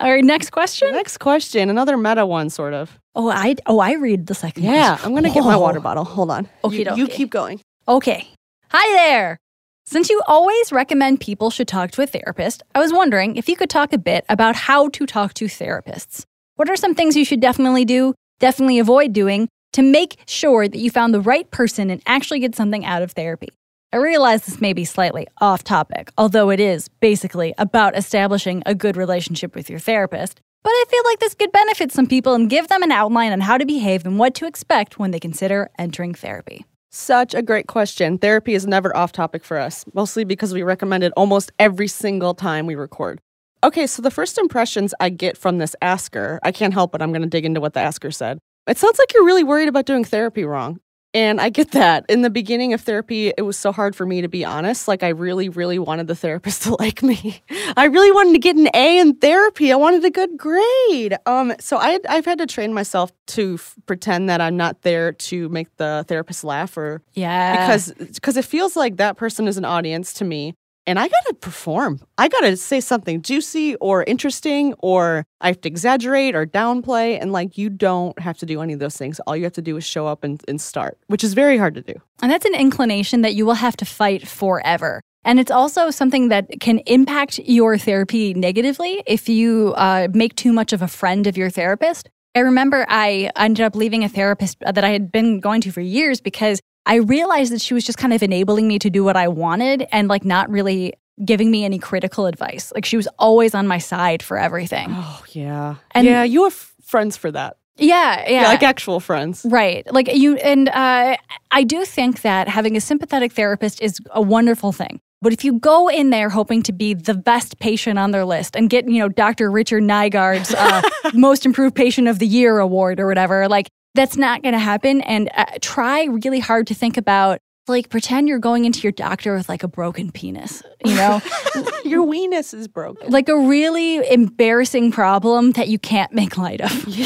All 0.00 0.10
right, 0.12 0.24
next 0.24 0.50
question. 0.50 0.92
Next 0.92 1.18
question, 1.18 1.70
another 1.70 1.96
meta 1.96 2.24
one, 2.24 2.50
sort 2.50 2.72
of. 2.74 2.98
Oh, 3.16 3.30
I 3.30 3.56
oh 3.66 3.80
I 3.80 3.94
read 3.94 4.26
the 4.28 4.34
second 4.34 4.62
Yeah, 4.62 4.90
question. 4.90 5.06
I'm 5.06 5.14
gonna 5.14 5.32
get 5.34 5.42
my 5.44 5.54
Oh. 5.54 5.58
water 5.60 5.80
bottle. 5.80 6.04
Hold 6.04 6.30
on. 6.30 6.48
Okie 6.62 6.84
you, 6.86 7.02
you 7.04 7.08
keep 7.08 7.30
going. 7.30 7.60
Okay. 7.88 8.28
Hi 8.70 8.92
there. 8.94 9.38
Since 9.86 10.10
you 10.10 10.20
always 10.28 10.70
recommend 10.70 11.20
people 11.20 11.50
should 11.50 11.66
talk 11.66 11.90
to 11.92 12.02
a 12.02 12.06
therapist, 12.06 12.62
I 12.74 12.78
was 12.78 12.92
wondering 12.92 13.36
if 13.36 13.48
you 13.48 13.56
could 13.56 13.70
talk 13.70 13.92
a 13.92 13.98
bit 13.98 14.24
about 14.28 14.54
how 14.54 14.88
to 14.90 15.06
talk 15.06 15.34
to 15.34 15.46
therapists. 15.46 16.24
What 16.56 16.68
are 16.70 16.76
some 16.76 16.94
things 16.94 17.16
you 17.16 17.24
should 17.24 17.40
definitely 17.40 17.84
do, 17.84 18.14
definitely 18.38 18.78
avoid 18.78 19.12
doing, 19.12 19.48
to 19.72 19.82
make 19.82 20.18
sure 20.26 20.68
that 20.68 20.78
you 20.78 20.90
found 20.90 21.12
the 21.14 21.20
right 21.20 21.50
person 21.50 21.90
and 21.90 22.02
actually 22.06 22.38
get 22.40 22.54
something 22.54 22.84
out 22.84 23.02
of 23.02 23.12
therapy? 23.12 23.48
I 23.90 23.96
realize 23.96 24.44
this 24.44 24.60
may 24.60 24.74
be 24.74 24.84
slightly 24.84 25.26
off 25.40 25.64
topic, 25.64 26.10
although 26.18 26.50
it 26.50 26.60
is 26.60 26.88
basically 27.00 27.54
about 27.56 27.96
establishing 27.96 28.62
a 28.66 28.74
good 28.74 28.98
relationship 28.98 29.54
with 29.54 29.70
your 29.70 29.78
therapist. 29.78 30.42
But 30.62 30.72
I 30.72 30.84
feel 30.90 31.02
like 31.06 31.20
this 31.20 31.34
could 31.34 31.52
benefit 31.52 31.90
some 31.90 32.06
people 32.06 32.34
and 32.34 32.50
give 32.50 32.68
them 32.68 32.82
an 32.82 32.92
outline 32.92 33.32
on 33.32 33.40
how 33.40 33.56
to 33.56 33.64
behave 33.64 34.04
and 34.04 34.18
what 34.18 34.34
to 34.34 34.46
expect 34.46 34.98
when 34.98 35.10
they 35.10 35.18
consider 35.18 35.70
entering 35.78 36.12
therapy. 36.12 36.66
Such 36.90 37.32
a 37.32 37.40
great 37.40 37.66
question. 37.66 38.18
Therapy 38.18 38.52
is 38.52 38.66
never 38.66 38.94
off 38.94 39.12
topic 39.12 39.42
for 39.42 39.58
us, 39.58 39.86
mostly 39.94 40.24
because 40.24 40.52
we 40.52 40.62
recommend 40.62 41.02
it 41.02 41.14
almost 41.16 41.50
every 41.58 41.88
single 41.88 42.34
time 42.34 42.66
we 42.66 42.74
record. 42.74 43.22
Okay, 43.64 43.86
so 43.86 44.02
the 44.02 44.10
first 44.10 44.36
impressions 44.36 44.92
I 45.00 45.08
get 45.08 45.38
from 45.38 45.56
this 45.56 45.74
asker, 45.80 46.40
I 46.42 46.52
can't 46.52 46.74
help 46.74 46.94
it. 46.94 47.00
I'm 47.00 47.12
going 47.12 47.22
to 47.22 47.28
dig 47.28 47.46
into 47.46 47.62
what 47.62 47.72
the 47.72 47.80
asker 47.80 48.10
said. 48.10 48.38
It 48.66 48.76
sounds 48.76 48.98
like 48.98 49.14
you're 49.14 49.24
really 49.24 49.44
worried 49.44 49.68
about 49.68 49.86
doing 49.86 50.04
therapy 50.04 50.44
wrong. 50.44 50.78
And 51.14 51.40
I 51.40 51.48
get 51.48 51.70
that. 51.72 52.04
In 52.10 52.20
the 52.22 52.28
beginning 52.28 52.74
of 52.74 52.82
therapy, 52.82 53.32
it 53.36 53.40
was 53.42 53.56
so 53.56 53.72
hard 53.72 53.96
for 53.96 54.04
me 54.04 54.20
to 54.20 54.28
be 54.28 54.44
honest. 54.44 54.86
Like, 54.88 55.02
I 55.02 55.08
really, 55.08 55.48
really 55.48 55.78
wanted 55.78 56.06
the 56.06 56.14
therapist 56.14 56.62
to 56.64 56.76
like 56.78 57.02
me. 57.02 57.42
I 57.76 57.86
really 57.86 58.12
wanted 58.12 58.34
to 58.34 58.38
get 58.38 58.56
an 58.56 58.68
A 58.74 58.98
in 58.98 59.14
therapy. 59.16 59.72
I 59.72 59.76
wanted 59.76 60.04
a 60.04 60.10
good 60.10 60.36
grade. 60.36 61.16
Um, 61.24 61.54
so 61.60 61.78
I, 61.78 61.98
I've 62.08 62.26
had 62.26 62.38
to 62.38 62.46
train 62.46 62.74
myself 62.74 63.10
to 63.28 63.54
f- 63.54 63.74
pretend 63.86 64.28
that 64.28 64.40
I'm 64.42 64.56
not 64.56 64.82
there 64.82 65.12
to 65.12 65.48
make 65.48 65.74
the 65.78 66.04
therapist 66.08 66.44
laugh 66.44 66.76
or 66.76 67.02
Yeah. 67.14 67.66
because 67.66 67.92
because 67.92 68.36
it 68.36 68.44
feels 68.44 68.76
like 68.76 68.98
that 68.98 69.16
person 69.16 69.48
is 69.48 69.56
an 69.56 69.64
audience 69.64 70.12
to 70.14 70.24
me 70.24 70.54
and 70.88 70.98
I 70.98 71.06
gotta 71.06 71.34
perform. 71.34 72.00
I 72.16 72.28
gotta 72.28 72.56
say 72.56 72.80
something 72.80 73.20
juicy 73.20 73.76
or 73.76 74.04
interesting, 74.04 74.74
or 74.78 75.26
I 75.42 75.48
have 75.48 75.60
to 75.60 75.68
exaggerate 75.68 76.34
or 76.34 76.46
downplay. 76.46 77.20
And 77.20 77.30
like, 77.30 77.58
you 77.58 77.68
don't 77.68 78.18
have 78.18 78.38
to 78.38 78.46
do 78.46 78.62
any 78.62 78.72
of 78.72 78.80
those 78.80 78.96
things. 78.96 79.20
All 79.20 79.36
you 79.36 79.44
have 79.44 79.52
to 79.52 79.62
do 79.62 79.76
is 79.76 79.84
show 79.84 80.06
up 80.06 80.24
and, 80.24 80.42
and 80.48 80.58
start, 80.58 80.98
which 81.08 81.22
is 81.22 81.34
very 81.34 81.58
hard 81.58 81.74
to 81.74 81.82
do. 81.82 81.92
And 82.22 82.32
that's 82.32 82.46
an 82.46 82.54
inclination 82.54 83.20
that 83.20 83.34
you 83.34 83.44
will 83.44 83.54
have 83.54 83.76
to 83.76 83.84
fight 83.84 84.26
forever. 84.26 85.02
And 85.24 85.38
it's 85.38 85.50
also 85.50 85.90
something 85.90 86.28
that 86.28 86.58
can 86.60 86.78
impact 86.86 87.38
your 87.40 87.76
therapy 87.76 88.32
negatively 88.32 89.02
if 89.06 89.28
you 89.28 89.74
uh, 89.76 90.08
make 90.14 90.36
too 90.36 90.54
much 90.54 90.72
of 90.72 90.80
a 90.80 90.88
friend 90.88 91.26
of 91.26 91.36
your 91.36 91.50
therapist. 91.50 92.08
I 92.34 92.40
remember 92.40 92.86
I 92.88 93.30
ended 93.36 93.64
up 93.64 93.76
leaving 93.76 94.04
a 94.04 94.08
therapist 94.08 94.56
that 94.60 94.84
I 94.84 94.90
had 94.90 95.12
been 95.12 95.40
going 95.40 95.60
to 95.62 95.70
for 95.70 95.82
years 95.82 96.22
because 96.22 96.60
I 96.88 96.96
realized 96.96 97.52
that 97.52 97.60
she 97.60 97.74
was 97.74 97.84
just 97.84 97.98
kind 97.98 98.12
of 98.12 98.22
enabling 98.22 98.66
me 98.66 98.78
to 98.80 98.90
do 98.90 99.04
what 99.04 99.16
I 99.16 99.28
wanted 99.28 99.86
and 99.92 100.08
like 100.08 100.24
not 100.24 100.50
really 100.50 100.94
giving 101.24 101.50
me 101.50 101.64
any 101.64 101.78
critical 101.78 102.26
advice. 102.26 102.72
Like 102.74 102.84
she 102.84 102.96
was 102.96 103.06
always 103.18 103.54
on 103.54 103.66
my 103.68 103.78
side 103.78 104.22
for 104.22 104.38
everything. 104.38 104.88
Oh, 104.90 105.22
yeah. 105.32 105.76
And- 105.92 106.06
yeah, 106.06 106.22
you 106.24 106.44
have 106.44 106.54
friends 106.82 107.16
for 107.16 107.30
that. 107.30 107.58
Yeah, 107.76 108.22
yeah. 108.28 108.42
Yeah, 108.42 108.48
like 108.48 108.64
actual 108.64 108.98
friends. 108.98 109.46
Right. 109.48 109.86
Like 109.92 110.12
you, 110.12 110.36
and 110.38 110.68
uh, 110.68 111.16
I 111.52 111.62
do 111.62 111.84
think 111.84 112.22
that 112.22 112.48
having 112.48 112.76
a 112.76 112.80
sympathetic 112.80 113.32
therapist 113.32 113.80
is 113.80 114.00
a 114.10 114.20
wonderful 114.20 114.72
thing. 114.72 115.00
But 115.20 115.32
if 115.32 115.44
you 115.44 115.54
go 115.60 115.88
in 115.88 116.10
there 116.10 116.28
hoping 116.28 116.62
to 116.64 116.72
be 116.72 116.94
the 116.94 117.14
best 117.14 117.58
patient 117.58 117.98
on 117.98 118.12
their 118.12 118.24
list 118.24 118.56
and 118.56 118.70
get, 118.70 118.88
you 118.88 118.98
know, 119.00 119.08
Dr. 119.08 119.50
Richard 119.50 119.82
Nygaard's 119.82 120.54
uh, 120.54 120.82
Most 121.14 121.44
Improved 121.44 121.74
Patient 121.74 122.08
of 122.08 122.18
the 122.20 122.26
Year 122.26 122.58
award 122.58 122.98
or 123.00 123.06
whatever, 123.06 123.48
like 123.48 123.68
that's 123.98 124.16
not 124.16 124.42
going 124.42 124.52
to 124.54 124.58
happen. 124.58 125.00
And 125.02 125.28
uh, 125.34 125.44
try 125.60 126.04
really 126.04 126.40
hard 126.40 126.66
to 126.68 126.74
think 126.74 126.96
about, 126.96 127.40
like, 127.66 127.90
pretend 127.90 128.28
you're 128.28 128.38
going 128.38 128.64
into 128.64 128.80
your 128.80 128.92
doctor 128.92 129.34
with 129.34 129.48
like 129.48 129.62
a 129.62 129.68
broken 129.68 130.10
penis, 130.10 130.62
you 130.84 130.94
know, 130.94 131.20
Your 131.84 132.06
weenus 132.06 132.54
is 132.54 132.66
broken. 132.68 133.10
like 133.10 133.28
a 133.28 133.36
really 133.38 133.96
embarrassing 134.10 134.90
problem 134.92 135.52
that 135.52 135.68
you 135.68 135.78
can't 135.78 136.12
make 136.12 136.38
light 136.38 136.60
of. 136.60 136.86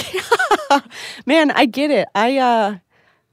Yeah. 0.73 0.81
Man, 1.27 1.51
I 1.51 1.67
get 1.67 1.91
it. 1.91 2.09
I, 2.15 2.39
uh, 2.39 2.79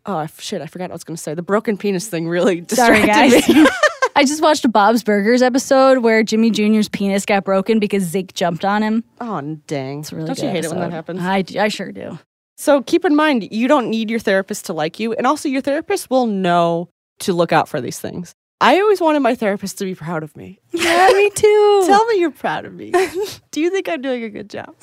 oh, 0.06 0.28
shit, 0.40 0.62
I 0.62 0.66
forgot 0.66 0.86
what 0.86 0.92
I 0.92 0.96
was 0.96 1.04
going 1.06 1.16
to 1.16 1.22
say. 1.24 1.34
The 1.36 1.42
broken 1.42 1.78
penis 1.78 2.08
thing 2.08 2.28
really 2.28 2.66
Sorry, 2.68 2.98
distracted 3.06 3.44
guys. 3.46 3.50
me. 3.56 3.68
I 4.16 4.26
just 4.26 4.42
watched 4.42 4.66
a 4.66 4.68
Bob's 4.70 5.04
Burgers 5.04 5.42
episode 5.42 6.00
where 6.00 6.22
Jimmy 6.24 6.52
Jr.'s 6.52 6.90
penis 6.90 7.26
got 7.26 7.46
broken 7.46 7.80
because 7.80 8.04
Zeke 8.04 8.34
jumped 8.34 8.66
on 8.66 8.82
him. 8.82 9.06
oh, 9.22 9.40
dang. 9.68 10.00
It's 10.02 10.12
really 10.12 10.28
Don't 10.28 10.40
you 10.40 10.50
hate 10.50 10.66
it 10.66 10.70
when 10.72 10.80
that 10.82 10.92
happens? 10.92 11.22
I, 11.22 11.46
I 11.58 11.70
sure 11.70 11.94
do. 11.94 12.20
So 12.60 12.82
keep 12.82 13.06
in 13.06 13.16
mind, 13.16 13.48
you 13.54 13.70
don't 13.70 13.90
need 13.90 14.10
your 14.10 14.20
therapist 14.20 14.66
to 14.66 14.74
like 14.74 15.00
you. 15.00 15.14
And 15.14 15.26
also, 15.26 15.48
your 15.48 15.62
therapist 15.62 16.10
will 16.10 16.26
know 16.26 16.90
to 17.20 17.32
look 17.32 17.54
out 17.54 17.70
for 17.70 17.80
these 17.80 18.00
things. 18.02 18.34
I 18.60 18.82
always 18.82 19.00
wanted 19.00 19.22
my 19.22 19.34
therapist 19.34 19.78
to 19.78 19.86
be 19.86 19.96
proud 19.96 20.24
of 20.24 20.36
me. 20.36 20.60
Yeah, 20.74 21.08
me 21.14 21.30
too. 21.36 21.84
Tell 21.88 22.06
me 22.08 22.20
you're 22.20 22.32
proud 22.32 22.66
of 22.66 22.74
me. 22.74 22.92
Do 23.52 23.62
you 23.62 23.70
think 23.70 23.88
I'm 23.88 24.02
doing 24.02 24.24
a 24.24 24.30
good 24.30 24.50
job? 24.50 24.76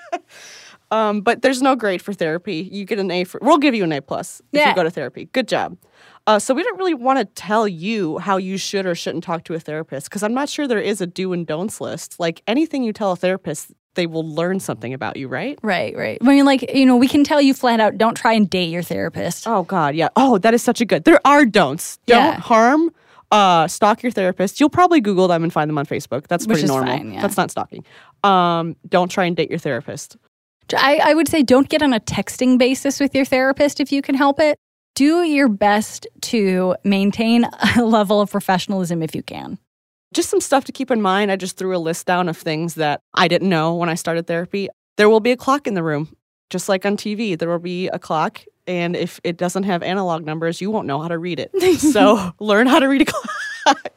um, 0.90 1.22
but 1.22 1.40
there's 1.40 1.62
no 1.62 1.76
grade 1.76 2.02
for 2.02 2.12
therapy. 2.12 2.68
You 2.70 2.84
get 2.84 2.98
an 2.98 3.10
A 3.10 3.24
for. 3.24 3.40
We'll 3.42 3.56
give 3.56 3.74
you 3.74 3.84
an 3.84 3.92
A 3.92 4.02
plus 4.02 4.42
if 4.52 4.60
Yeah. 4.60 4.68
you 4.68 4.74
go 4.74 4.82
to 4.82 4.90
therapy. 4.90 5.30
Good 5.32 5.48
job. 5.48 5.78
Uh, 6.26 6.38
so 6.38 6.52
we 6.52 6.62
don't 6.62 6.76
really 6.76 6.92
want 6.92 7.18
to 7.18 7.24
tell 7.24 7.66
you 7.66 8.18
how 8.18 8.36
you 8.36 8.58
should 8.58 8.84
or 8.84 8.94
shouldn't 8.94 9.24
talk 9.24 9.44
to 9.44 9.54
a 9.54 9.60
therapist 9.60 10.10
because 10.10 10.22
I'm 10.22 10.34
not 10.34 10.50
sure 10.50 10.68
there 10.68 10.78
is 10.78 11.00
a 11.00 11.06
do 11.06 11.32
and 11.32 11.46
don'ts 11.46 11.80
list. 11.80 12.20
Like 12.20 12.42
anything 12.46 12.82
you 12.82 12.92
tell 12.92 13.12
a 13.12 13.16
therapist, 13.16 13.72
they 13.96 14.06
will 14.06 14.26
learn 14.26 14.60
something 14.60 14.94
about 14.94 15.16
you, 15.16 15.26
right? 15.28 15.58
Right, 15.62 15.96
right. 15.96 16.18
I 16.20 16.24
mean, 16.24 16.44
like, 16.44 16.72
you 16.74 16.86
know, 16.86 16.96
we 16.96 17.08
can 17.08 17.24
tell 17.24 17.40
you 17.42 17.52
flat 17.52 17.80
out 17.80 17.98
don't 17.98 18.14
try 18.16 18.32
and 18.34 18.48
date 18.48 18.70
your 18.70 18.82
therapist. 18.84 19.46
Oh 19.48 19.64
God, 19.64 19.94
yeah. 19.96 20.08
Oh, 20.14 20.38
that 20.38 20.54
is 20.54 20.62
such 20.62 20.80
a 20.80 20.84
good. 20.84 21.04
There 21.04 21.20
are 21.26 21.44
don'ts. 21.44 21.98
Don't 22.06 22.18
Yeah. 22.18 22.38
harm. 22.40 22.90
Uh, 23.32 23.66
stalk 23.66 24.04
your 24.04 24.12
therapist. 24.12 24.60
You'll 24.60 24.70
probably 24.70 25.00
Google 25.00 25.26
them 25.26 25.42
and 25.42 25.52
find 25.52 25.68
them 25.68 25.76
on 25.78 25.84
Facebook. 25.86 26.28
That's 26.28 26.46
Which 26.46 26.58
pretty 26.58 26.68
normal. 26.68 26.96
fine, 26.96 27.12
yeah. 27.12 27.20
That's 27.20 27.36
not 27.36 27.50
stalking. 27.50 27.84
Um, 28.22 28.76
don't 28.88 29.08
try 29.10 29.24
and 29.24 29.34
date 29.36 29.50
your 29.50 29.58
therapist. 29.58 30.16
I, 30.76 31.00
I 31.02 31.14
would 31.14 31.28
say 31.28 31.42
don't 31.42 31.68
get 31.68 31.82
on 31.82 31.92
a 31.92 31.98
texting 32.00 32.56
basis 32.56 33.00
with 33.00 33.14
your 33.14 33.24
therapist 33.24 33.80
if 33.80 33.90
you 33.90 34.00
can 34.00 34.14
help 34.14 34.38
it. 34.40 34.58
Do 34.94 35.24
your 35.24 35.48
best 35.48 36.06
to 36.22 36.76
maintain 36.84 37.44
a 37.76 37.82
level 37.82 38.20
of 38.20 38.30
professionalism 38.30 39.02
if 39.02 39.14
you 39.14 39.22
can. 39.22 39.58
Just 40.16 40.30
some 40.30 40.40
stuff 40.40 40.64
to 40.64 40.72
keep 40.72 40.90
in 40.90 41.02
mind. 41.02 41.30
I 41.30 41.36
just 41.36 41.58
threw 41.58 41.76
a 41.76 41.78
list 41.78 42.06
down 42.06 42.30
of 42.30 42.38
things 42.38 42.76
that 42.76 43.02
I 43.12 43.28
didn't 43.28 43.50
know 43.50 43.74
when 43.74 43.90
I 43.90 43.96
started 43.96 44.26
therapy. 44.26 44.70
There 44.96 45.10
will 45.10 45.20
be 45.20 45.30
a 45.30 45.36
clock 45.36 45.66
in 45.66 45.74
the 45.74 45.82
room, 45.82 46.16
just 46.48 46.70
like 46.70 46.86
on 46.86 46.96
TV. 46.96 47.38
There 47.38 47.50
will 47.50 47.58
be 47.58 47.88
a 47.88 47.98
clock, 47.98 48.40
and 48.66 48.96
if 48.96 49.20
it 49.24 49.36
doesn't 49.36 49.64
have 49.64 49.82
analog 49.82 50.24
numbers, 50.24 50.58
you 50.58 50.70
won't 50.70 50.86
know 50.86 51.02
how 51.02 51.08
to 51.08 51.18
read 51.18 51.38
it. 51.38 51.50
so 51.78 52.32
learn 52.40 52.66
how 52.66 52.78
to 52.78 52.86
read 52.86 53.02
a 53.02 53.04
clock. 53.04 53.92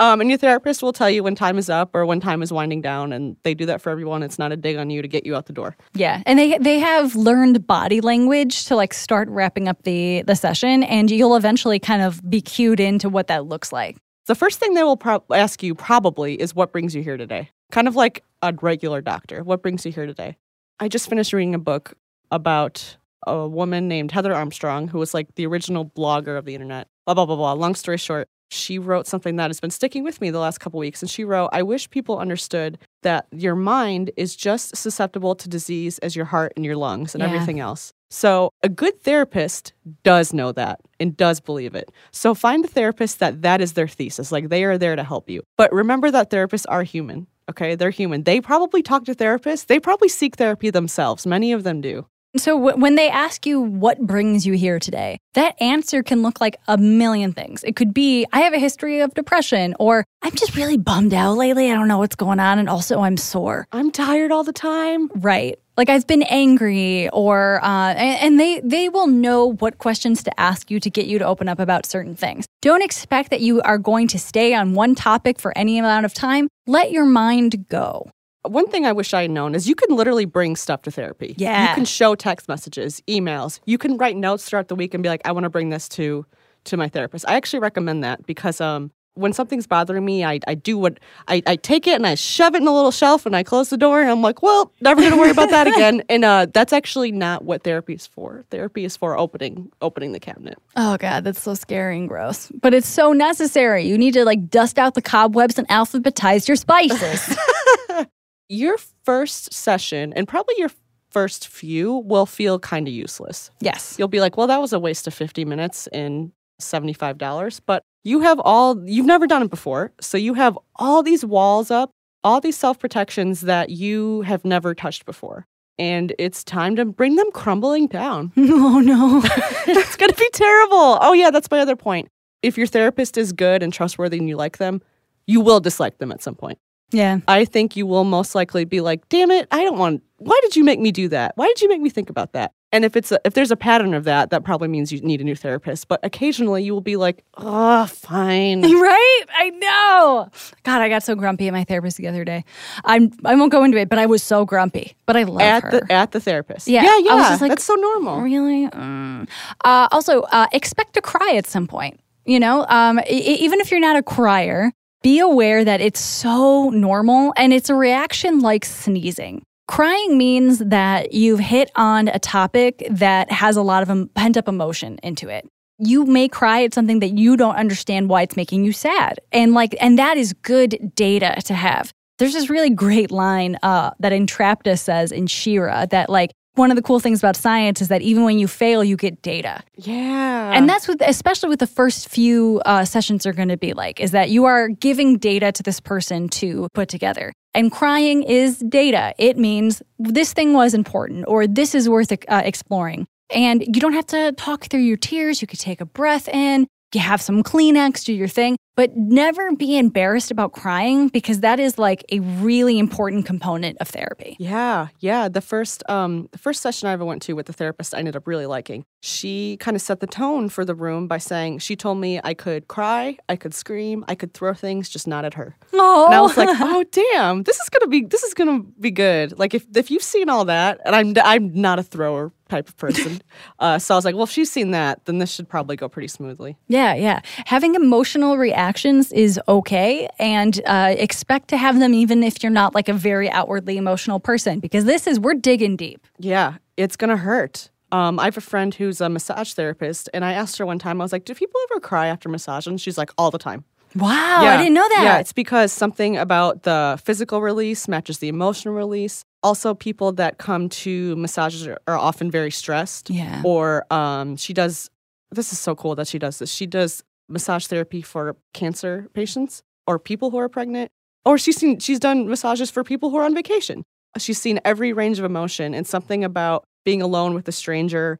Um, 0.00 0.20
and 0.20 0.28
your 0.28 0.38
therapist 0.38 0.82
will 0.82 0.92
tell 0.92 1.08
you 1.08 1.22
when 1.22 1.36
time 1.36 1.58
is 1.58 1.70
up 1.70 1.90
or 1.94 2.06
when 2.06 2.18
time 2.18 2.42
is 2.42 2.52
winding 2.52 2.80
down, 2.80 3.12
and 3.12 3.36
they 3.44 3.54
do 3.54 3.66
that 3.66 3.80
for 3.80 3.90
everyone. 3.90 4.24
It's 4.24 4.40
not 4.40 4.50
a 4.50 4.56
dig 4.56 4.78
on 4.78 4.90
you 4.90 5.00
to 5.00 5.06
get 5.06 5.24
you 5.24 5.36
out 5.36 5.46
the 5.46 5.52
door. 5.52 5.76
Yeah, 5.94 6.24
and 6.26 6.40
they 6.40 6.58
they 6.58 6.80
have 6.80 7.14
learned 7.14 7.68
body 7.68 8.00
language 8.00 8.64
to 8.64 8.74
like 8.74 8.94
start 8.94 9.28
wrapping 9.28 9.68
up 9.68 9.84
the 9.84 10.22
the 10.22 10.34
session, 10.34 10.82
and 10.82 11.08
you'll 11.08 11.36
eventually 11.36 11.78
kind 11.78 12.02
of 12.02 12.20
be 12.28 12.40
cued 12.40 12.80
into 12.80 13.08
what 13.08 13.28
that 13.28 13.46
looks 13.46 13.70
like. 13.72 13.96
The 14.26 14.34
first 14.34 14.60
thing 14.60 14.74
they 14.74 14.84
will 14.84 14.96
prob 14.96 15.24
ask 15.32 15.62
you 15.62 15.74
probably 15.74 16.40
is 16.40 16.54
what 16.54 16.72
brings 16.72 16.94
you 16.94 17.02
here 17.02 17.16
today. 17.16 17.50
Kind 17.72 17.88
of 17.88 17.96
like 17.96 18.22
a 18.40 18.54
regular 18.60 19.00
doctor. 19.00 19.42
What 19.42 19.62
brings 19.62 19.84
you 19.84 19.92
here 19.92 20.06
today? 20.06 20.36
I 20.78 20.88
just 20.88 21.08
finished 21.08 21.32
reading 21.32 21.54
a 21.54 21.58
book 21.58 21.94
about 22.30 22.96
a 23.26 23.46
woman 23.48 23.88
named 23.88 24.10
Heather 24.12 24.34
Armstrong, 24.34 24.88
who 24.88 24.98
was 24.98 25.14
like 25.14 25.34
the 25.34 25.46
original 25.46 25.84
blogger 25.84 26.38
of 26.38 26.44
the 26.44 26.54
internet. 26.54 26.88
Blah, 27.06 27.14
blah, 27.14 27.26
blah, 27.26 27.36
blah. 27.36 27.52
Long 27.52 27.74
story 27.74 27.98
short, 27.98 28.28
she 28.50 28.78
wrote 28.78 29.06
something 29.06 29.36
that 29.36 29.48
has 29.48 29.60
been 29.60 29.70
sticking 29.70 30.04
with 30.04 30.20
me 30.20 30.30
the 30.30 30.38
last 30.38 30.58
couple 30.58 30.78
weeks. 30.78 31.02
And 31.02 31.10
she 31.10 31.24
wrote, 31.24 31.50
I 31.52 31.62
wish 31.62 31.90
people 31.90 32.18
understood 32.18 32.78
that 33.02 33.26
your 33.32 33.54
mind 33.56 34.10
is 34.16 34.36
just 34.36 34.76
susceptible 34.76 35.34
to 35.36 35.48
disease 35.48 35.98
as 35.98 36.14
your 36.14 36.26
heart 36.26 36.52
and 36.56 36.64
your 36.64 36.76
lungs 36.76 37.14
and 37.14 37.22
Yeah. 37.22 37.28
everything 37.28 37.60
else. 37.60 37.92
So 38.12 38.52
a 38.62 38.68
good 38.68 39.00
therapist 39.02 39.72
does 40.02 40.34
know 40.34 40.52
that 40.52 40.80
and 41.00 41.16
does 41.16 41.40
believe 41.40 41.74
it. 41.74 41.90
So 42.10 42.34
find 42.34 42.62
a 42.62 42.68
therapist 42.68 43.20
that 43.20 43.40
that 43.40 43.62
is 43.62 43.72
their 43.72 43.88
thesis. 43.88 44.30
Like 44.30 44.50
they 44.50 44.64
are 44.64 44.76
there 44.76 44.94
to 44.96 45.02
help 45.02 45.30
you. 45.30 45.42
But 45.56 45.72
remember 45.72 46.10
that 46.10 46.28
therapists 46.28 46.66
are 46.68 46.82
human. 46.82 47.26
Okay, 47.48 47.74
they're 47.74 47.88
human. 47.88 48.24
They 48.24 48.42
probably 48.42 48.82
talk 48.82 49.06
to 49.06 49.14
therapists. 49.14 49.64
They 49.64 49.80
probably 49.80 50.10
seek 50.10 50.36
therapy 50.36 50.68
themselves. 50.68 51.26
Many 51.26 51.52
of 51.52 51.64
them 51.64 51.80
do. 51.80 52.06
So 52.36 52.56
w- 52.58 52.76
when 52.76 52.94
they 52.94 53.10
ask 53.10 53.44
you 53.44 53.60
what 53.60 54.00
brings 54.00 54.46
you 54.46 54.54
here 54.54 54.78
today, 54.78 55.18
that 55.34 55.60
answer 55.60 56.02
can 56.02 56.22
look 56.22 56.40
like 56.40 56.56
a 56.66 56.78
million 56.78 57.32
things. 57.32 57.62
It 57.62 57.76
could 57.76 57.92
be 57.92 58.26
I 58.32 58.40
have 58.40 58.54
a 58.54 58.58
history 58.58 59.00
of 59.00 59.12
depression, 59.12 59.74
or 59.78 60.04
I'm 60.22 60.32
just 60.32 60.56
really 60.56 60.78
bummed 60.78 61.12
out 61.12 61.36
lately. 61.36 61.70
I 61.70 61.74
don't 61.74 61.88
know 61.88 61.98
what's 61.98 62.16
going 62.16 62.40
on, 62.40 62.58
and 62.58 62.68
also 62.70 63.00
I'm 63.00 63.18
sore. 63.18 63.66
I'm 63.72 63.90
tired 63.90 64.32
all 64.32 64.44
the 64.44 64.52
time. 64.52 65.10
Right. 65.14 65.58
Like 65.76 65.90
I've 65.90 66.06
been 66.06 66.22
angry, 66.22 67.10
or 67.10 67.62
uh, 67.62 67.92
and, 67.94 68.20
and 68.22 68.40
they 68.40 68.60
they 68.60 68.88
will 68.88 69.08
know 69.08 69.52
what 69.52 69.78
questions 69.78 70.22
to 70.22 70.40
ask 70.40 70.70
you 70.70 70.80
to 70.80 70.88
get 70.88 71.06
you 71.06 71.18
to 71.18 71.26
open 71.26 71.48
up 71.48 71.58
about 71.58 71.84
certain 71.84 72.14
things. 72.14 72.46
Don't 72.62 72.82
expect 72.82 73.30
that 73.30 73.40
you 73.40 73.60
are 73.62 73.78
going 73.78 74.08
to 74.08 74.18
stay 74.18 74.54
on 74.54 74.72
one 74.74 74.94
topic 74.94 75.38
for 75.38 75.56
any 75.56 75.78
amount 75.78 76.06
of 76.06 76.14
time. 76.14 76.48
Let 76.66 76.92
your 76.92 77.04
mind 77.04 77.68
go. 77.68 78.10
One 78.44 78.66
thing 78.68 78.86
I 78.86 78.92
wish 78.92 79.14
I 79.14 79.22
had 79.22 79.30
known 79.30 79.54
is 79.54 79.68
you 79.68 79.74
can 79.74 79.94
literally 79.94 80.24
bring 80.24 80.56
stuff 80.56 80.82
to 80.82 80.90
therapy. 80.90 81.34
Yeah. 81.38 81.68
You 81.68 81.74
can 81.74 81.84
show 81.84 82.14
text 82.14 82.48
messages, 82.48 83.00
emails. 83.08 83.60
You 83.66 83.78
can 83.78 83.96
write 83.96 84.16
notes 84.16 84.44
throughout 84.44 84.68
the 84.68 84.74
week 84.74 84.94
and 84.94 85.02
be 85.02 85.08
like, 85.08 85.22
I 85.24 85.32
want 85.32 85.44
to 85.44 85.50
bring 85.50 85.68
this 85.68 85.88
to 85.90 86.26
to 86.64 86.76
my 86.76 86.88
therapist. 86.88 87.24
I 87.28 87.34
actually 87.34 87.58
recommend 87.60 88.04
that 88.04 88.26
because 88.26 88.60
um 88.60 88.90
when 89.14 89.32
something's 89.34 89.66
bothering 89.66 90.04
me, 90.04 90.24
I, 90.24 90.40
I 90.46 90.54
do 90.54 90.78
what 90.78 90.98
I, 91.28 91.42
I 91.46 91.56
take 91.56 91.86
it 91.86 91.94
and 91.96 92.06
I 92.06 92.14
shove 92.14 92.54
it 92.54 92.62
in 92.62 92.66
a 92.66 92.72
little 92.72 92.90
shelf 92.90 93.26
and 93.26 93.36
I 93.36 93.42
close 93.42 93.68
the 93.68 93.76
door 93.76 94.00
and 94.00 94.10
I'm 94.10 94.22
like, 94.22 94.42
well, 94.42 94.72
never 94.80 95.02
gonna 95.02 95.18
worry 95.18 95.30
about 95.30 95.50
that 95.50 95.66
again. 95.66 96.02
And 96.08 96.24
uh, 96.24 96.46
that's 96.52 96.72
actually 96.72 97.12
not 97.12 97.44
what 97.44 97.62
therapy 97.62 97.94
is 97.94 98.06
for. 98.06 98.44
Therapy 98.50 98.84
is 98.84 98.96
for 98.96 99.16
opening 99.16 99.70
opening 99.80 100.12
the 100.12 100.20
cabinet. 100.20 100.58
Oh 100.76 100.96
god, 100.96 101.24
that's 101.24 101.42
so 101.42 101.54
scary 101.54 101.98
and 101.98 102.08
gross. 102.08 102.50
But 102.60 102.74
it's 102.74 102.88
so 102.88 103.12
necessary. 103.12 103.86
You 103.86 103.98
need 103.98 104.14
to 104.14 104.24
like 104.24 104.48
dust 104.48 104.78
out 104.78 104.94
the 104.94 105.02
cobwebs 105.02 105.58
and 105.58 105.68
alphabetize 105.68 106.48
your 106.48 106.56
spices. 106.56 107.36
Your 108.52 108.76
first 109.04 109.52
session 109.54 110.12
and 110.12 110.28
probably 110.28 110.54
your 110.58 110.70
first 111.10 111.48
few 111.48 111.94
will 111.94 112.26
feel 112.26 112.58
kind 112.58 112.86
of 112.86 112.92
useless. 112.92 113.50
yes. 113.60 113.96
you'll 113.98 114.08
be 114.08 114.20
like, 114.20 114.36
well, 114.36 114.46
that 114.46 114.60
was 114.60 114.74
a 114.74 114.78
waste 114.78 115.06
of 115.06 115.14
50 115.14 115.46
minutes 115.46 115.86
and 115.86 116.32
$75. 116.60 117.60
But 117.64 117.82
you 118.04 118.20
have 118.20 118.38
all, 118.40 118.86
you've 118.86 119.06
never 119.06 119.26
done 119.26 119.42
it 119.42 119.48
before. 119.50 119.92
So 120.02 120.18
you 120.18 120.34
have 120.34 120.58
all 120.76 121.02
these 121.02 121.24
walls 121.24 121.70
up, 121.70 121.90
all 122.24 122.40
these 122.42 122.58
self 122.58 122.78
protections 122.78 123.40
that 123.42 123.70
you 123.70 124.20
have 124.22 124.44
never 124.44 124.74
touched 124.74 125.06
before. 125.06 125.46
and 125.78 126.12
it's 126.18 126.44
time 126.44 126.76
to 126.76 126.84
bring 126.84 127.16
them 127.16 127.30
crumbling 127.32 127.86
down. 127.86 128.32
oh 128.36 128.80
no. 128.80 129.22
it's 129.66 129.96
going 129.96 130.10
to 130.10 130.18
be 130.18 130.30
terrible. 130.34 130.98
Oh, 131.00 131.14
yeah, 131.14 131.30
that's 131.30 131.50
my 131.50 131.60
other 131.60 131.76
point. 131.76 132.08
If 132.42 132.58
your 132.58 132.66
therapist 132.66 133.16
is 133.16 133.32
good 133.32 133.62
and 133.62 133.72
trustworthy 133.72 134.18
and 134.18 134.28
you 134.28 134.36
like 134.36 134.58
them, 134.58 134.82
you 135.26 135.40
will 135.40 135.60
dislike 135.60 135.96
them 135.98 136.12
at 136.12 136.22
some 136.22 136.34
point. 136.34 136.58
Yeah. 136.92 137.18
I 137.28 137.44
think 137.44 137.76
you 137.76 137.86
will 137.86 138.04
most 138.04 138.34
likely 138.34 138.64
be 138.64 138.80
like, 138.80 139.08
damn 139.08 139.30
it, 139.30 139.48
I 139.50 139.64
don't 139.64 139.78
want, 139.78 140.02
why 140.18 140.38
did 140.42 140.56
you 140.56 140.64
make 140.64 140.78
me 140.78 140.92
do 140.92 141.08
that? 141.08 141.32
Why 141.36 141.46
did 141.46 141.60
you 141.60 141.68
make 141.68 141.80
me 141.80 141.90
think 141.90 142.10
about 142.10 142.32
that? 142.32 142.52
And 142.74 142.86
if 142.86 142.96
it's 142.96 143.12
a, 143.12 143.20
if 143.26 143.34
there's 143.34 143.50
a 143.50 143.56
pattern 143.56 143.92
of 143.92 144.04
that, 144.04 144.30
that 144.30 144.44
probably 144.44 144.68
means 144.68 144.90
you 144.90 145.00
need 145.02 145.20
a 145.20 145.24
new 145.24 145.36
therapist. 145.36 145.88
But 145.88 146.00
occasionally 146.02 146.64
you 146.64 146.72
will 146.72 146.80
be 146.80 146.96
like, 146.96 147.22
oh, 147.36 147.86
fine. 147.86 148.62
Right? 148.82 149.22
I 149.34 149.50
know. 149.50 150.28
God, 150.62 150.80
I 150.80 150.88
got 150.88 151.02
so 151.02 151.14
grumpy 151.14 151.46
at 151.48 151.52
my 151.52 151.64
therapist 151.64 151.98
the 151.98 152.08
other 152.08 152.24
day. 152.24 152.44
I'm 152.84 153.12
I 153.24 153.34
won't 153.34 153.52
go 153.52 153.62
into 153.62 153.78
it, 153.78 153.88
but 153.88 153.98
I 153.98 154.06
was 154.06 154.22
so 154.22 154.44
grumpy. 154.44 154.96
But 155.06 155.16
I 155.16 155.22
love 155.24 155.40
at 155.42 155.62
her. 155.62 155.70
the 155.70 155.92
at 155.92 156.12
the 156.12 156.20
therapist. 156.20 156.66
Yeah, 156.66 156.82
yeah, 156.82 157.12
I 157.12 157.14
was 157.14 157.28
just 157.28 157.42
like, 157.42 157.50
That's 157.50 157.64
so 157.64 157.74
normal. 157.74 158.20
Really? 158.22 158.68
Mm. 158.68 159.28
Uh, 159.64 159.88
also, 159.92 160.22
uh, 160.22 160.46
expect 160.52 160.94
to 160.94 161.02
cry 161.02 161.34
at 161.36 161.46
some 161.46 161.66
point. 161.66 162.00
You 162.24 162.40
know, 162.40 162.66
um, 162.68 162.98
e- 163.00 163.38
even 163.40 163.60
if 163.60 163.70
you're 163.70 163.80
not 163.80 163.96
a 163.96 164.02
crier, 164.02 164.72
be 165.02 165.18
aware 165.18 165.64
that 165.64 165.80
it's 165.80 166.00
so 166.00 166.70
normal 166.70 167.32
and 167.36 167.52
it's 167.52 167.68
a 167.68 167.74
reaction 167.74 168.40
like 168.40 168.64
sneezing. 168.64 169.42
Crying 169.68 170.18
means 170.18 170.58
that 170.58 171.12
you've 171.12 171.40
hit 171.40 171.70
on 171.76 172.08
a 172.08 172.18
topic 172.18 172.86
that 172.90 173.30
has 173.30 173.56
a 173.56 173.62
lot 173.62 173.88
of 173.88 174.14
pent 174.14 174.36
up 174.36 174.48
emotion 174.48 174.98
into 175.02 175.28
it. 175.28 175.48
You 175.78 176.04
may 176.04 176.28
cry 176.28 176.64
at 176.64 176.74
something 176.74 177.00
that 177.00 177.16
you 177.16 177.36
don't 177.36 177.56
understand 177.56 178.08
why 178.08 178.22
it's 178.22 178.36
making 178.36 178.64
you 178.64 178.72
sad. 178.72 179.18
And 179.32 179.54
like 179.54 179.74
and 179.80 179.98
that 179.98 180.16
is 180.16 180.32
good 180.32 180.92
data 180.94 181.40
to 181.46 181.54
have. 181.54 181.92
There's 182.18 182.34
this 182.34 182.50
really 182.50 182.70
great 182.70 183.10
line 183.10 183.58
uh, 183.62 183.90
that 183.98 184.12
Entrapta 184.12 184.78
says 184.78 185.10
in 185.10 185.26
She-Ra 185.26 185.86
that 185.86 186.08
like 186.08 186.32
one 186.54 186.70
of 186.70 186.76
the 186.76 186.82
cool 186.82 187.00
things 187.00 187.20
about 187.20 187.36
science 187.36 187.80
is 187.80 187.88
that 187.88 188.02
even 188.02 188.24
when 188.24 188.38
you 188.38 188.46
fail, 188.46 188.84
you 188.84 188.96
get 188.96 189.22
data. 189.22 189.62
Yeah. 189.76 190.52
And 190.52 190.68
that's 190.68 190.86
what, 190.86 190.98
especially 191.00 191.48
with 191.48 191.60
the 191.60 191.66
first 191.66 192.08
few 192.08 192.60
uh, 192.66 192.84
sessions 192.84 193.26
are 193.26 193.32
going 193.32 193.48
to 193.48 193.56
be 193.56 193.72
like, 193.72 194.00
is 194.00 194.10
that 194.10 194.30
you 194.30 194.44
are 194.44 194.68
giving 194.68 195.18
data 195.18 195.50
to 195.52 195.62
this 195.62 195.80
person 195.80 196.28
to 196.30 196.68
put 196.74 196.88
together. 196.88 197.32
And 197.54 197.72
crying 197.72 198.22
is 198.22 198.58
data. 198.58 199.14
It 199.18 199.38
means 199.38 199.82
this 199.98 200.32
thing 200.32 200.52
was 200.52 200.74
important 200.74 201.24
or 201.26 201.46
this 201.46 201.74
is 201.74 201.88
worth 201.88 202.12
uh, 202.12 202.42
exploring. 202.44 203.06
And 203.30 203.62
you 203.62 203.80
don't 203.80 203.94
have 203.94 204.06
to 204.08 204.32
talk 204.32 204.64
through 204.66 204.80
your 204.80 204.98
tears. 204.98 205.40
You 205.40 205.48
could 205.48 205.58
take 205.58 205.80
a 205.80 205.86
breath 205.86 206.28
in, 206.28 206.66
you 206.94 207.00
have 207.00 207.22
some 207.22 207.42
Kleenex, 207.42 208.04
do 208.04 208.12
your 208.12 208.28
thing, 208.28 208.56
but 208.74 208.96
never 208.96 209.52
be 209.52 209.76
embarrassed 209.76 210.30
about 210.30 210.52
crying 210.52 211.08
because 211.08 211.40
that 211.40 211.60
is 211.60 211.78
like 211.78 212.04
a 212.10 212.20
really 212.20 212.78
important 212.78 213.26
component 213.26 213.76
of 213.78 213.88
therapy. 213.88 214.36
Yeah, 214.38 214.88
yeah. 215.00 215.28
The 215.28 215.40
first 215.40 215.82
um 215.88 216.28
the 216.32 216.38
first 216.38 216.62
session 216.62 216.88
I 216.88 216.92
ever 216.92 217.04
went 217.04 217.22
to 217.22 217.34
with 217.34 217.46
the 217.46 217.52
therapist 217.52 217.94
I 217.94 217.98
ended 217.98 218.16
up 218.16 218.26
really 218.26 218.46
liking. 218.46 218.84
She 219.02 219.56
kind 219.58 219.76
of 219.76 219.82
set 219.82 220.00
the 220.00 220.06
tone 220.06 220.48
for 220.48 220.64
the 220.64 220.74
room 220.74 221.06
by 221.08 221.18
saying 221.18 221.58
she 221.58 221.76
told 221.76 221.98
me 221.98 222.20
I 222.22 222.34
could 222.34 222.68
cry, 222.68 223.18
I 223.28 223.36
could 223.36 223.52
scream, 223.52 224.04
I 224.08 224.14
could 224.14 224.32
throw 224.32 224.54
things, 224.54 224.88
just 224.88 225.06
not 225.06 225.24
at 225.24 225.34
her. 225.34 225.56
Oh, 225.74 226.06
And 226.06 226.14
I 226.14 226.20
was 226.20 226.36
like, 226.36 226.48
"Oh 226.60 226.84
damn, 226.90 227.42
this 227.42 227.58
is 227.58 227.68
gonna 227.68 227.88
be 227.88 228.04
this 228.04 228.22
is 228.22 228.32
gonna 228.34 228.60
be 228.80 228.90
good." 228.90 229.38
Like 229.38 229.54
if 229.54 229.66
if 229.76 229.90
you've 229.90 230.02
seen 230.02 230.28
all 230.28 230.44
that, 230.46 230.80
and 230.84 230.94
I'm 230.94 231.14
I'm 231.22 231.52
not 231.52 231.78
a 231.78 231.82
thrower 231.82 232.32
type 232.52 232.68
of 232.68 232.76
person, 232.76 233.20
uh, 233.58 233.78
so 233.78 233.94
I 233.94 233.96
was 233.98 234.04
like, 234.04 234.14
"Well, 234.14 234.24
if 234.24 234.30
she's 234.30 234.52
seen 234.52 234.70
that, 234.72 235.04
then 235.06 235.18
this 235.18 235.32
should 235.34 235.48
probably 235.48 235.76
go 235.76 235.88
pretty 235.88 236.08
smoothly." 236.08 236.56
Yeah, 236.68 236.94
yeah. 236.94 237.20
Having 237.46 237.74
emotional 237.74 238.36
reactions 238.36 239.10
is 239.12 239.40
okay, 239.48 240.08
and 240.18 240.60
uh, 240.66 240.94
expect 240.98 241.48
to 241.48 241.56
have 241.56 241.78
them 241.80 241.94
even 241.94 242.22
if 242.22 242.42
you're 242.42 242.52
not 242.62 242.74
like 242.74 242.88
a 242.88 242.92
very 242.92 243.28
outwardly 243.30 243.76
emotional 243.76 244.20
person, 244.20 244.60
because 244.60 244.84
this 244.84 245.06
is, 245.06 245.18
we're 245.18 245.34
digging 245.50 245.76
deep. 245.76 246.06
Yeah, 246.18 246.56
it's 246.76 246.96
gonna 246.96 247.16
hurt. 247.16 247.70
Um, 247.90 248.18
I 248.18 248.24
have 248.24 248.38
a 248.38 248.46
friend 248.52 248.74
who's 248.74 249.00
a 249.00 249.08
massage 249.08 249.52
therapist, 249.54 250.08
and 250.14 250.24
I 250.24 250.32
asked 250.32 250.56
her 250.58 250.66
one 250.66 250.78
time, 250.78 251.00
I 251.00 251.04
was 251.04 251.12
like, 251.12 251.24
"Do 251.24 251.34
people 251.34 251.60
ever 251.70 251.80
cry 251.80 252.06
after 252.06 252.28
massage?" 252.28 252.66
And 252.66 252.80
she's 252.80 252.98
like, 252.98 253.10
"All 253.18 253.30
the 253.30 253.38
time." 253.38 253.64
Wow, 253.94 254.40
I 254.44 254.56
didn't 254.56 254.74
know 254.74 254.88
that. 254.88 255.02
Yeah, 255.04 255.18
it's 255.18 255.32
because 255.34 255.72
something 255.72 256.16
about 256.16 256.62
the 256.62 256.98
physical 257.04 257.42
release 257.42 257.88
matches 257.88 258.18
the 258.18 258.28
emotional 258.28 258.74
release. 258.74 259.24
Also, 259.42 259.74
people 259.74 260.12
that 260.12 260.38
come 260.38 260.68
to 260.68 261.16
massages 261.16 261.66
are, 261.66 261.78
are 261.88 261.98
often 261.98 262.30
very 262.30 262.50
stressed. 262.50 263.10
Yeah. 263.10 263.42
Or 263.44 263.84
um, 263.92 264.36
she 264.36 264.52
does. 264.52 264.88
This 265.30 265.52
is 265.52 265.58
so 265.58 265.74
cool 265.74 265.94
that 265.96 266.06
she 266.06 266.18
does 266.18 266.38
this. 266.38 266.52
She 266.52 266.66
does 266.66 267.02
massage 267.28 267.66
therapy 267.66 268.02
for 268.02 268.36
cancer 268.52 269.08
patients 269.14 269.62
or 269.86 269.98
people 269.98 270.30
who 270.30 270.36
are 270.38 270.48
pregnant. 270.48 270.90
Or 271.24 271.38
she's 271.38 271.56
seen 271.56 271.78
she's 271.78 271.98
done 271.98 272.28
massages 272.28 272.70
for 272.70 272.84
people 272.84 273.10
who 273.10 273.16
are 273.16 273.24
on 273.24 273.34
vacation. 273.34 273.82
She's 274.18 274.38
seen 274.40 274.60
every 274.64 274.92
range 274.92 275.18
of 275.18 275.24
emotion, 275.24 275.72
and 275.74 275.86
something 275.86 276.22
about 276.22 276.64
being 276.84 277.00
alone 277.00 277.32
with 277.32 277.48
a 277.48 277.52
stranger, 277.52 278.18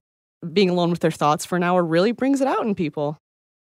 being 0.52 0.70
alone 0.70 0.90
with 0.90 1.00
their 1.00 1.10
thoughts 1.10 1.44
for 1.44 1.56
an 1.56 1.62
hour, 1.62 1.84
really 1.84 2.12
brings 2.12 2.40
it 2.40 2.48
out 2.48 2.62
in 2.64 2.74
people. 2.74 3.18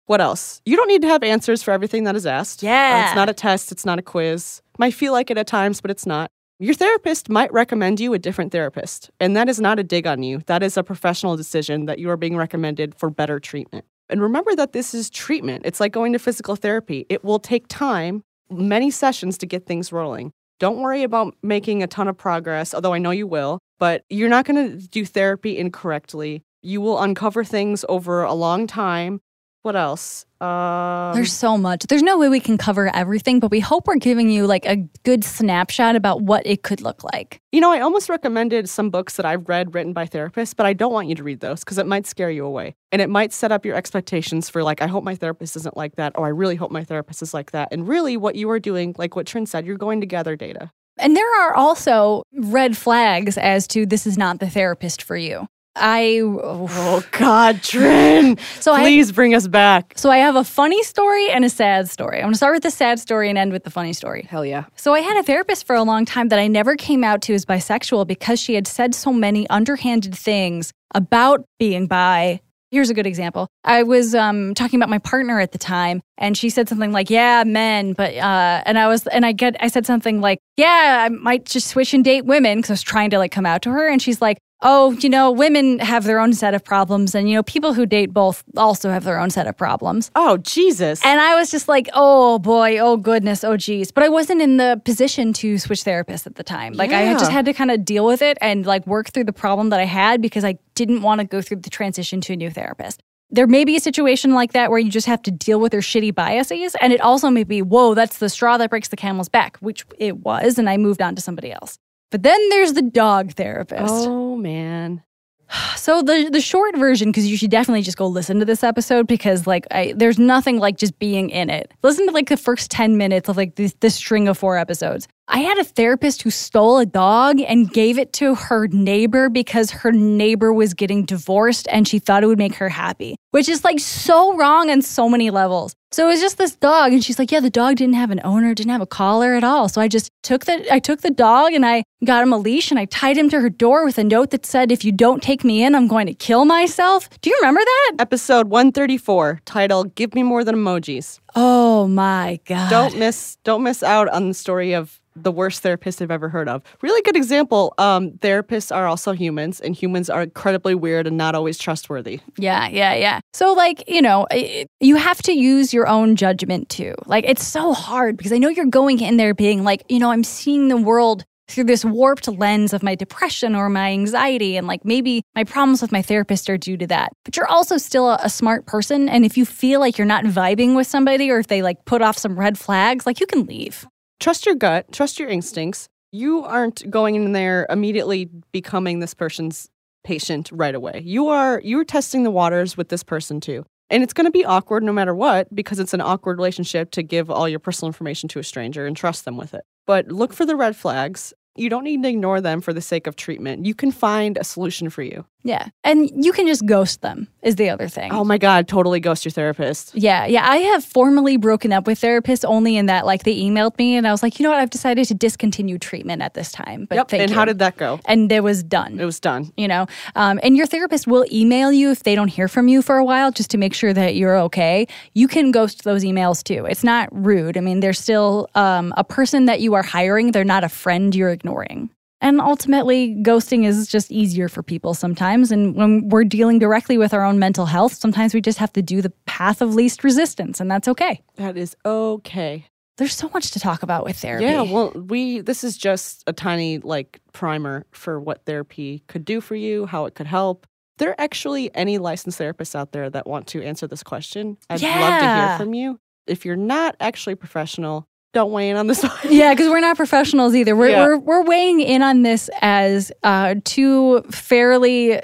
What 0.05 0.21
else? 0.21 0.61
You 0.65 0.75
don't 0.75 0.87
need 0.87 1.01
to 1.01 1.07
have 1.07 1.23
answers 1.23 1.63
for 1.63 1.71
everything 1.71 2.03
that 2.03 2.15
is 2.15 2.25
asked. 2.27 2.63
Uh, 2.63 2.67
Yeah. 2.67 3.07
it's 3.07 3.15
not 3.15 3.29
a 3.29 3.33
test, 3.33 3.71
it's 3.71 3.85
not 3.85 3.97
a 3.97 4.01
quiz. 4.03 4.61
Might 4.77 4.93
feel 4.93 5.11
like 5.11 5.31
it 5.31 5.37
at 5.37 5.47
times, 5.47 5.81
but 5.81 5.89
it's 5.89 6.05
not. 6.05 6.29
Your 6.61 6.73
therapist 6.73 7.29
might 7.29 7.53
recommend 7.53 8.01
you 8.01 8.13
a 8.13 8.19
different 8.19 8.51
therapist, 8.51 9.09
and 9.21 9.33
that 9.33 9.47
is 9.47 9.61
not 9.61 9.79
a 9.79 9.83
dig 9.83 10.05
on 10.05 10.23
you. 10.23 10.41
That 10.47 10.61
is 10.61 10.75
a 10.75 10.83
professional 10.83 11.37
decision 11.37 11.85
that 11.85 11.99
you 11.99 12.09
are 12.09 12.17
being 12.17 12.35
recommended 12.35 12.93
for 12.95 13.09
better 13.09 13.39
treatment. 13.39 13.85
And 14.09 14.21
remember 14.21 14.53
that 14.57 14.73
this 14.73 14.93
is 14.93 15.09
treatment. 15.09 15.65
It's 15.65 15.79
like 15.79 15.93
going 15.93 16.11
to 16.11 16.19
physical 16.19 16.57
therapy. 16.57 17.05
It 17.07 17.23
will 17.23 17.39
take 17.39 17.69
time, 17.69 18.23
many 18.49 18.91
sessions 18.91 19.37
to 19.37 19.45
get 19.45 19.67
things 19.67 19.93
rolling. 19.93 20.33
Don't 20.59 20.81
worry 20.81 21.03
about 21.03 21.33
making 21.41 21.81
a 21.81 21.87
ton 21.87 22.09
of 22.09 22.17
progress, 22.17 22.73
although 22.73 22.93
I 22.93 22.97
know 22.97 23.11
you 23.11 23.25
will, 23.25 23.59
but 23.79 24.03
you're 24.09 24.27
not 24.27 24.43
going 24.43 24.79
to 24.81 24.85
do 24.89 25.05
therapy 25.05 25.57
incorrectly. 25.57 26.41
You 26.61 26.81
will 26.81 27.01
uncover 27.01 27.45
things 27.45 27.85
over 27.87 28.23
a 28.23 28.33
long 28.33 28.67
time. 28.67 29.21
What 29.69 29.75
else? 29.75 30.25
Um, 30.41 31.13
There's 31.13 31.31
so 31.31 31.55
much. 31.55 31.85
There's 31.87 32.01
no 32.01 32.17
way 32.17 32.27
we 32.27 32.39
can 32.39 32.57
cover 32.57 32.89
everything, 32.95 33.39
but 33.39 33.51
we 33.51 33.59
hope 33.59 33.85
we're 33.85 33.97
giving 33.97 34.27
you 34.27 34.47
like 34.47 34.65
a 34.65 34.77
good 35.03 35.23
snapshot 35.23 35.95
about 35.95 36.23
what 36.23 36.41
it 36.47 36.63
could 36.63 36.81
look 36.81 37.03
like. 37.03 37.39
You 37.51 37.61
know, 37.61 37.71
I 37.71 37.79
almost 37.81 38.09
recommended 38.09 38.67
some 38.67 38.89
books 38.89 39.15
that 39.17 39.27
I've 39.27 39.47
read 39.47 39.75
written 39.75 39.93
by 39.93 40.07
therapists, 40.07 40.55
but 40.55 40.65
I 40.65 40.73
don't 40.73 40.91
want 40.91 41.07
you 41.07 41.13
to 41.13 41.21
read 41.21 41.41
those 41.41 41.59
because 41.59 41.77
it 41.77 41.85
might 41.85 42.07
scare 42.07 42.31
you 42.31 42.45
away. 42.45 42.73
And 42.91 42.99
it 42.99 43.11
might 43.11 43.31
set 43.31 43.51
up 43.51 43.63
your 43.63 43.75
expectations 43.75 44.49
for, 44.49 44.63
like, 44.63 44.81
I 44.81 44.87
hope 44.87 45.03
my 45.03 45.13
therapist 45.13 45.55
isn't 45.55 45.77
like 45.77 45.97
that, 45.97 46.13
or 46.15 46.25
I 46.25 46.29
really 46.29 46.55
hope 46.55 46.71
my 46.71 46.83
therapist 46.83 47.21
is 47.21 47.35
like 47.35 47.51
that. 47.51 47.67
And 47.71 47.87
really, 47.87 48.17
what 48.17 48.33
you 48.33 48.49
are 48.49 48.59
doing, 48.59 48.95
like 48.97 49.15
what 49.15 49.27
Trin 49.27 49.45
said, 49.45 49.67
you're 49.67 49.77
going 49.77 50.01
to 50.01 50.07
gather 50.07 50.35
data. 50.35 50.71
And 50.97 51.15
there 51.15 51.43
are 51.43 51.53
also 51.53 52.23
red 52.33 52.75
flags 52.75 53.37
as 53.37 53.67
to 53.67 53.85
this 53.85 54.07
is 54.07 54.17
not 54.17 54.39
the 54.39 54.49
therapist 54.49 55.03
for 55.03 55.15
you. 55.15 55.45
I 55.79 56.19
Oh, 56.21 57.03
God, 57.11 57.61
Trin, 57.63 58.37
so 58.59 58.73
I 58.73 58.81
please 58.81 59.11
bring 59.11 59.33
us 59.33 59.47
back. 59.47 59.93
so 59.95 60.09
I 60.09 60.17
have 60.17 60.35
a 60.35 60.43
funny 60.43 60.83
story 60.83 61.29
and 61.29 61.45
a 61.45 61.49
sad 61.49 61.89
story. 61.89 62.21
I'm 62.21 62.31
to 62.31 62.37
start 62.37 62.55
with 62.55 62.63
the 62.63 62.71
sad 62.71 62.99
story 62.99 63.29
and 63.29 63.37
end 63.37 63.51
with 63.51 63.63
the 63.63 63.71
funny 63.71 63.93
story. 63.93 64.27
Hell 64.29 64.45
yeah. 64.45 64.65
So 64.75 64.93
I 64.93 64.99
had 64.99 65.17
a 65.17 65.23
therapist 65.23 65.65
for 65.65 65.75
a 65.75 65.83
long 65.83 66.05
time 66.05 66.29
that 66.29 66.39
I 66.39 66.47
never 66.47 66.75
came 66.75 67.03
out 67.03 67.21
to 67.23 67.33
as 67.33 67.45
bisexual 67.45 68.07
because 68.07 68.39
she 68.39 68.55
had 68.55 68.67
said 68.67 68.93
so 68.93 69.11
many 69.13 69.49
underhanded 69.49 70.15
things 70.15 70.71
about 70.93 71.45
being 71.59 71.87
bi. 71.87 72.41
Here's 72.71 72.91
a 72.91 72.93
good 72.93 73.07
example. 73.07 73.47
I 73.63 73.81
was 73.81 74.13
um, 74.13 74.53
talking 74.53 74.79
about 74.79 74.89
my 74.89 74.99
partner 74.99 75.39
at 75.39 75.53
the 75.53 75.57
time, 75.57 76.01
and 76.19 76.37
she 76.37 76.51
said 76.51 76.69
something 76.69 76.91
like, 76.91 77.09
"Yeah, 77.09 77.43
men," 77.43 77.93
but 77.93 78.13
uh, 78.15 78.61
and 78.63 78.77
I 78.77 78.87
was 78.87 79.07
and 79.07 79.25
I 79.25 79.31
get 79.31 79.55
I 79.59 79.69
said 79.69 79.87
something 79.87 80.21
like, 80.21 80.37
"Yeah, 80.55 81.03
I 81.03 81.09
might 81.09 81.45
just 81.45 81.67
switch 81.67 81.95
and 81.95 82.05
date 82.05 82.25
women," 82.25 82.59
because 82.59 82.69
I 82.69 82.73
was 82.73 82.83
trying 82.83 83.09
to 83.09 83.17
like 83.17 83.31
come 83.31 83.47
out 83.47 83.63
to 83.63 83.71
her, 83.71 83.89
and 83.89 83.99
she's 83.99 84.21
like, 84.21 84.37
"Oh, 84.61 84.91
you 84.91 85.09
know, 85.09 85.31
women 85.31 85.79
have 85.79 86.03
their 86.03 86.19
own 86.19 86.33
set 86.33 86.53
of 86.53 86.63
problems, 86.63 87.15
and 87.15 87.29
you 87.29 87.35
know, 87.35 87.43
people 87.43 87.73
who 87.73 87.85
date 87.85 88.13
both 88.13 88.43
also 88.57 88.89
have 88.89 89.03
their 89.03 89.19
own 89.19 89.29
set 89.29 89.47
of 89.47 89.57
problems." 89.57 90.11
Oh, 90.15 90.37
Jesus. 90.37 91.03
And 91.05 91.19
I 91.19 91.35
was 91.35 91.51
just 91.51 91.67
like, 91.67 91.87
oh 91.93 92.39
boy, 92.39 92.77
oh 92.79 92.97
goodness, 92.97 93.43
oh 93.43 93.57
geez. 93.57 93.91
But 93.91 94.03
I 94.03 94.09
wasn't 94.09 94.41
in 94.41 94.57
the 94.57 94.81
position 94.85 95.33
to 95.33 95.57
switch 95.57 95.83
therapists 95.83 96.25
at 96.25 96.35
the 96.35 96.43
time. 96.43 96.73
Like 96.73 96.91
I 96.91 97.13
just 97.13 97.31
had 97.31 97.45
to 97.45 97.53
kind 97.53 97.71
of 97.71 97.85
deal 97.85 98.05
with 98.05 98.21
it 98.21 98.37
and 98.41 98.65
like 98.65 98.85
work 98.87 99.09
through 99.09 99.25
the 99.25 99.33
problem 99.33 99.69
that 99.69 99.79
I 99.79 99.85
had 99.85 100.21
because 100.21 100.43
I 100.43 100.57
didn't 100.75 101.01
want 101.01 101.19
to 101.19 101.25
go 101.25 101.41
through 101.41 101.57
the 101.57 101.69
transition 101.69 102.21
to 102.21 102.33
a 102.33 102.35
new 102.35 102.49
therapist. 102.49 103.01
There 103.31 103.45
may 103.45 103.63
be 103.63 103.75
a 103.75 103.79
situation 103.79 104.33
like 104.33 104.53
that 104.53 104.71
where 104.71 104.79
you 104.79 104.89
just 104.89 105.05
have 105.05 105.21
to 105.23 105.31
deal 105.31 105.59
with 105.59 105.71
their 105.71 105.81
shitty 105.81 106.15
biases. 106.15 106.75
And 106.81 106.91
it 106.91 106.99
also 106.99 107.29
may 107.29 107.43
be, 107.43 107.61
whoa, 107.61 107.93
that's 107.93 108.17
the 108.17 108.27
straw 108.27 108.57
that 108.57 108.71
breaks 108.71 108.87
the 108.87 108.95
camel's 108.95 109.29
back, 109.29 109.57
which 109.57 109.85
it 109.99 110.17
was. 110.17 110.57
And 110.57 110.67
I 110.67 110.77
moved 110.77 111.01
on 111.01 111.15
to 111.15 111.21
somebody 111.21 111.51
else. 111.51 111.77
But 112.11 112.23
then 112.23 112.49
there's 112.49 112.73
the 112.73 112.81
dog 112.81 113.33
therapist. 113.33 113.83
oh, 113.87 114.35
man. 114.35 115.03
So 115.75 116.03
the 116.03 116.29
the 116.31 116.41
short 116.41 116.77
version, 116.77 117.09
because 117.09 117.25
you 117.25 117.35
should 117.37 117.49
definitely 117.49 117.81
just 117.81 117.97
go 117.97 118.05
listen 118.05 118.37
to 118.39 118.45
this 118.45 118.63
episode 118.63 119.07
because 119.07 119.47
like 119.47 119.65
I, 119.71 119.93
there's 119.95 120.19
nothing 120.19 120.59
like 120.59 120.77
just 120.77 120.99
being 120.99 121.29
in 121.31 121.49
it. 121.49 121.71
Listen 121.81 122.05
to 122.05 122.11
like 122.11 122.29
the 122.29 122.37
first 122.37 122.69
ten 122.69 122.97
minutes 122.97 123.29
of 123.29 123.37
like 123.37 123.55
this, 123.55 123.73
this 123.79 123.95
string 123.95 124.27
of 124.27 124.37
four 124.37 124.57
episodes. 124.57 125.07
I 125.31 125.41
had 125.41 125.59
a 125.59 125.63
therapist 125.63 126.23
who 126.23 126.31
stole 126.31 126.79
a 126.79 126.87
dog 126.87 127.39
and 127.39 127.71
gave 127.71 127.99
it 127.99 128.13
to 128.13 128.33
her 128.33 128.67
neighbor 128.67 129.29
because 129.29 129.69
her 129.69 129.91
neighbor 129.91 130.51
was 130.51 130.73
getting 130.73 131.05
divorced 131.05 131.67
and 131.71 131.87
she 131.87 131.99
thought 131.99 132.23
it 132.23 132.25
would 132.27 132.39
make 132.39 132.55
her 132.55 132.67
happy, 132.67 133.15
which 133.29 133.47
is 133.47 133.63
like 133.63 133.79
so 133.79 134.35
wrong 134.35 134.71
on 134.71 134.81
so 134.81 135.07
many 135.07 135.29
levels. 135.29 135.75
So 135.91 136.07
it 136.07 136.11
was 136.11 136.21
just 136.21 136.39
this 136.39 136.55
dog 136.55 136.93
and 136.93 137.03
she's 137.03 137.19
like, 137.19 137.31
"Yeah, 137.31 137.41
the 137.41 137.49
dog 137.49 137.75
didn't 137.75 137.93
have 137.95 138.09
an 138.09 138.21
owner, 138.23 138.53
didn't 138.55 138.71
have 138.71 138.81
a 138.81 138.87
collar 138.87 139.35
at 139.35 139.43
all." 139.43 139.69
So 139.69 139.81
I 139.81 139.87
just 139.87 140.09
took 140.23 140.45
the 140.45 140.73
I 140.73 140.79
took 140.79 141.01
the 141.01 141.11
dog 141.11 141.53
and 141.53 141.65
I 141.65 141.83
got 142.03 142.23
him 142.23 142.33
a 142.33 142.37
leash 142.37 142.71
and 142.71 142.79
I 142.79 142.85
tied 142.85 143.17
him 143.17 143.29
to 143.29 143.39
her 143.39 143.49
door 143.49 143.85
with 143.85 143.99
a 143.99 144.03
note 144.03 144.31
that 144.31 144.45
said, 144.47 144.71
"If 144.71 144.83
you 144.83 144.91
don't 144.91 145.21
take 145.21 145.43
me 145.43 145.63
in, 145.63 145.75
I'm 145.75 145.87
going 145.87 146.07
to 146.07 146.13
kill 146.13 146.45
myself." 146.45 147.07
Do 147.21 147.29
you 147.29 147.37
remember 147.39 147.61
that? 147.61 147.95
Episode 147.99 148.49
134, 148.49 149.41
title 149.45 149.83
Give 149.83 150.13
Me 150.15 150.23
More 150.23 150.43
Than 150.43 150.55
Emojis. 150.55 151.19
Oh 151.35 151.68
my 151.87 152.39
god. 152.45 152.69
Don't 152.69 152.97
miss 152.97 153.37
don't 153.43 153.63
miss 153.63 153.83
out 153.83 154.07
on 154.09 154.27
the 154.27 154.33
story 154.33 154.73
of 154.73 154.99
the 155.23 155.31
worst 155.31 155.61
therapist 155.61 156.01
I've 156.01 156.11
ever 156.11 156.29
heard 156.29 156.47
of. 156.47 156.63
Really 156.81 157.01
good 157.01 157.15
example. 157.15 157.73
Um, 157.77 158.11
therapists 158.11 158.73
are 158.73 158.87
also 158.87 159.11
humans, 159.11 159.59
and 159.59 159.75
humans 159.75 160.09
are 160.09 160.23
incredibly 160.23 160.75
weird 160.75 161.07
and 161.07 161.17
not 161.17 161.35
always 161.35 161.57
trustworthy. 161.57 162.19
Yeah, 162.37 162.67
yeah, 162.69 162.93
yeah. 162.93 163.19
So, 163.33 163.53
like, 163.53 163.83
you 163.87 164.01
know, 164.01 164.27
it, 164.31 164.67
you 164.79 164.95
have 164.95 165.21
to 165.23 165.33
use 165.33 165.73
your 165.73 165.87
own 165.87 166.15
judgment 166.15 166.69
too. 166.69 166.95
Like, 167.05 167.25
it's 167.27 167.45
so 167.45 167.73
hard 167.73 168.17
because 168.17 168.31
I 168.31 168.37
know 168.37 168.49
you're 168.49 168.65
going 168.65 169.01
in 169.01 169.17
there 169.17 169.33
being 169.33 169.63
like, 169.63 169.83
you 169.89 169.99
know, 169.99 170.11
I'm 170.11 170.23
seeing 170.23 170.67
the 170.67 170.77
world 170.77 171.25
through 171.49 171.65
this 171.65 171.83
warped 171.83 172.27
lens 172.27 172.73
of 172.73 172.83
my 172.83 172.95
depression 172.95 173.55
or 173.55 173.69
my 173.69 173.91
anxiety. 173.91 174.57
And 174.57 174.67
like 174.67 174.85
maybe 174.85 175.23
my 175.35 175.43
problems 175.43 175.81
with 175.81 175.91
my 175.91 176.01
therapist 176.01 176.49
are 176.49 176.57
due 176.57 176.77
to 176.77 176.87
that. 176.87 177.11
But 177.25 177.35
you're 177.35 177.47
also 177.47 177.77
still 177.77 178.09
a, 178.09 178.19
a, 178.23 178.29
smart 178.29 178.65
person. 178.65 179.09
And 179.09 179.25
if 179.25 179.37
you 179.37 179.45
feel 179.45 179.79
like 179.79 179.97
you're 179.97 180.05
not 180.05 180.23
vibing 180.23 180.75
with 180.75 180.87
somebody 180.87 181.29
or 181.29 181.39
if 181.39 181.47
they 181.47 181.61
like 181.61 181.83
put 181.85 182.01
off 182.01 182.17
some 182.17 182.39
red 182.39 182.57
flags, 182.57 183.05
like 183.05 183.19
you 183.19 183.25
can 183.25 183.45
leave 183.45 183.85
trust 184.19 184.45
your 184.45 184.55
gut, 184.55 184.91
trust 184.91 185.19
your 185.19 185.29
instincts. 185.29 185.87
You 186.11 186.43
aren't 186.43 186.89
going 186.89 187.15
in 187.15 187.31
there 187.31 187.65
immediately 187.69 188.29
becoming 188.51 188.99
this 188.99 189.13
person's 189.13 189.69
patient 190.03 190.49
right 190.51 190.75
away. 190.75 191.01
You 191.05 191.27
are 191.27 191.61
you're 191.63 191.83
testing 191.83 192.23
the 192.23 192.31
waters 192.31 192.75
with 192.77 192.89
this 192.89 193.03
person 193.03 193.39
too. 193.39 193.65
And 193.91 194.03
it's 194.03 194.13
going 194.13 194.25
to 194.25 194.31
be 194.31 194.45
awkward 194.45 194.83
no 194.83 194.93
matter 194.93 195.15
what 195.15 195.53
because 195.53 195.79
it's 195.79 195.95
an 195.95 196.01
awkward 196.01 196.37
relationship 196.37 196.91
to 196.91 197.01
give 197.01 197.31
all 197.31 197.49
your 197.49 197.59
personal 197.59 197.89
information 197.89 198.29
to 198.29 198.39
a 198.39 198.43
stranger 198.43 198.85
and 198.85 198.95
trust 198.95 199.25
them 199.25 199.35
with 199.35 199.53
it. 199.53 199.63
But 199.87 200.09
look 200.09 200.33
for 200.33 200.45
the 200.45 200.55
red 200.55 200.75
flags. 200.75 201.33
You 201.59 201.69
don't 201.69 201.83
need 201.83 202.01
to 202.03 202.09
ignore 202.09 202.41
them 202.41 202.61
for 202.61 202.73
the 202.73 202.81
sake 202.81 203.07
of 203.07 203.15
treatment. 203.15 203.65
You 203.65 203.75
can 203.75 203.91
find 203.91 204.37
a 204.37 204.43
solution 204.43 204.89
for 204.89 205.03
you. 205.03 205.25
Yeah. 205.43 205.67
And 205.83 206.09
you 206.23 206.31
can 206.31 206.47
just 206.47 206.65
ghost 206.65 207.01
them, 207.01 207.27
is 207.41 207.55
the 207.55 207.69
other 207.69 207.87
thing. 207.87 208.11
Oh 208.11 208.23
my 208.23 208.37
God, 208.37 208.67
totally 208.67 208.99
ghost 208.99 209.25
your 209.25 209.31
therapist. 209.31 209.95
Yeah. 209.95 210.25
Yeah. 210.25 210.47
I 210.47 210.57
have 210.57 210.83
formally 210.83 211.37
broken 211.37 211.71
up 211.71 211.87
with 211.87 211.99
therapists 211.99 212.43
only 212.45 212.75
in 212.75 212.87
that, 212.87 213.05
like, 213.05 213.23
they 213.23 213.35
emailed 213.35 213.77
me 213.77 213.95
and 213.95 214.07
I 214.07 214.11
was 214.11 214.21
like, 214.21 214.39
you 214.39 214.43
know 214.43 214.49
what? 214.49 214.59
I've 214.59 214.69
decided 214.69 215.05
to 215.07 215.13
discontinue 215.13 215.77
treatment 215.77 216.21
at 216.21 216.33
this 216.33 216.51
time. 216.51 216.85
But 216.85 216.95
yep. 216.95 217.13
and 217.13 217.29
you. 217.29 217.35
how 217.35 217.45
did 217.45 217.59
that 217.59 217.77
go? 217.77 217.99
And 218.05 218.31
it 218.31 218.43
was 218.43 218.63
done. 218.63 218.99
It 218.99 219.05
was 219.05 219.19
done. 219.19 219.51
You 219.57 219.67
know, 219.67 219.87
um, 220.15 220.39
and 220.43 220.57
your 220.57 220.65
therapist 220.65 221.07
will 221.07 221.25
email 221.31 221.71
you 221.71 221.91
if 221.91 222.03
they 222.03 222.15
don't 222.15 222.27
hear 222.27 222.47
from 222.47 222.67
you 222.67 222.81
for 222.81 222.97
a 222.97 223.05
while 223.05 223.31
just 223.31 223.51
to 223.51 223.57
make 223.57 223.73
sure 223.73 223.93
that 223.93 224.15
you're 224.15 224.37
okay. 224.37 224.87
You 225.13 225.27
can 225.27 225.51
ghost 225.51 225.83
those 225.83 226.03
emails 226.03 226.43
too. 226.43 226.65
It's 226.65 226.83
not 226.83 227.09
rude. 227.11 227.57
I 227.57 227.61
mean, 227.61 227.79
they're 227.79 227.93
still 227.93 228.49
um, 228.55 228.93
a 228.97 229.03
person 229.03 229.45
that 229.45 229.61
you 229.61 229.73
are 229.73 229.83
hiring, 229.83 230.31
they're 230.31 230.43
not 230.43 230.63
a 230.63 230.69
friend 230.69 231.15
you're 231.15 231.29
ignoring. 231.29 231.89
And 232.21 232.41
ultimately, 232.41 233.15
ghosting 233.15 233.65
is 233.65 233.87
just 233.87 234.11
easier 234.11 234.49
for 234.49 234.61
people 234.61 234.93
sometimes. 234.93 235.51
And 235.51 235.75
when 235.75 236.09
we're 236.09 236.25
dealing 236.25 236.59
directly 236.59 236.97
with 236.97 237.13
our 237.13 237.23
own 237.23 237.39
mental 237.39 237.65
health, 237.65 237.93
sometimes 237.93 238.33
we 238.33 238.41
just 238.41 238.57
have 238.57 238.73
to 238.73 238.81
do 238.81 239.01
the 239.01 239.11
path 239.25 239.61
of 239.61 239.73
least 239.73 240.03
resistance, 240.03 240.59
and 240.59 240.69
that's 240.69 240.87
okay. 240.87 241.21
That 241.35 241.55
is 241.55 241.75
okay. 241.85 242.65
There's 242.97 243.15
so 243.15 243.29
much 243.33 243.51
to 243.51 243.61
talk 243.61 243.81
about 243.81 244.03
with 244.03 244.17
therapy. 244.17 244.43
Yeah, 244.43 244.63
well, 244.63 244.91
we 244.91 245.39
this 245.39 245.63
is 245.63 245.77
just 245.77 246.23
a 246.27 246.33
tiny 246.33 246.79
like 246.79 247.21
primer 247.31 247.85
for 247.91 248.19
what 248.19 248.45
therapy 248.45 249.03
could 249.07 249.23
do 249.23 249.39
for 249.39 249.55
you, 249.55 249.85
how 249.85 250.03
it 250.03 250.15
could 250.15 250.27
help. 250.27 250.67
There 250.97 251.11
are 251.11 251.21
actually 251.21 251.73
any 251.73 251.97
licensed 251.97 252.37
therapists 252.37 252.75
out 252.75 252.91
there 252.91 253.09
that 253.09 253.25
want 253.25 253.47
to 253.47 253.63
answer 253.63 253.87
this 253.87 254.03
question. 254.03 254.57
I'd 254.69 254.81
yeah. 254.81 254.99
love 254.99 255.21
to 255.21 255.47
hear 255.47 255.57
from 255.57 255.73
you. 255.73 255.97
If 256.27 256.43
you're 256.43 256.57
not 256.57 256.97
actually 256.99 257.35
professional, 257.35 258.05
don't 258.33 258.51
weigh 258.51 258.69
in 258.69 258.77
on 258.77 258.87
this 258.87 259.03
one. 259.03 259.11
yeah, 259.29 259.53
because 259.53 259.69
we're 259.69 259.79
not 259.79 259.97
professionals 259.97 260.55
either. 260.55 260.75
We're, 260.75 260.89
yeah. 260.89 261.05
we're, 261.05 261.17
we're 261.17 261.43
weighing 261.43 261.81
in 261.81 262.01
on 262.01 262.21
this 262.21 262.49
as 262.61 263.11
uh, 263.23 263.55
two 263.63 264.21
fairly 264.29 265.19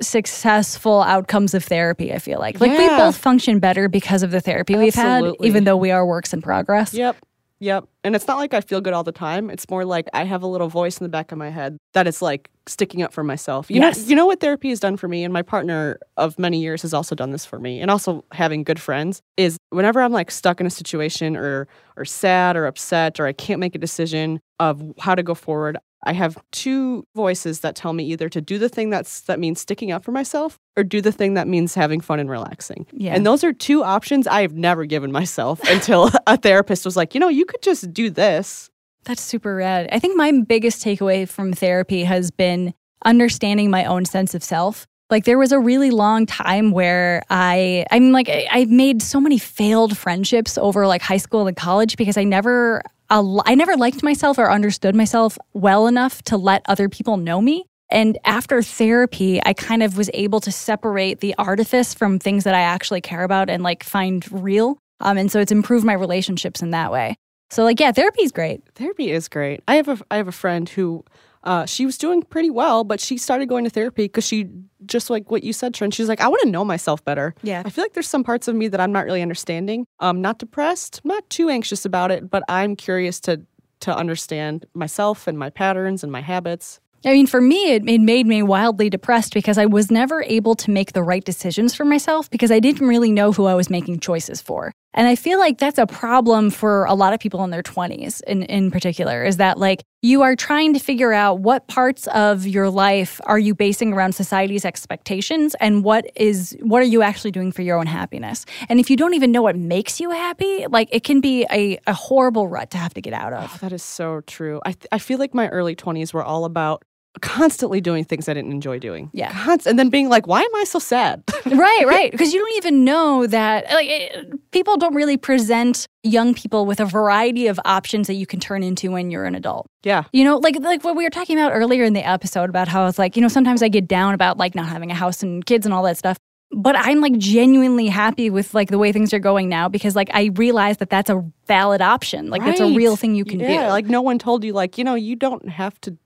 successful 0.00 1.02
outcomes 1.02 1.54
of 1.54 1.64
therapy, 1.64 2.12
I 2.12 2.18
feel 2.18 2.38
like. 2.38 2.60
Like 2.60 2.72
yeah. 2.72 2.78
we 2.78 2.88
both 2.88 3.16
function 3.16 3.58
better 3.58 3.88
because 3.88 4.22
of 4.22 4.30
the 4.30 4.40
therapy 4.40 4.74
Absolutely. 4.74 5.30
we've 5.30 5.38
had, 5.40 5.46
even 5.46 5.64
though 5.64 5.76
we 5.76 5.90
are 5.90 6.06
works 6.06 6.32
in 6.32 6.42
progress. 6.42 6.94
Yep. 6.94 7.16
Yep. 7.60 7.88
And 8.04 8.14
it's 8.14 8.26
not 8.26 8.38
like 8.38 8.54
I 8.54 8.60
feel 8.60 8.80
good 8.80 8.92
all 8.92 9.02
the 9.02 9.12
time. 9.12 9.50
It's 9.50 9.68
more 9.68 9.84
like 9.84 10.08
I 10.14 10.24
have 10.24 10.42
a 10.42 10.46
little 10.46 10.68
voice 10.68 10.98
in 10.98 11.04
the 11.04 11.08
back 11.08 11.32
of 11.32 11.38
my 11.38 11.50
head 11.50 11.76
that 11.92 12.06
is 12.06 12.22
like 12.22 12.50
sticking 12.66 13.02
up 13.02 13.12
for 13.12 13.24
myself. 13.24 13.70
You 13.70 13.80
yes. 13.80 13.98
know 13.98 14.08
you 14.08 14.16
know 14.16 14.26
what 14.26 14.40
therapy 14.40 14.68
has 14.68 14.78
done 14.78 14.96
for 14.96 15.08
me 15.08 15.24
and 15.24 15.32
my 15.32 15.42
partner 15.42 15.98
of 16.16 16.38
many 16.38 16.60
years 16.60 16.82
has 16.82 16.94
also 16.94 17.14
done 17.14 17.32
this 17.32 17.44
for 17.44 17.58
me. 17.58 17.80
And 17.80 17.90
also 17.90 18.24
having 18.32 18.62
good 18.62 18.80
friends 18.80 19.22
is 19.36 19.56
whenever 19.70 20.00
I'm 20.00 20.12
like 20.12 20.30
stuck 20.30 20.60
in 20.60 20.66
a 20.66 20.70
situation 20.70 21.36
or 21.36 21.66
or 21.96 22.04
sad 22.04 22.56
or 22.56 22.66
upset 22.66 23.18
or 23.18 23.26
I 23.26 23.32
can't 23.32 23.58
make 23.58 23.74
a 23.74 23.78
decision 23.78 24.40
of 24.60 24.82
how 24.98 25.14
to 25.14 25.22
go 25.22 25.34
forward, 25.34 25.78
I 26.04 26.12
have 26.12 26.38
two 26.52 27.04
voices 27.14 27.60
that 27.60 27.74
tell 27.74 27.92
me 27.92 28.04
either 28.04 28.28
to 28.28 28.40
do 28.40 28.58
the 28.58 28.68
thing 28.68 28.90
that's 28.90 29.22
that 29.22 29.40
means 29.40 29.60
sticking 29.60 29.90
up 29.90 30.04
for 30.04 30.12
myself 30.12 30.58
or 30.76 30.84
do 30.84 31.00
the 31.00 31.12
thing 31.12 31.34
that 31.34 31.48
means 31.48 31.74
having 31.74 32.00
fun 32.00 32.20
and 32.20 32.30
relaxing. 32.30 32.86
Yeah. 32.92 33.14
And 33.14 33.26
those 33.26 33.42
are 33.42 33.52
two 33.52 33.82
options 33.82 34.26
I 34.26 34.42
have 34.42 34.54
never 34.54 34.84
given 34.84 35.10
myself 35.10 35.60
until 35.68 36.10
a 36.26 36.36
therapist 36.36 36.84
was 36.84 36.96
like, 36.96 37.14
"You 37.14 37.20
know, 37.20 37.28
you 37.28 37.44
could 37.44 37.62
just 37.62 37.92
do 37.92 38.10
this." 38.10 38.70
That's 39.04 39.22
super 39.22 39.56
rad. 39.56 39.88
I 39.90 39.98
think 39.98 40.16
my 40.16 40.32
biggest 40.46 40.84
takeaway 40.84 41.28
from 41.28 41.52
therapy 41.52 42.04
has 42.04 42.30
been 42.30 42.74
understanding 43.04 43.70
my 43.70 43.84
own 43.84 44.04
sense 44.04 44.34
of 44.34 44.44
self. 44.44 44.86
Like 45.10 45.24
there 45.24 45.38
was 45.38 45.52
a 45.52 45.58
really 45.58 45.90
long 45.90 46.26
time 46.26 46.70
where 46.70 47.24
I 47.30 47.86
I 47.90 47.98
mean 47.98 48.12
like 48.12 48.28
I, 48.28 48.46
I 48.50 48.64
made 48.66 49.02
so 49.02 49.20
many 49.20 49.38
failed 49.38 49.96
friendships 49.96 50.58
over 50.58 50.86
like 50.86 51.02
high 51.02 51.16
school 51.16 51.46
and 51.46 51.56
college 51.56 51.96
because 51.96 52.16
I 52.16 52.24
never 52.24 52.82
I 53.10 53.54
never 53.54 53.76
liked 53.76 54.02
myself 54.02 54.38
or 54.38 54.50
understood 54.50 54.94
myself 54.94 55.38
well 55.54 55.86
enough 55.86 56.22
to 56.24 56.36
let 56.36 56.62
other 56.66 56.88
people 56.88 57.16
know 57.16 57.40
me. 57.40 57.64
And 57.90 58.18
after 58.24 58.62
therapy, 58.62 59.40
I 59.44 59.54
kind 59.54 59.82
of 59.82 59.96
was 59.96 60.10
able 60.12 60.40
to 60.40 60.52
separate 60.52 61.20
the 61.20 61.34
artifice 61.38 61.94
from 61.94 62.18
things 62.18 62.44
that 62.44 62.54
I 62.54 62.60
actually 62.60 63.00
care 63.00 63.24
about 63.24 63.48
and 63.48 63.62
like 63.62 63.82
find 63.82 64.30
real. 64.30 64.78
Um, 65.00 65.16
and 65.16 65.32
so 65.32 65.40
it's 65.40 65.52
improved 65.52 65.86
my 65.86 65.94
relationships 65.94 66.60
in 66.60 66.70
that 66.72 66.92
way. 66.92 67.16
So 67.50 67.64
like, 67.64 67.80
yeah, 67.80 67.92
therapy 67.92 68.22
is 68.22 68.32
great. 68.32 68.62
Therapy 68.74 69.10
is 69.10 69.28
great. 69.28 69.62
I 69.66 69.76
have 69.76 69.88
a 69.88 69.98
I 70.10 70.18
have 70.18 70.28
a 70.28 70.32
friend 70.32 70.68
who 70.68 71.02
uh, 71.44 71.66
she 71.66 71.86
was 71.86 71.98
doing 71.98 72.22
pretty 72.22 72.50
well, 72.50 72.84
but 72.84 73.00
she 73.00 73.18
started 73.18 73.48
going 73.48 73.64
to 73.64 73.70
therapy 73.70 74.04
because 74.04 74.26
she 74.26 74.48
just 74.86 75.10
like 75.10 75.30
what 75.30 75.42
you 75.42 75.52
said, 75.52 75.74
Trin. 75.74 75.90
She's 75.90 76.08
like, 76.08 76.20
I 76.20 76.28
want 76.28 76.42
to 76.42 76.50
know 76.50 76.64
myself 76.64 77.04
better. 77.04 77.34
Yeah, 77.42 77.62
I 77.64 77.70
feel 77.70 77.84
like 77.84 77.92
there's 77.94 78.08
some 78.08 78.24
parts 78.24 78.48
of 78.48 78.54
me 78.54 78.68
that 78.68 78.80
I'm 78.80 78.92
not 78.92 79.04
really 79.04 79.22
understanding. 79.22 79.86
I'm 80.00 80.20
not 80.20 80.38
depressed, 80.38 81.00
not 81.04 81.28
too 81.30 81.48
anxious 81.48 81.84
about 81.84 82.10
it, 82.10 82.30
but 82.30 82.42
I'm 82.48 82.76
curious 82.76 83.20
to 83.20 83.42
to 83.80 83.96
understand 83.96 84.66
myself 84.74 85.28
and 85.28 85.38
my 85.38 85.50
patterns 85.50 86.02
and 86.02 86.10
my 86.10 86.20
habits. 86.20 86.80
I 87.04 87.12
mean, 87.12 87.28
for 87.28 87.40
me, 87.40 87.74
it, 87.74 87.88
it 87.88 88.00
made 88.00 88.26
me 88.26 88.42
wildly 88.42 88.90
depressed 88.90 89.32
because 89.32 89.56
I 89.56 89.66
was 89.66 89.88
never 89.88 90.24
able 90.24 90.56
to 90.56 90.70
make 90.70 90.92
the 90.92 91.02
right 91.02 91.24
decisions 91.24 91.74
for 91.74 91.84
myself 91.84 92.28
because 92.28 92.50
I 92.50 92.58
didn't 92.58 92.86
really 92.86 93.12
know 93.12 93.30
who 93.30 93.46
I 93.46 93.54
was 93.54 93.70
making 93.70 94.00
choices 94.00 94.42
for. 94.42 94.72
And 94.98 95.06
I 95.06 95.14
feel 95.14 95.38
like 95.38 95.58
that's 95.58 95.78
a 95.78 95.86
problem 95.86 96.50
for 96.50 96.84
a 96.86 96.94
lot 96.94 97.14
of 97.14 97.20
people 97.20 97.44
in 97.44 97.50
their 97.50 97.62
20s 97.62 98.20
in, 98.24 98.42
in 98.42 98.72
particular, 98.72 99.22
is 99.22 99.36
that 99.36 99.56
like 99.56 99.84
you 100.02 100.22
are 100.22 100.34
trying 100.34 100.72
to 100.74 100.80
figure 100.80 101.12
out 101.12 101.38
what 101.38 101.68
parts 101.68 102.08
of 102.08 102.48
your 102.48 102.68
life 102.68 103.20
are 103.24 103.38
you 103.38 103.54
basing 103.54 103.92
around 103.92 104.14
society's 104.14 104.64
expectations 104.64 105.54
and 105.60 105.84
what 105.84 106.10
is 106.16 106.56
what 106.62 106.82
are 106.82 106.86
you 106.86 107.02
actually 107.02 107.30
doing 107.30 107.52
for 107.52 107.62
your 107.62 107.78
own 107.78 107.86
happiness. 107.86 108.44
And 108.68 108.80
if 108.80 108.90
you 108.90 108.96
don't 108.96 109.14
even 109.14 109.30
know 109.30 109.42
what 109.42 109.54
makes 109.54 110.00
you 110.00 110.10
happy, 110.10 110.66
like 110.68 110.88
it 110.90 111.04
can 111.04 111.20
be 111.20 111.46
a, 111.52 111.78
a 111.86 111.94
horrible 111.94 112.48
rut 112.48 112.72
to 112.72 112.78
have 112.78 112.92
to 112.94 113.00
get 113.00 113.12
out 113.12 113.32
of. 113.32 113.52
Oh, 113.54 113.58
that 113.60 113.72
is 113.72 113.84
so 113.84 114.20
true. 114.22 114.60
I, 114.66 114.72
th- 114.72 114.88
I 114.90 114.98
feel 114.98 115.20
like 115.20 115.32
my 115.32 115.48
early 115.50 115.76
20s 115.76 116.12
were 116.12 116.24
all 116.24 116.44
about 116.44 116.82
constantly 117.18 117.80
doing 117.80 118.04
things 118.04 118.28
I 118.28 118.34
didn't 118.34 118.52
enjoy 118.52 118.78
doing. 118.78 119.10
Yeah. 119.12 119.32
Const- 119.32 119.66
and 119.66 119.78
then 119.78 119.90
being 119.90 120.08
like, 120.08 120.26
why 120.26 120.40
am 120.40 120.54
I 120.56 120.64
so 120.64 120.78
sad? 120.78 121.22
right, 121.46 121.84
right. 121.86 122.10
Because 122.10 122.32
you 122.32 122.40
don't 122.40 122.56
even 122.56 122.84
know 122.84 123.26
that, 123.26 123.64
like, 123.72 123.88
it, 123.88 124.50
people 124.50 124.76
don't 124.76 124.94
really 124.94 125.16
present 125.16 125.86
young 126.02 126.34
people 126.34 126.66
with 126.66 126.80
a 126.80 126.84
variety 126.84 127.46
of 127.46 127.60
options 127.64 128.06
that 128.06 128.14
you 128.14 128.26
can 128.26 128.40
turn 128.40 128.62
into 128.62 128.90
when 128.90 129.10
you're 129.10 129.24
an 129.24 129.34
adult. 129.34 129.68
Yeah. 129.82 130.04
You 130.12 130.24
know, 130.24 130.38
like 130.38 130.56
like 130.60 130.84
what 130.84 130.96
we 130.96 131.04
were 131.04 131.10
talking 131.10 131.38
about 131.38 131.52
earlier 131.52 131.84
in 131.84 131.92
the 131.92 132.06
episode 132.06 132.48
about 132.48 132.68
how 132.68 132.86
it's 132.86 132.98
like, 132.98 133.16
you 133.16 133.22
know, 133.22 133.28
sometimes 133.28 133.62
I 133.62 133.68
get 133.68 133.86
down 133.88 134.14
about 134.14 134.38
like 134.38 134.54
not 134.54 134.68
having 134.68 134.90
a 134.90 134.94
house 134.94 135.22
and 135.22 135.44
kids 135.44 135.66
and 135.66 135.74
all 135.74 135.82
that 135.84 135.96
stuff. 135.96 136.18
But 136.50 136.76
I'm 136.78 137.00
like 137.00 137.18
genuinely 137.18 137.88
happy 137.88 138.30
with 138.30 138.54
like 138.54 138.70
the 138.70 138.78
way 138.78 138.90
things 138.90 139.12
are 139.12 139.18
going 139.18 139.50
now 139.50 139.68
because 139.68 139.94
like 139.94 140.08
I 140.14 140.30
realize 140.34 140.78
that 140.78 140.88
that's 140.88 141.10
a 141.10 141.22
valid 141.46 141.82
option. 141.82 142.30
Like 142.30 142.40
right. 142.40 142.48
that's 142.48 142.60
a 142.60 142.74
real 142.74 142.96
thing 142.96 143.14
you 143.14 143.26
can 143.26 143.40
yeah, 143.40 143.64
do. 143.64 143.68
Like 143.68 143.86
no 143.86 144.00
one 144.00 144.18
told 144.18 144.44
you 144.44 144.54
like, 144.54 144.78
you 144.78 144.84
know, 144.84 144.94
you 144.94 145.14
don't 145.14 145.46
have 145.48 145.78
to 145.82 145.96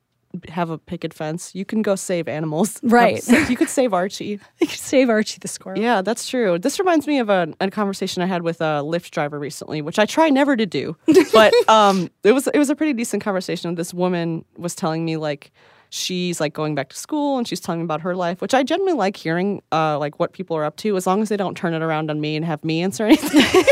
have 0.48 0.70
a 0.70 0.78
picket 0.78 1.12
fence. 1.14 1.54
You 1.54 1.64
can 1.64 1.82
go 1.82 1.94
save 1.96 2.28
animals. 2.28 2.80
Right. 2.92 3.26
you 3.48 3.56
could 3.56 3.68
save 3.68 3.92
Archie. 3.94 4.38
You 4.60 4.66
could 4.66 4.78
save 4.78 5.08
Archie 5.10 5.38
the 5.40 5.48
squirrel. 5.48 5.78
Yeah, 5.80 6.02
that's 6.02 6.28
true. 6.28 6.58
This 6.58 6.78
reminds 6.78 7.06
me 7.06 7.18
of 7.18 7.28
a, 7.30 7.52
a 7.60 7.70
conversation 7.70 8.22
I 8.22 8.26
had 8.26 8.42
with 8.42 8.60
a 8.60 8.82
Lyft 8.84 9.10
driver 9.10 9.38
recently, 9.38 9.82
which 9.82 9.98
I 9.98 10.06
try 10.06 10.28
never 10.30 10.56
to 10.56 10.66
do. 10.66 10.96
But 11.32 11.52
um, 11.68 12.10
it 12.24 12.32
was 12.32 12.46
it 12.48 12.58
was 12.58 12.68
a 12.70 12.74
pretty 12.76 12.92
decent 12.92 13.22
conversation. 13.22 13.74
This 13.74 13.94
woman 13.94 14.44
was 14.56 14.74
telling 14.74 15.04
me 15.04 15.16
like 15.16 15.50
she's 15.90 16.40
like 16.40 16.52
going 16.52 16.74
back 16.74 16.88
to 16.90 16.96
school 16.96 17.38
and 17.38 17.46
she's 17.48 17.60
telling 17.60 17.80
me 17.80 17.84
about 17.84 18.00
her 18.02 18.14
life, 18.14 18.40
which 18.40 18.54
I 18.54 18.62
generally 18.62 18.92
like 18.94 19.16
hearing 19.16 19.62
uh, 19.72 19.98
like 19.98 20.18
what 20.18 20.32
people 20.32 20.56
are 20.56 20.64
up 20.64 20.76
to, 20.78 20.96
as 20.96 21.06
long 21.06 21.22
as 21.22 21.28
they 21.28 21.36
don't 21.36 21.56
turn 21.56 21.74
it 21.74 21.82
around 21.82 22.10
on 22.10 22.20
me 22.20 22.36
and 22.36 22.44
have 22.44 22.64
me 22.64 22.82
answer 22.82 23.06
anything. 23.06 23.64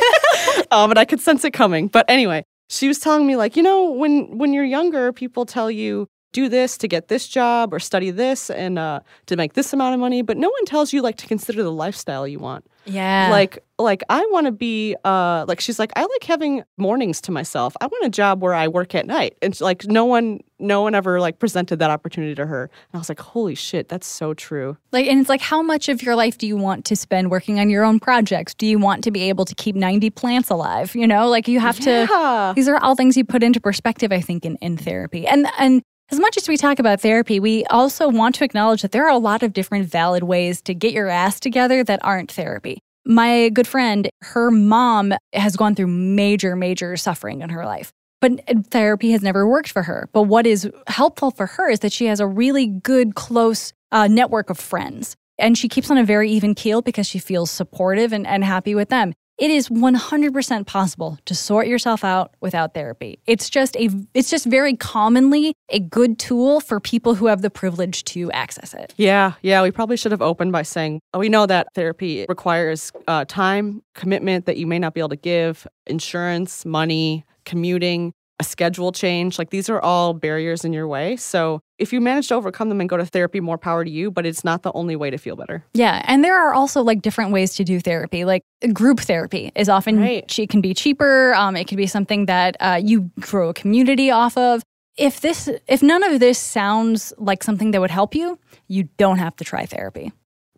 um, 0.71 0.91
and 0.91 0.99
I 0.99 1.05
could 1.05 1.21
sense 1.21 1.45
it 1.45 1.53
coming. 1.53 1.89
But 1.89 2.05
anyway, 2.09 2.45
she 2.69 2.89
was 2.89 2.99
telling 2.99 3.27
me 3.27 3.37
like, 3.37 3.57
you 3.57 3.63
know, 3.63 3.91
when 3.91 4.39
when 4.39 4.53
you're 4.53 4.65
younger, 4.65 5.13
people 5.13 5.45
tell 5.47 5.71
you 5.71 6.07
do 6.33 6.49
this 6.49 6.79
to 6.79 6.89
get 6.89 7.09
this 7.09 7.27
job 7.27 7.75
or 7.75 7.79
study 7.79 8.11
this 8.11 8.51
and 8.51 8.79
uh, 8.79 9.01
to 9.27 9.37
make 9.37 9.55
this 9.55 9.73
amount 9.73 9.95
of 9.95 10.01
money, 10.01 10.23
but 10.23 10.37
no 10.37 10.49
one 10.49 10.65
tells 10.65 10.93
you 10.93 11.03
like 11.03 11.17
to 11.17 11.27
consider 11.27 11.63
the 11.63 11.73
lifestyle 11.73 12.27
you 12.27 12.39
want. 12.39 12.65
Yeah. 12.87 13.29
Like 13.31 13.63
like 13.79 14.03
I 14.09 14.27
want 14.31 14.47
to 14.47 14.53
be 14.53 14.97
uh 15.05 15.45
like 15.47 15.61
she's 15.61 15.79
like 15.79 15.93
I 15.97 16.03
like 16.03 16.25
having 16.25 16.63
mornings 16.77 17.21
to 17.23 17.33
myself. 17.33 17.75
I 17.81 17.87
want 17.87 18.05
a 18.05 18.11
job 18.11 18.43
where 18.43 18.55
I 18.55 18.69
work 18.69 18.95
at 18.95 19.07
night. 19.07 19.37
And 19.43 19.59
like 19.61 19.87
no 19.87 20.05
one 20.05 20.41
no 20.59 20.83
one 20.83 20.95
ever 20.95 21.21
like 21.21 21.39
presented 21.39 21.79
that 21.79 21.91
opportunity 21.91 22.35
to 22.35 22.47
her. 22.47 22.65
And 22.65 22.95
I 22.95 22.99
was 22.99 23.09
like, 23.09 23.21
"Holy 23.21 23.55
shit, 23.55 23.89
that's 23.89 24.07
so 24.07 24.35
true." 24.35 24.77
Like, 24.93 25.07
and 25.07 25.21
it's 25.21 25.29
like, 25.29 25.41
how 25.41 25.63
much 25.63 25.89
of 25.89 26.03
your 26.03 26.15
life 26.17 26.37
do 26.37 26.47
you 26.47 26.57
want 26.57 26.85
to 26.87 26.97
spend 26.97 27.31
working 27.31 27.61
on 27.61 27.71
your 27.71 27.85
own 27.85 28.01
projects? 28.01 28.55
Do 28.55 28.67
you 28.67 28.79
want 28.79 29.05
to 29.05 29.11
be 29.11 29.29
able 29.29 29.45
to 29.45 29.55
keep 29.55 29.77
90 29.77 30.11
plants 30.11 30.51
alive? 30.51 30.95
You 30.95 31.07
know, 31.07 31.29
like 31.29 31.49
you 31.49 31.61
have 31.61 31.79
to, 31.81 32.53
these 32.55 32.69
are 32.69 32.77
all 32.79 32.95
things 32.95 33.17
you 33.17 33.25
put 33.25 33.43
into 33.43 33.61
perspective, 33.61 34.13
I 34.13 34.21
think, 34.21 34.45
in, 34.45 34.57
in 34.57 34.77
therapy. 34.77 35.27
And, 35.27 35.47
and 35.59 35.83
as 36.11 36.19
much 36.19 36.37
as 36.37 36.49
we 36.49 36.57
talk 36.57 36.79
about 36.79 37.01
therapy, 37.01 37.39
we 37.39 37.65
also 37.67 38.09
want 38.09 38.35
to 38.37 38.45
acknowledge 38.45 38.83
that 38.83 38.93
there 38.93 39.05
are 39.05 39.11
a 39.11 39.19
lot 39.19 39.43
of 39.43 39.53
different 39.53 39.87
valid 39.87 40.25
ways 40.25 40.61
to 40.63 40.75
get 40.75 40.93
your 40.93 41.09
ass 41.09 41.39
together 41.39 41.85
that 41.85 42.01
aren't 42.03 42.33
therapy. 42.33 42.79
My 43.07 43.49
good 43.51 43.67
friend, 43.67 44.09
her 44.23 44.51
mom 44.51 45.15
has 45.33 45.57
gone 45.57 45.75
through 45.75 45.87
major, 45.87 46.57
major 46.57 46.97
suffering 46.97 47.43
in 47.43 47.51
her 47.51 47.65
life. 47.65 47.93
But 48.21 48.41
therapy 48.71 49.13
has 49.13 49.23
never 49.23 49.47
worked 49.47 49.71
for 49.71 49.85
her. 49.85 50.09
But 50.13 50.25
what 50.25 50.47
is 50.47 50.71
helpful 50.89 51.31
for 51.31 51.47
her 51.47 51.71
is 51.71 51.81
that 51.81 51.93
she 51.93 52.07
has 52.07 52.21
a 52.21 52.27
really 52.27 52.67
good, 52.67 53.15
close 53.15 53.73
uh, 53.93 54.09
network 54.09 54.51
of 54.51 54.59
friends. 54.59 55.17
And 55.39 55.57
she 55.57 55.69
keeps 55.69 55.91
on 55.91 55.97
a 55.97 56.05
very 56.05 56.31
even 56.31 56.55
keel 56.55 56.83
because 56.83 57.07
she 57.07 57.19
feels 57.19 57.51
supportive 57.51 58.13
and, 58.13 58.27
and 58.27 58.45
happy 58.45 58.75
with 58.75 58.91
them. 58.91 59.15
It 59.41 59.51
is 59.51 59.71
100% 59.71 60.67
possible 60.67 61.19
to 61.25 61.35
sort 61.35 61.67
yourself 61.67 62.05
out 62.05 62.35
without 62.43 62.75
therapy. 62.75 63.21
It's 63.27 63.49
just 63.49 63.75
a 63.79 63.89
it's 64.13 64.29
just 64.29 64.45
very 64.45 64.77
commonly 64.77 65.55
a 65.71 65.81
good 65.81 66.19
tool 66.19 66.61
for 66.61 66.79
people 66.79 67.15
who 67.15 67.25
have 67.27 67.41
the 67.41 67.49
privilege 67.49 68.05
to 68.05 68.31
access 68.33 68.75
it. 68.75 68.93
Yeah, 68.99 69.33
yeah, 69.41 69.63
we 69.63 69.71
probably 69.71 69.97
should 69.97 70.13
have 70.13 70.21
opened 70.21 70.53
by 70.53 70.61
saying 70.61 71.01
"Oh, 71.15 71.21
we 71.21 71.31
know 71.31 71.47
that 71.47 71.69
therapy 71.75 72.27
requires 72.29 72.93
uh, 73.09 73.25
time, 73.25 73.83
commitment 73.95 74.45
that 74.45 74.59
you 74.59 74.67
may 74.67 74.79
not 74.79 74.93
be 74.93 75.01
able 75.01 75.09
to 75.09 75.17
give, 75.17 75.67
insurance, 75.87 76.67
money, 76.67 77.25
commuting, 77.47 78.13
a 78.41 78.43
schedule 78.43 78.91
change. 78.91 79.39
Like 79.39 79.51
these 79.51 79.69
are 79.71 79.81
all 79.81 80.15
barriers 80.15 80.65
in 80.65 80.73
your 80.73 80.89
way. 80.89 81.17
So 81.17 81.61
if 81.79 81.93
you 81.93 82.01
manage 82.01 82.29
to 82.29 82.35
overcome 82.35 82.71
them 82.71 82.81
and 82.81 82.89
go 82.89 82.97
to 82.97 83.05
therapy, 83.07 83.39
more 83.39 83.59
power 83.59 83.85
to 83.85 83.91
you, 83.91 84.11
but 84.11 84.25
it's 84.27 84.43
not 84.43 84.63
the 84.63 84.73
only 84.73 84.97
way 84.97 85.11
to 85.11 85.19
feel 85.19 85.37
better. 85.37 85.65
Yeah, 85.75 86.03
and 86.07 86.25
there 86.25 86.37
are 86.37 86.53
also 86.55 86.83
like 86.83 87.03
different 87.03 87.33
ways 87.33 87.55
to 87.57 87.65
do 87.65 87.79
therapy. 87.81 88.25
Like 88.25 88.43
group 88.73 89.01
therapy 89.01 89.53
is 89.55 89.69
often 89.69 90.01
Right. 90.01 90.29
she 90.31 90.47
can 90.47 90.61
be 90.61 90.75
cheaper. 90.75 91.35
Um, 91.35 91.55
it 91.55 91.69
can 91.69 91.77
be 91.77 91.87
something 91.87 92.27
that 92.27 92.57
uh, 92.61 92.81
you 92.83 93.11
grow 93.21 93.51
a 93.51 93.55
community 93.55 94.11
off 94.11 94.37
of. 94.37 94.63
If 94.97 95.21
this, 95.21 95.49
if 95.69 95.83
none 95.83 96.03
of 96.03 96.19
this 96.21 96.39
sounds 96.39 97.13
like 97.17 97.43
something 97.45 97.71
that 97.71 97.81
would 97.81 97.91
help 97.93 98.15
you, 98.15 98.39
you 98.69 98.89
don't 98.97 99.19
have 99.19 99.37
to 99.37 99.45
try 99.45 99.65
therapy. 99.67 100.13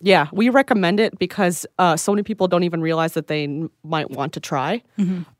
Yeah, 0.05 0.26
we 0.32 0.48
recommend 0.48 0.98
it 0.98 1.18
because 1.18 1.64
uh, 1.78 1.96
so 1.96 2.12
many 2.12 2.24
people 2.24 2.48
don't 2.48 2.64
even 2.64 2.80
realize 2.80 3.12
that 3.14 3.28
they 3.28 3.44
n- 3.44 3.70
might 3.84 4.11
want 4.11 4.32
to 4.32 4.40
try. 4.40 4.82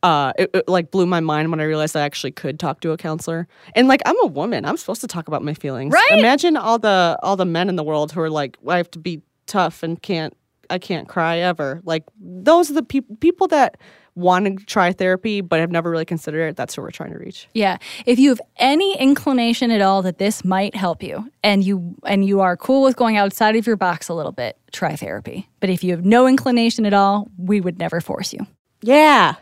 Uh, 0.03 0.33
it, 0.39 0.51
it, 0.55 0.69
like 0.69 0.93
blew 0.93 1.05
my 1.05 1.19
mind 1.19 1.51
when 1.51 1.61
I 1.61 1.65
realized 1.65 1.97
I 1.97 2.03
actually 2.03 2.31
could 2.31 2.61
talk 2.61 2.81
to 2.83 2.93
a 2.93 2.97
counselor. 2.97 3.49
And 3.75 3.89
like 3.89 4.03
I'm 4.07 4.17
a 4.23 4.27
woman, 4.27 4.65
I'm 4.65 4.77
supposed 4.77 5.01
to 5.01 5.09
talk 5.09 5.27
about 5.27 5.43
my 5.43 5.55
feelings. 5.55 5.93
Right? 5.93 6.13
Imagine 6.13 6.57
all 6.57 6.79
the 6.79 7.19
all 7.23 7.37
the 7.37 7.45
men 7.45 7.69
in 7.69 7.77
the 7.77 7.85
world 7.85 8.13
who 8.13 8.21
are 8.21 8.31
like, 8.31 8.57
I 8.69 8.77
have 8.77 8.91
to 8.93 9.01
be 9.01 9.23
tough 9.47 9.83
and 9.83 10.01
can't 10.01 10.37
I 10.71 10.79
can't 10.79 11.09
cry 11.09 11.39
ever. 11.39 11.83
Like 11.85 12.05
those 12.21 12.71
are 12.71 12.75
the 12.75 12.83
people 12.83 13.17
people 13.17 13.49
that 13.49 13.79
want 14.15 14.47
to 14.47 14.65
try 14.67 14.93
therapy 14.93 15.41
but 15.41 15.61
have 15.61 15.71
never 15.71 15.91
really 15.91 16.05
considered 16.05 16.49
it. 16.49 16.57
That's 16.57 16.75
who 16.75 16.83
we're 16.83 16.91
trying 16.91 17.13
to 17.13 17.19
reach. 17.19 17.49
Yeah. 17.55 17.79
If 18.07 18.19
you 18.19 18.29
have 18.31 18.41
any 18.57 18.99
inclination 18.99 19.71
at 19.71 19.81
all 19.81 20.03
that 20.03 20.19
this 20.19 20.45
might 20.45 20.75
help 20.75 21.03
you 21.03 21.31
and 21.43 21.65
you 21.65 21.97
and 22.05 22.25
you 22.25 22.41
are 22.41 22.57
cool 22.57 22.83
with 22.83 22.97
going 22.97 23.17
outside 23.17 23.57
of 23.57 23.67
your 23.67 23.77
box 23.77 24.09
a 24.09 24.15
little 24.15 24.33
bit, 24.33 24.57
try 24.73 24.97
therapy. 24.97 25.49
But 25.61 25.71
if 25.71 25.83
you 25.83 25.93
have 25.93 26.05
no 26.05 26.27
inclination 26.27 26.87
at 26.87 26.93
all, 26.95 27.31
we 27.39 27.61
would 27.61 27.79
never 27.79 28.01
force 28.01 28.33
you. 28.33 28.47
Yeah. 28.83 29.37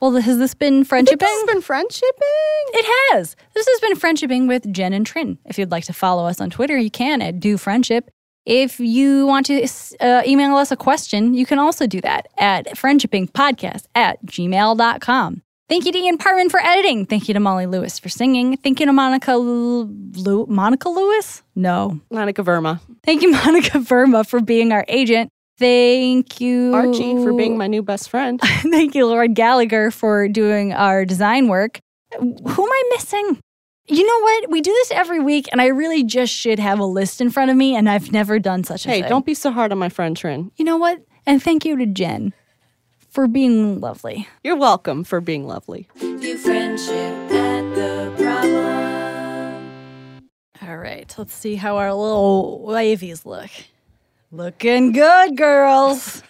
Well, 0.00 0.12
has 0.12 0.38
this 0.38 0.54
been 0.54 0.84
friendshipping? 0.84 1.18
This 1.18 1.30
has 1.30 1.46
been 1.46 1.62
friendshipping. 1.62 2.74
It 2.74 3.12
has. 3.12 3.36
This 3.54 3.66
has 3.66 3.80
been 3.80 3.96
friendshipping 3.96 4.48
with 4.48 4.70
Jen 4.72 4.92
and 4.92 5.06
Trin. 5.06 5.38
If 5.46 5.58
you'd 5.58 5.70
like 5.70 5.84
to 5.84 5.92
follow 5.92 6.26
us 6.26 6.40
on 6.40 6.50
Twitter, 6.50 6.76
you 6.76 6.90
can 6.90 7.22
at 7.22 7.40
Do 7.40 7.56
Friendship. 7.56 8.10
If 8.46 8.78
you 8.78 9.26
want 9.26 9.46
to 9.46 9.66
uh, 10.00 10.22
email 10.26 10.56
us 10.56 10.70
a 10.70 10.76
question, 10.76 11.32
you 11.34 11.46
can 11.46 11.58
also 11.58 11.86
do 11.86 12.00
that 12.02 12.26
at 12.38 12.66
friendshippingpodcast 12.76 13.84
at 13.94 14.24
gmail.com. 14.26 15.42
Thank 15.66 15.86
you 15.86 15.92
to 15.92 15.98
Ian 15.98 16.18
Parman 16.18 16.50
for 16.50 16.60
editing. 16.60 17.06
Thank 17.06 17.26
you 17.26 17.32
to 17.32 17.40
Molly 17.40 17.64
Lewis 17.64 17.98
for 17.98 18.10
singing. 18.10 18.58
Thank 18.58 18.80
you 18.80 18.86
to 18.86 18.92
Monica 18.92 19.34
Lu- 19.36 19.84
Lu- 20.14 20.46
Monica 20.46 20.90
Lewis? 20.90 21.42
No. 21.54 21.98
Monica 22.10 22.42
Verma. 22.42 22.80
Thank 23.02 23.22
you, 23.22 23.30
Monica 23.44 23.78
Verma, 23.78 24.26
for 24.26 24.40
being 24.40 24.72
our 24.72 24.84
agent. 24.88 25.30
Thank 25.58 26.40
you, 26.40 26.74
Archie 26.74 27.14
for 27.22 27.32
being 27.32 27.56
my 27.56 27.68
new 27.68 27.82
best 27.82 28.10
friend. 28.10 28.40
Thank 28.44 28.94
you, 28.94 29.06
Lord 29.06 29.34
Gallagher, 29.34 29.90
for 29.92 30.28
doing 30.28 30.72
our 30.72 31.04
design 31.04 31.48
work. 31.48 31.78
Who 32.18 32.26
am 32.64 32.72
I 32.72 32.82
missing? 32.96 33.38
You 33.86 34.06
know 34.06 34.20
what? 34.20 34.50
We 34.50 34.62
do 34.62 34.72
this 34.72 34.90
every 34.92 35.20
week, 35.20 35.46
and 35.52 35.60
I 35.60 35.66
really 35.66 36.04
just 36.04 36.32
should 36.32 36.58
have 36.58 36.78
a 36.78 36.86
list 36.86 37.20
in 37.20 37.30
front 37.30 37.50
of 37.50 37.56
me, 37.56 37.76
and 37.76 37.88
I've 37.88 38.12
never 38.12 38.38
done 38.38 38.64
such 38.64 38.86
a 38.86 38.88
hey, 38.88 39.00
thing. 39.02 39.10
don't 39.10 39.26
be 39.26 39.34
so 39.34 39.50
hard 39.50 39.72
on 39.72 39.78
my 39.78 39.90
friend 39.90 40.16
Trin. 40.16 40.50
You 40.56 40.64
know 40.64 40.78
what? 40.78 41.04
And 41.26 41.42
thank 41.42 41.66
you 41.66 41.76
to 41.76 41.84
Jen 41.84 42.32
for 43.10 43.28
being 43.28 43.80
lovely. 43.80 44.26
You're 44.42 44.56
welcome 44.56 45.04
for 45.04 45.20
being 45.20 45.46
lovely. 45.46 45.86
Do 46.00 46.36
friendship 46.38 46.94
at 47.30 47.74
the 47.74 48.10
problem. 48.16 49.64
All 50.66 50.78
right, 50.78 51.14
let's 51.18 51.34
see 51.34 51.56
how 51.56 51.76
our 51.76 51.92
little 51.92 52.62
wavies 52.64 53.26
look. 53.26 53.50
Looking 54.32 54.92
good, 54.92 55.36
girls. 55.36 56.22